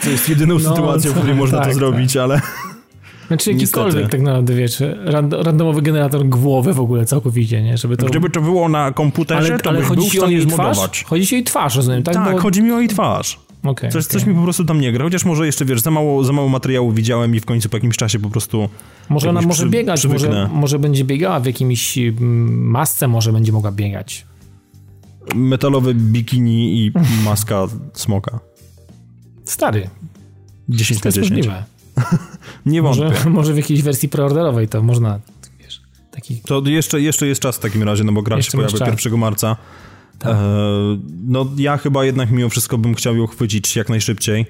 [0.00, 2.22] co jest jedyną no, sytuacją, w której można to tak, zrobić, tak.
[2.22, 2.40] ale...
[3.26, 4.82] Znaczy jakikolwiek tak naprawdę, wiesz,
[5.30, 7.76] randomowy generator głowy w ogóle całkowicie, nie?
[7.78, 8.06] Żeby to...
[8.06, 10.38] Gdyby to było na komputerze, ale, to ale chodzi był w stanie.
[11.06, 12.14] Chodzi ci o jej twarz, rozumiem, tak?
[12.14, 12.38] Tak, Bo...
[12.38, 13.38] chodzi mi o jej twarz.
[13.62, 14.20] Okay, coś, okay.
[14.20, 16.48] coś mi po prostu tam nie gra, chociaż może jeszcze, wiesz, za mało, za mało
[16.48, 18.68] materiału widziałem i w końcu po jakimś czasie po prostu
[19.08, 23.52] Może ona może przy, biegać, może, może będzie biegała w jakimś mm, masce, może będzie
[23.52, 24.26] mogła biegać.
[25.34, 26.92] Metalowe bikini i
[27.24, 28.40] maska smoka.
[29.44, 29.90] Stary.
[30.68, 31.30] 10 na 10.
[31.30, 31.64] Możliwe.
[32.66, 33.04] nie wątpię.
[33.04, 35.20] Może, może w jakiejś wersji preorderowej to można,
[35.60, 36.36] wiesz, taki...
[36.36, 39.18] To jeszcze, jeszcze jest czas w takim razie, no bo gra jeszcze się pojawi 1
[39.18, 39.56] marca.
[40.22, 40.36] Tak.
[40.36, 40.38] E,
[41.26, 44.46] no ja chyba jednak mimo wszystko bym chciał ją chwycić jak najszybciej.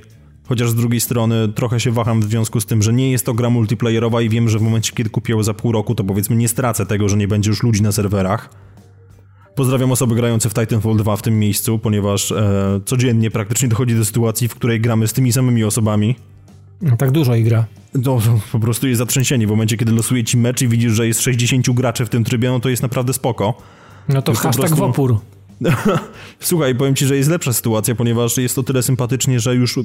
[0.48, 3.34] Chociaż z drugiej strony trochę się waham w związku z tym, że nie jest to
[3.34, 6.36] gra multiplayerowa i wiem, że w momencie, kiedy kupię ją za pół roku, to powiedzmy
[6.36, 8.50] nie stracę tego, że nie będzie już ludzi na serwerach.
[9.54, 14.04] Pozdrawiam osoby grające w Titanfall 2 w tym miejscu, ponieważ e, codziennie praktycznie dochodzi do
[14.04, 16.16] sytuacji, w której gramy z tymi samymi osobami.
[16.98, 17.64] Tak dużo i gra.
[17.94, 18.18] No,
[18.52, 19.46] po prostu jest zatrzęsienie.
[19.46, 22.50] W momencie, kiedy losuje ci mecz i widzisz, że jest 60 graczy w tym trybie,
[22.50, 23.54] no to jest naprawdę spoko.
[24.08, 24.76] No to, to hashtag prostu...
[24.76, 25.20] w opór.
[26.40, 29.78] Słuchaj, powiem ci, że jest lepsza sytuacja, ponieważ jest to tyle sympatycznie, że już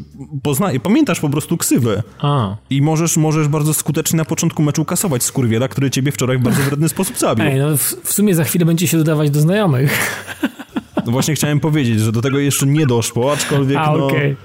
[0.43, 2.03] poznaje, pamiętasz po prostu ksywę.
[2.19, 2.55] A.
[2.69, 6.61] I możesz, możesz bardzo skutecznie na początku meczu kasować skurwiela, który ciebie wczoraj w bardzo
[6.61, 7.45] wredny sposób zabił.
[7.45, 9.91] Ej, no w, w sumie za chwilę będzie się dodawać do znajomych.
[11.05, 14.07] No właśnie chciałem powiedzieć, że do tego jeszcze nie doszło, aczkolwiek A, no...
[14.07, 14.35] Okay.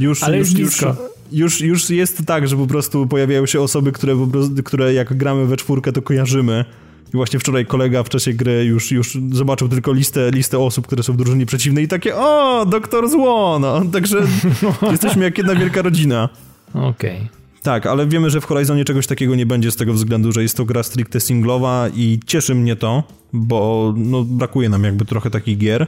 [0.00, 0.84] Już, Ale już, już,
[1.32, 5.14] już, już jest tak, że po prostu pojawiają się osoby, które, po prostu, które jak
[5.14, 6.64] gramy we czwórkę, to kojarzymy
[7.08, 11.02] I właśnie wczoraj kolega w czasie gry już, już zobaczył tylko listę, listę osób, które
[11.02, 13.84] są w drużynie przeciwnej i takie, o, doktor zło, no.
[13.84, 14.18] Także
[14.90, 16.28] jesteśmy jak jedna wielka rodzina.
[16.74, 17.16] Okej.
[17.16, 17.28] Okay.
[17.62, 20.56] Tak, ale wiemy, że w Horizonie czegoś takiego nie będzie z tego względu, że jest
[20.56, 23.02] to gra stricte singlowa i cieszy mnie to,
[23.32, 25.86] bo no, brakuje nam jakby trochę takich gier,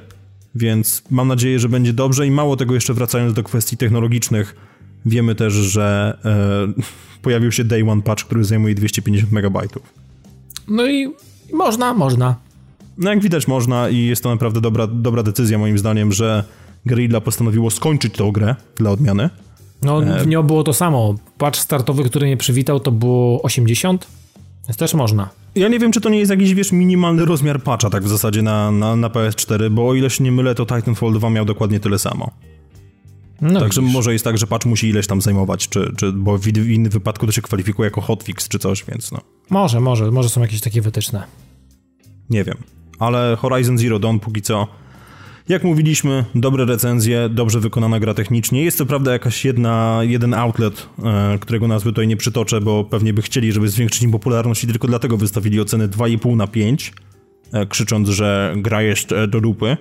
[0.55, 4.57] więc mam nadzieję, że będzie dobrze i mało tego jeszcze wracając do kwestii technologicznych,
[5.07, 6.83] wiemy też, że e,
[7.23, 9.59] pojawił się Day One Patch, który zajmuje 250 MB.
[10.71, 11.15] No i
[11.53, 12.35] można, można.
[12.99, 16.45] No jak widać można i jest to naprawdę dobra, dobra decyzja moim zdaniem, że
[16.87, 19.31] Guerrilla postanowiło skończyć tę grę dla odmiany.
[19.83, 21.15] No w nią było to samo.
[21.39, 24.07] Patch startowy, który mnie przywitał to było 80,
[24.69, 25.29] więc też można.
[25.55, 28.43] Ja nie wiem, czy to nie jest jakiś, wiesz, minimalny rozmiar patcha tak w zasadzie
[28.43, 31.81] na, na, na PS4, bo o ile się nie mylę, to Titanfall 2 miał dokładnie
[31.81, 32.31] tyle samo.
[33.41, 33.95] No Także widzisz.
[33.95, 37.27] może jest tak, że patch musi ileś tam zajmować, czy, czy, bo w, innym wypadku
[37.27, 39.21] to się kwalifikuje jako hotfix czy coś, więc no.
[39.51, 41.25] Może, może, może są jakieś takie wytyczne.
[42.31, 42.57] Nie wiem.
[42.99, 44.69] Ale Horizon Zero Dawn póki co
[45.51, 48.65] jak mówiliśmy, dobre recenzje, dobrze wykonana gra technicznie.
[48.65, 53.13] Jest to prawda jakaś jedna, jeden outlet, e, którego nazwy tutaj nie przytoczę, bo pewnie
[53.13, 56.93] by chcieli, żeby zwiększyć im popularność i tylko dlatego wystawili ocenę 2,5 na 5,
[57.53, 59.77] e, krzycząc, że gra jest e, do dupy.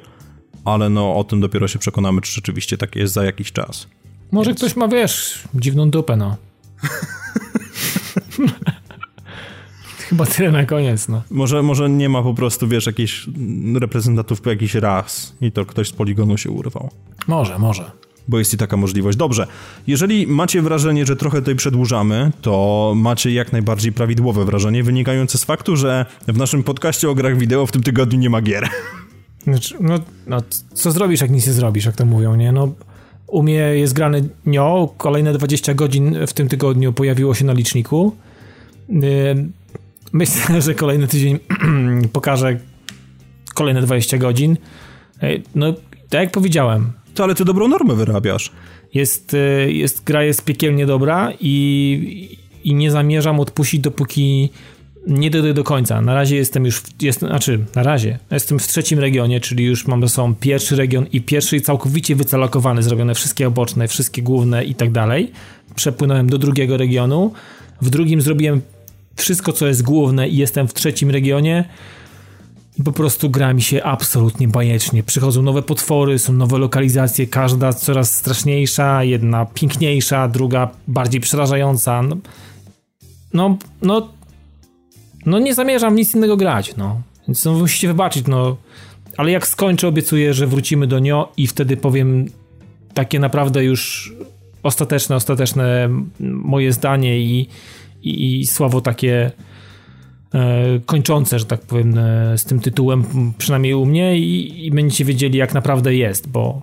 [0.65, 3.87] Ale no o tym dopiero się przekonamy, czy rzeczywiście tak jest za jakiś czas.
[4.31, 4.59] Może Więc...
[4.59, 6.35] ktoś ma, wiesz, dziwną dupę, no.
[10.09, 11.21] Chyba tyle na koniec, no.
[11.31, 13.27] Może, może nie ma po prostu, wiesz, jakichś
[13.75, 16.89] reprezentantów jakiś raz i to ktoś z poligonu się urwał.
[17.27, 17.91] Może, może.
[18.27, 19.17] Bo jest i taka możliwość.
[19.17, 19.47] Dobrze,
[19.87, 25.43] jeżeli macie wrażenie, że trochę tutaj przedłużamy, to macie jak najbardziej prawidłowe wrażenie wynikające z
[25.43, 28.69] faktu, że w naszym podcaście o grach wideo w tym tygodniu nie ma gier.
[29.43, 30.41] Znaczy, no, no,
[30.73, 32.51] co zrobisz, jak nic nie zrobisz, jak to mówią, nie?
[32.51, 32.73] No,
[33.27, 38.15] u mnie jest grany nio, kolejne 20 godzin w tym tygodniu pojawiło się na liczniku.
[40.13, 41.39] Myślę, że kolejny tydzień
[42.13, 42.59] pokaże
[43.53, 44.57] kolejne 20 godzin.
[45.55, 45.73] No,
[46.09, 46.91] tak jak powiedziałem.
[47.13, 48.51] To ale ty dobrą normę wyrabiasz.
[48.93, 54.49] Jest, e, jest gra jest piekielnie dobra i, i nie zamierzam odpuścić, dopóki
[55.07, 56.01] nie dojdę do końca.
[56.01, 59.87] Na razie jestem już, w, jestem, znaczy na razie, jestem w trzecim regionie, czyli już
[59.87, 64.75] mam ze sobą pierwszy region i pierwszy całkowicie wycalokowany, zrobione wszystkie oboczne, wszystkie główne i
[64.75, 65.31] tak dalej.
[65.75, 67.33] Przepłynąłem do drugiego regionu.
[67.81, 68.61] W drugim zrobiłem
[69.15, 71.65] wszystko, co jest główne i jestem w trzecim regionie
[72.79, 75.03] i po prostu gra mi się absolutnie bajecznie.
[75.03, 82.01] Przychodzą nowe potwory, są nowe lokalizacje, każda coraz straszniejsza, jedna piękniejsza, druga bardziej przerażająca.
[82.01, 82.17] No,
[83.33, 84.09] no, no,
[85.25, 87.01] no nie zamierzam nic innego grać, no.
[87.27, 88.57] Więc no, musicie wybaczyć, no.
[89.17, 92.25] Ale jak skończę, obiecuję, że wrócimy do nio i wtedy powiem
[92.93, 94.13] takie naprawdę już
[94.63, 95.89] ostateczne, ostateczne
[96.19, 97.47] moje zdanie i
[98.03, 99.31] i, i słowo takie
[100.33, 103.05] e, kończące, że tak powiem, e, z tym tytułem,
[103.37, 106.61] przynajmniej u mnie, i, i będziecie wiedzieli, jak naprawdę jest, bo,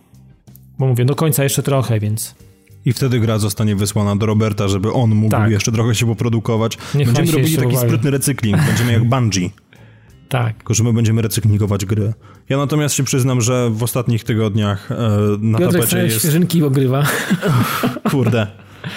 [0.78, 2.34] bo mówię, do końca jeszcze trochę, więc.
[2.86, 5.50] I wtedy gra zostanie wysłana do Roberta, żeby on mógł tak.
[5.50, 6.78] jeszcze trochę się poprodukować.
[6.94, 7.86] Niech będziemy robili taki uwagi.
[7.86, 9.50] sprytny recykling, będziemy jak Bungie.
[10.28, 10.56] Tak.
[10.56, 12.12] Tylko, że my będziemy recyklingować gry.
[12.48, 14.96] Ja natomiast się przyznam, że w ostatnich tygodniach e,
[15.40, 16.18] na Piotrek tapecie jest...
[16.18, 17.06] świeżynki ogrywa.
[18.10, 18.46] Kurde.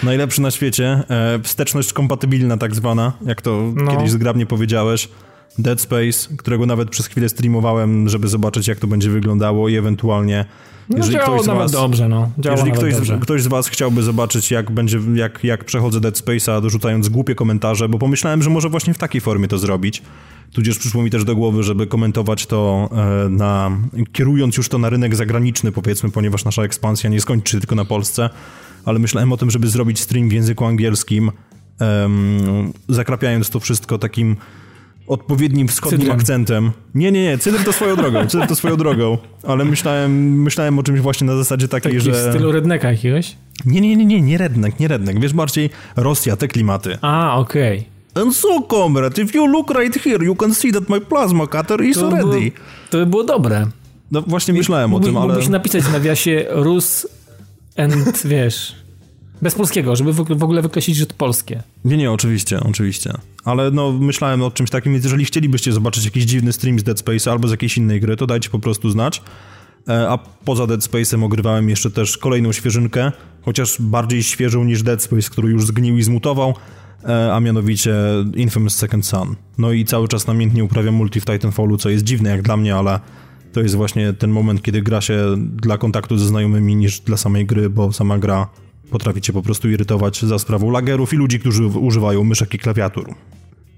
[0.04, 1.04] Najlepszy na świecie.
[1.10, 3.92] E, wsteczność kompatybilna tak zwana, jak to no.
[3.92, 5.10] kiedyś zgrabnie powiedziałeś.
[5.58, 10.46] Dead Space, którego nawet przez chwilę streamowałem, żeby zobaczyć, jak to będzie wyglądało i ewentualnie
[10.90, 12.32] no, jeżeli ktoś z was, dobrze, no.
[12.46, 13.20] jeżeli ktoś, dobrze.
[13.22, 17.90] ktoś z was chciałby zobaczyć, jak będzie, jak, jak przechodzę Dead Space'a, dorzucając głupie komentarze,
[17.90, 20.02] bo pomyślałem, że może właśnie w takiej formie to zrobić.
[20.54, 22.90] Tudzież przyszło mi też do głowy, żeby komentować to
[23.26, 23.72] e, na,
[24.12, 28.30] kierując już to na rynek zagraniczny, powiedzmy, ponieważ nasza ekspansja nie skończy tylko na Polsce,
[28.86, 31.32] ale myślałem o tym, żeby zrobić stream w języku angielskim,
[31.80, 34.36] um, zakrapiając to wszystko takim
[35.10, 36.18] odpowiednim wschodnim Cydrem.
[36.18, 36.72] akcentem.
[36.96, 40.84] Nie, nie, nie, cydr to swoją drogą, cydr to swoją drogą, ale myślałem, myślałem o
[40.84, 42.12] czymś właśnie na zasadzie takiej, Taki że...
[42.12, 43.36] w stylu rednecka jakiegoś?
[43.66, 46.98] Nie, nie, nie, nie, nie redneck, nie redneck, wiesz, bardziej Rosja, te klimaty.
[47.02, 47.78] A, okej.
[47.80, 48.24] Okay.
[48.24, 51.84] And so, comrade, if you look right here, you can see that my plasma cutter
[51.84, 52.24] is to ready.
[52.24, 52.42] Było,
[52.90, 53.68] to by było dobre.
[54.12, 55.28] No właśnie myślałem o tym, ale...
[55.28, 57.08] Mógłbyś napisać w nawiasie Rus
[57.78, 58.76] and, wiesz,
[59.42, 61.64] bez polskiego, żeby w ogóle wykreślić, że to polskie.
[61.86, 63.14] Nie, nie, oczywiście, oczywiście.
[63.46, 67.00] Ale no, myślałem o czymś takim, więc jeżeli chcielibyście zobaczyć jakiś dziwny stream z Dead
[67.00, 69.22] Space albo z jakiejś innej gry, to dajcie po prostu znać.
[69.88, 73.12] E, a poza Dead Space'em ogrywałem jeszcze też kolejną świeżynkę,
[73.42, 76.54] chociaż bardziej świeżą niż Dead Space, który już zgnił i zmutował,
[77.04, 77.96] e, a mianowicie
[78.36, 79.36] Infamous Second Son.
[79.58, 82.76] No i cały czas namiętnie uprawiam multi w Titanfallu, co jest dziwne jak dla mnie,
[82.76, 83.00] ale
[83.54, 87.46] to jest właśnie ten moment, kiedy gra się dla kontaktu ze znajomymi niż dla samej
[87.46, 88.48] gry, bo sama gra
[88.90, 93.14] potrafi cię po prostu irytować za sprawą lagerów i ludzi, którzy używają myszek i klawiatur.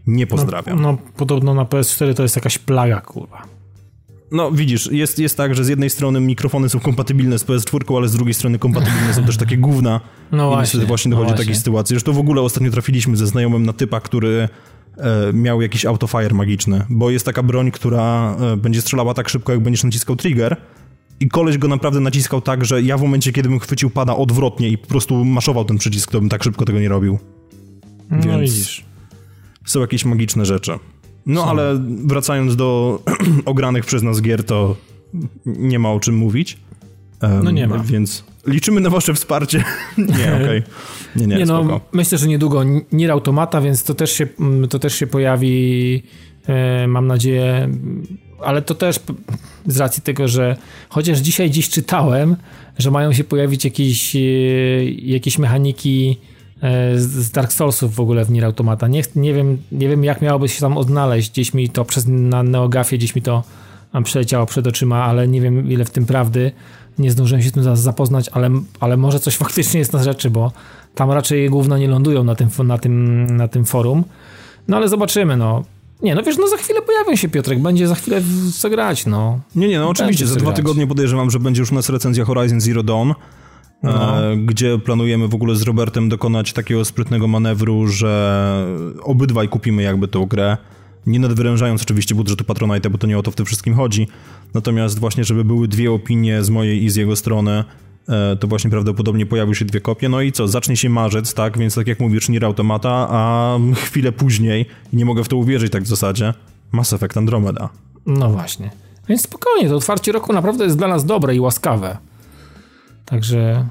[0.08, 0.82] Nie pozdrawiam.
[0.82, 3.44] No, no podobno na PS4 to jest jakaś plaga, kurwa.
[4.32, 8.08] No widzisz, jest, jest tak, że z jednej strony mikrofony są kompatybilne z PS4, ale
[8.08, 10.00] z drugiej strony kompatybilne są też takie gówna.
[10.32, 10.86] No I właśnie.
[10.86, 11.94] właśnie dochodzi no do takiej sytuacji.
[11.94, 14.50] Zresztą w ogóle ostatnio trafiliśmy ze znajomym na typa, który
[14.98, 19.52] e, miał jakiś autofire magiczny, bo jest taka broń, która e, będzie strzelała tak szybko,
[19.52, 20.58] jak będziesz naciskał trigger
[21.22, 24.69] i koleś go naprawdę naciskał tak, że ja w momencie, kiedy bym chwycił pada odwrotnie
[24.69, 27.19] i po prostu maszował ten przycisk, to bym tak szybko tego nie robił.
[28.11, 28.85] No Więc- widzisz.
[29.65, 30.72] Są jakieś magiczne rzeczy.
[31.26, 31.49] No Są.
[31.49, 32.99] ale wracając do
[33.45, 34.76] ogranych przez nas gier, to
[35.45, 36.57] nie ma o czym mówić.
[37.22, 37.77] Em, No nie ma.
[37.80, 39.64] Więc liczymy na wasze wsparcie.
[39.98, 40.64] nie, okej.
[41.15, 44.80] Nie, nie, Nie no, myślę, że niedługo Nier Automata, więc to też się, mm, to
[44.80, 46.03] też się pojawi,
[46.48, 47.69] e, mam nadzieję,
[48.44, 49.00] ale to też
[49.68, 50.56] z racji tego, że
[50.90, 52.36] chociaż dzisiaj dziś czytałem,
[52.78, 54.20] że mają się pojawić jakieś, e,
[54.86, 56.20] jakieś mechaniki
[56.62, 58.88] e, z Dark Soulsów w ogóle w Nier Automata.
[58.88, 61.32] Nie, nie, wiem, nie wiem, jak miałoby się tam odnaleźć.
[61.32, 63.44] Gdzieś mi to przez na Neogafie, gdzieś mi to
[64.04, 66.52] przeleciało przed oczyma, ale nie wiem, ile w tym prawdy.
[67.00, 68.50] Nie zdążyłem się z tym za- zapoznać, ale,
[68.80, 70.52] ale może coś faktycznie jest na rzeczy, bo
[70.96, 74.04] tam raczej gówno nie lądują na tym, na tym, na tym forum.
[74.68, 75.64] No ale zobaczymy, no.
[76.03, 79.06] Nie, no wiesz, no za chwilę pojawią się Piotrek, będzie za chwilę w co grać,
[79.06, 79.40] no.
[79.56, 80.28] Nie, nie, no oczywiście.
[80.28, 80.56] Za dwa grać.
[80.56, 83.11] tygodnie podejrzewam, że będzie już u nas recenzja Horizon Zero Dawn,
[83.84, 84.23] No.
[84.32, 88.65] e, gdzie planujemy w ogóle z Robertem dokonać takiego sprytnego manewru, że
[89.03, 90.57] obydwaj kupimy jakby tą grę.
[91.06, 94.07] Nie nadwyrężając oczywiście budżetu Patronite, bo to nie o to w tym wszystkim chodzi.
[94.53, 97.64] Natomiast właśnie, żeby były dwie opinie z mojej i z jego strony,
[98.40, 100.10] to właśnie prawdopodobnie pojawią się dwie kopie.
[100.10, 101.57] No i co, zacznie się marzec, tak?
[101.57, 105.84] Więc tak jak mówisz, Nier Automata, a chwilę później, nie mogę w to uwierzyć tak
[105.84, 106.34] w zasadzie,
[106.72, 107.69] Mass Effect Andromeda.
[108.06, 108.72] No właśnie.
[109.10, 111.98] Więc spokojnie, to otwarcie roku naprawdę jest dla nas dobre i łaskawe.
[113.06, 113.68] Także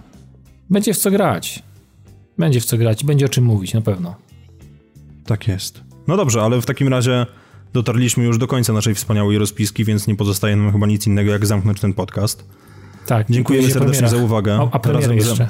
[0.70, 1.62] będzie w co grać.
[2.39, 4.15] Będzie w co grać będzie o czym mówić, na pewno.
[5.27, 5.81] Tak jest.
[6.07, 7.27] No dobrze, ale w takim razie
[7.73, 11.47] dotarliśmy już do końca naszej wspaniałej rozpiski, więc nie pozostaje nam chyba nic innego, jak
[11.47, 12.44] zamknąć ten podcast.
[13.06, 13.31] Tak.
[13.31, 14.55] Dziękujemy dziękuję serdecznie za uwagę.
[14.60, 15.48] A, a premiery jeszcze.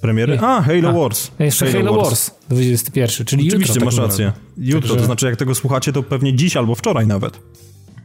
[0.00, 0.38] Premiery?
[0.40, 1.30] A, Halo A, Wars.
[1.38, 2.30] Jeszcze Halo, Wars.
[2.48, 3.84] 21, czyli Oczywiście, jutro.
[3.84, 4.32] masz tak rację.
[4.58, 7.40] Jutro, Także- to znaczy jak tego słuchacie, to pewnie dziś albo wczoraj nawet.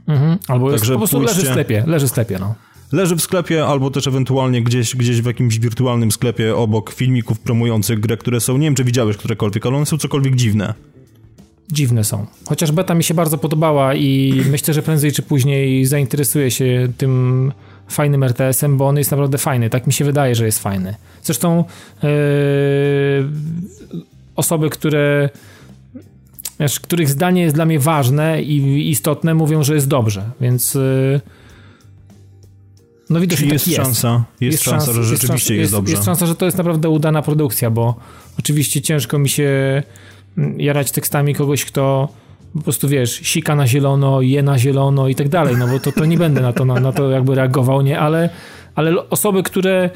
[0.08, 0.38] Mhm.
[0.48, 2.56] Albo Także po prostu leży w pójście- sklepie, leży w sklepie, no.
[2.92, 8.00] Leży w sklepie, albo też ewentualnie gdzieś, gdzieś w jakimś wirtualnym sklepie obok filmików promujących
[8.00, 10.74] grę, które są, nie wiem czy widziałeś którekolwiek, ale one są cokolwiek dziwne.
[11.72, 12.26] Dziwne są.
[12.46, 17.52] Chociaż beta mi się bardzo podobała i myślę, że prędzej czy później zainteresuję się tym
[17.88, 19.70] fajnym RTS-em, bo on jest naprawdę fajny.
[19.70, 20.96] Tak mi się wydaje, że jest fajny.
[21.24, 21.64] Zresztą
[22.04, 22.10] yy,
[24.36, 25.30] osoby, które
[26.60, 31.22] wiesz, których zdanie jest dla mnie ważne i istotne, mówią, że jest dobrze, więc yy,
[33.10, 33.86] no widocznie Czyli jest, tak jest.
[33.86, 35.92] szansa, jest, szansa, że rzeczywiście jest, jest, dobrze.
[35.92, 37.96] Jest szansa, że to jest naprawdę udana produkcja, bo
[38.40, 39.84] oczywiście ciężko mi się
[40.38, 42.10] mm, jarać tekstami kogoś, kto
[42.54, 45.92] po prostu, wiesz, sika na zielono, je na zielono i tak dalej, no bo to,
[45.92, 48.30] to nie będę na to, na, na to jakby reagował, nie, ale,
[48.76, 49.90] ale osoby, które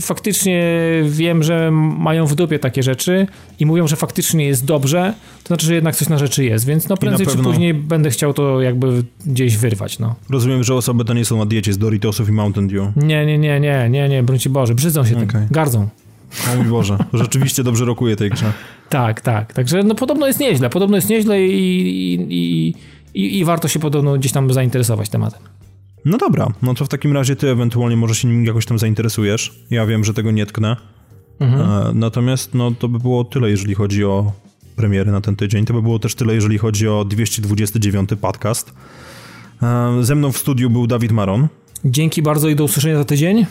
[0.00, 0.62] faktycznie
[1.04, 3.26] wiem, że mają w dupie takie rzeczy
[3.60, 6.88] i mówią, że faktycznie jest dobrze, to znaczy, że jednak coś na rzeczy jest, więc
[6.88, 10.14] no prędzej czy później będę chciał to jakby gdzieś wyrwać, no.
[10.30, 12.88] Rozumiem, że osoby te nie są na diecie z Doritosów i Mountain Dew.
[12.96, 15.46] Nie, nie, nie, nie, nie, nie, Boże, brzydzą się tym, Okej.
[15.50, 15.88] gardzą.
[16.52, 18.52] O mój Boże, rzeczywiście dobrze rokuje tej grze.
[18.88, 19.52] Tak, tak.
[19.52, 20.70] Także no podobno jest nieźle.
[20.70, 22.74] Podobno jest nieźle i, i,
[23.14, 25.40] i, i, warto się podobno gdzieś tam zainteresować tematem.
[26.04, 29.64] No dobra, no to w takim razie ty ewentualnie może się nim jakoś tam zainteresujesz.
[29.70, 30.76] Ja wiem, że tego nie tknę.
[31.40, 34.32] E, natomiast no to by było tyle, jeżeli chodzi o
[34.76, 35.64] premiery na ten tydzień.
[35.64, 38.72] To by było też tyle, jeżeli chodzi o 229 podcast.
[39.62, 41.48] E, ze mną w studiu był Dawid Maron.
[41.84, 43.46] Dzięki bardzo i do usłyszenia za tydzień.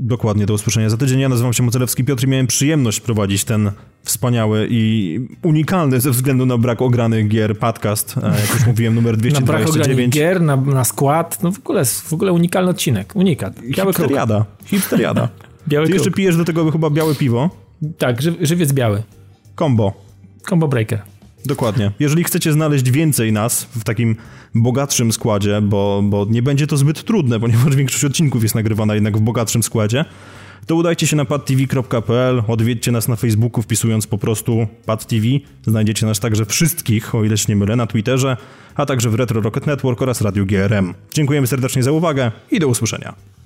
[0.00, 1.20] Dokładnie, do usłyszenia za tydzień.
[1.20, 3.70] Ja nazywam się Mocelewski Piotr i miałem przyjemność prowadzić ten
[4.02, 9.14] wspaniały i unikalny ze względu na brak ogranych gier podcast, e, jak już mówiłem, numer
[9.18, 10.14] Na brak ogranych 229.
[10.14, 11.42] gier, na, na skład.
[11.42, 13.16] No w ogóle, w ogóle unikalny odcinek.
[13.16, 13.54] Unikat.
[13.60, 13.86] Biały kruk.
[13.86, 14.44] Hipsteriada.
[14.64, 15.28] Hipsteriada.
[15.68, 16.04] Biały Ty kruk.
[16.04, 17.50] jeszcze pijesz do tego chyba białe piwo.
[17.98, 19.02] Tak, ży, żywiec biały.
[19.58, 19.92] Combo.
[20.48, 21.02] Combo breaker.
[21.48, 21.90] Dokładnie.
[21.98, 24.16] Jeżeli chcecie znaleźć więcej nas w takim
[24.54, 29.18] bogatszym składzie, bo, bo nie będzie to zbyt trudne, ponieważ większość odcinków jest nagrywana jednak
[29.18, 30.04] w bogatszym składzie,
[30.66, 35.26] to udajcie się na padtv.pl, odwiedźcie nas na Facebooku wpisując po prostu padtv.
[35.66, 38.36] Znajdziecie nas także wszystkich, o ile się nie mylę, na Twitterze,
[38.74, 40.94] a także w Retro Rocket Network oraz Radiu GRM.
[41.14, 43.37] Dziękujemy serdecznie za uwagę i do usłyszenia.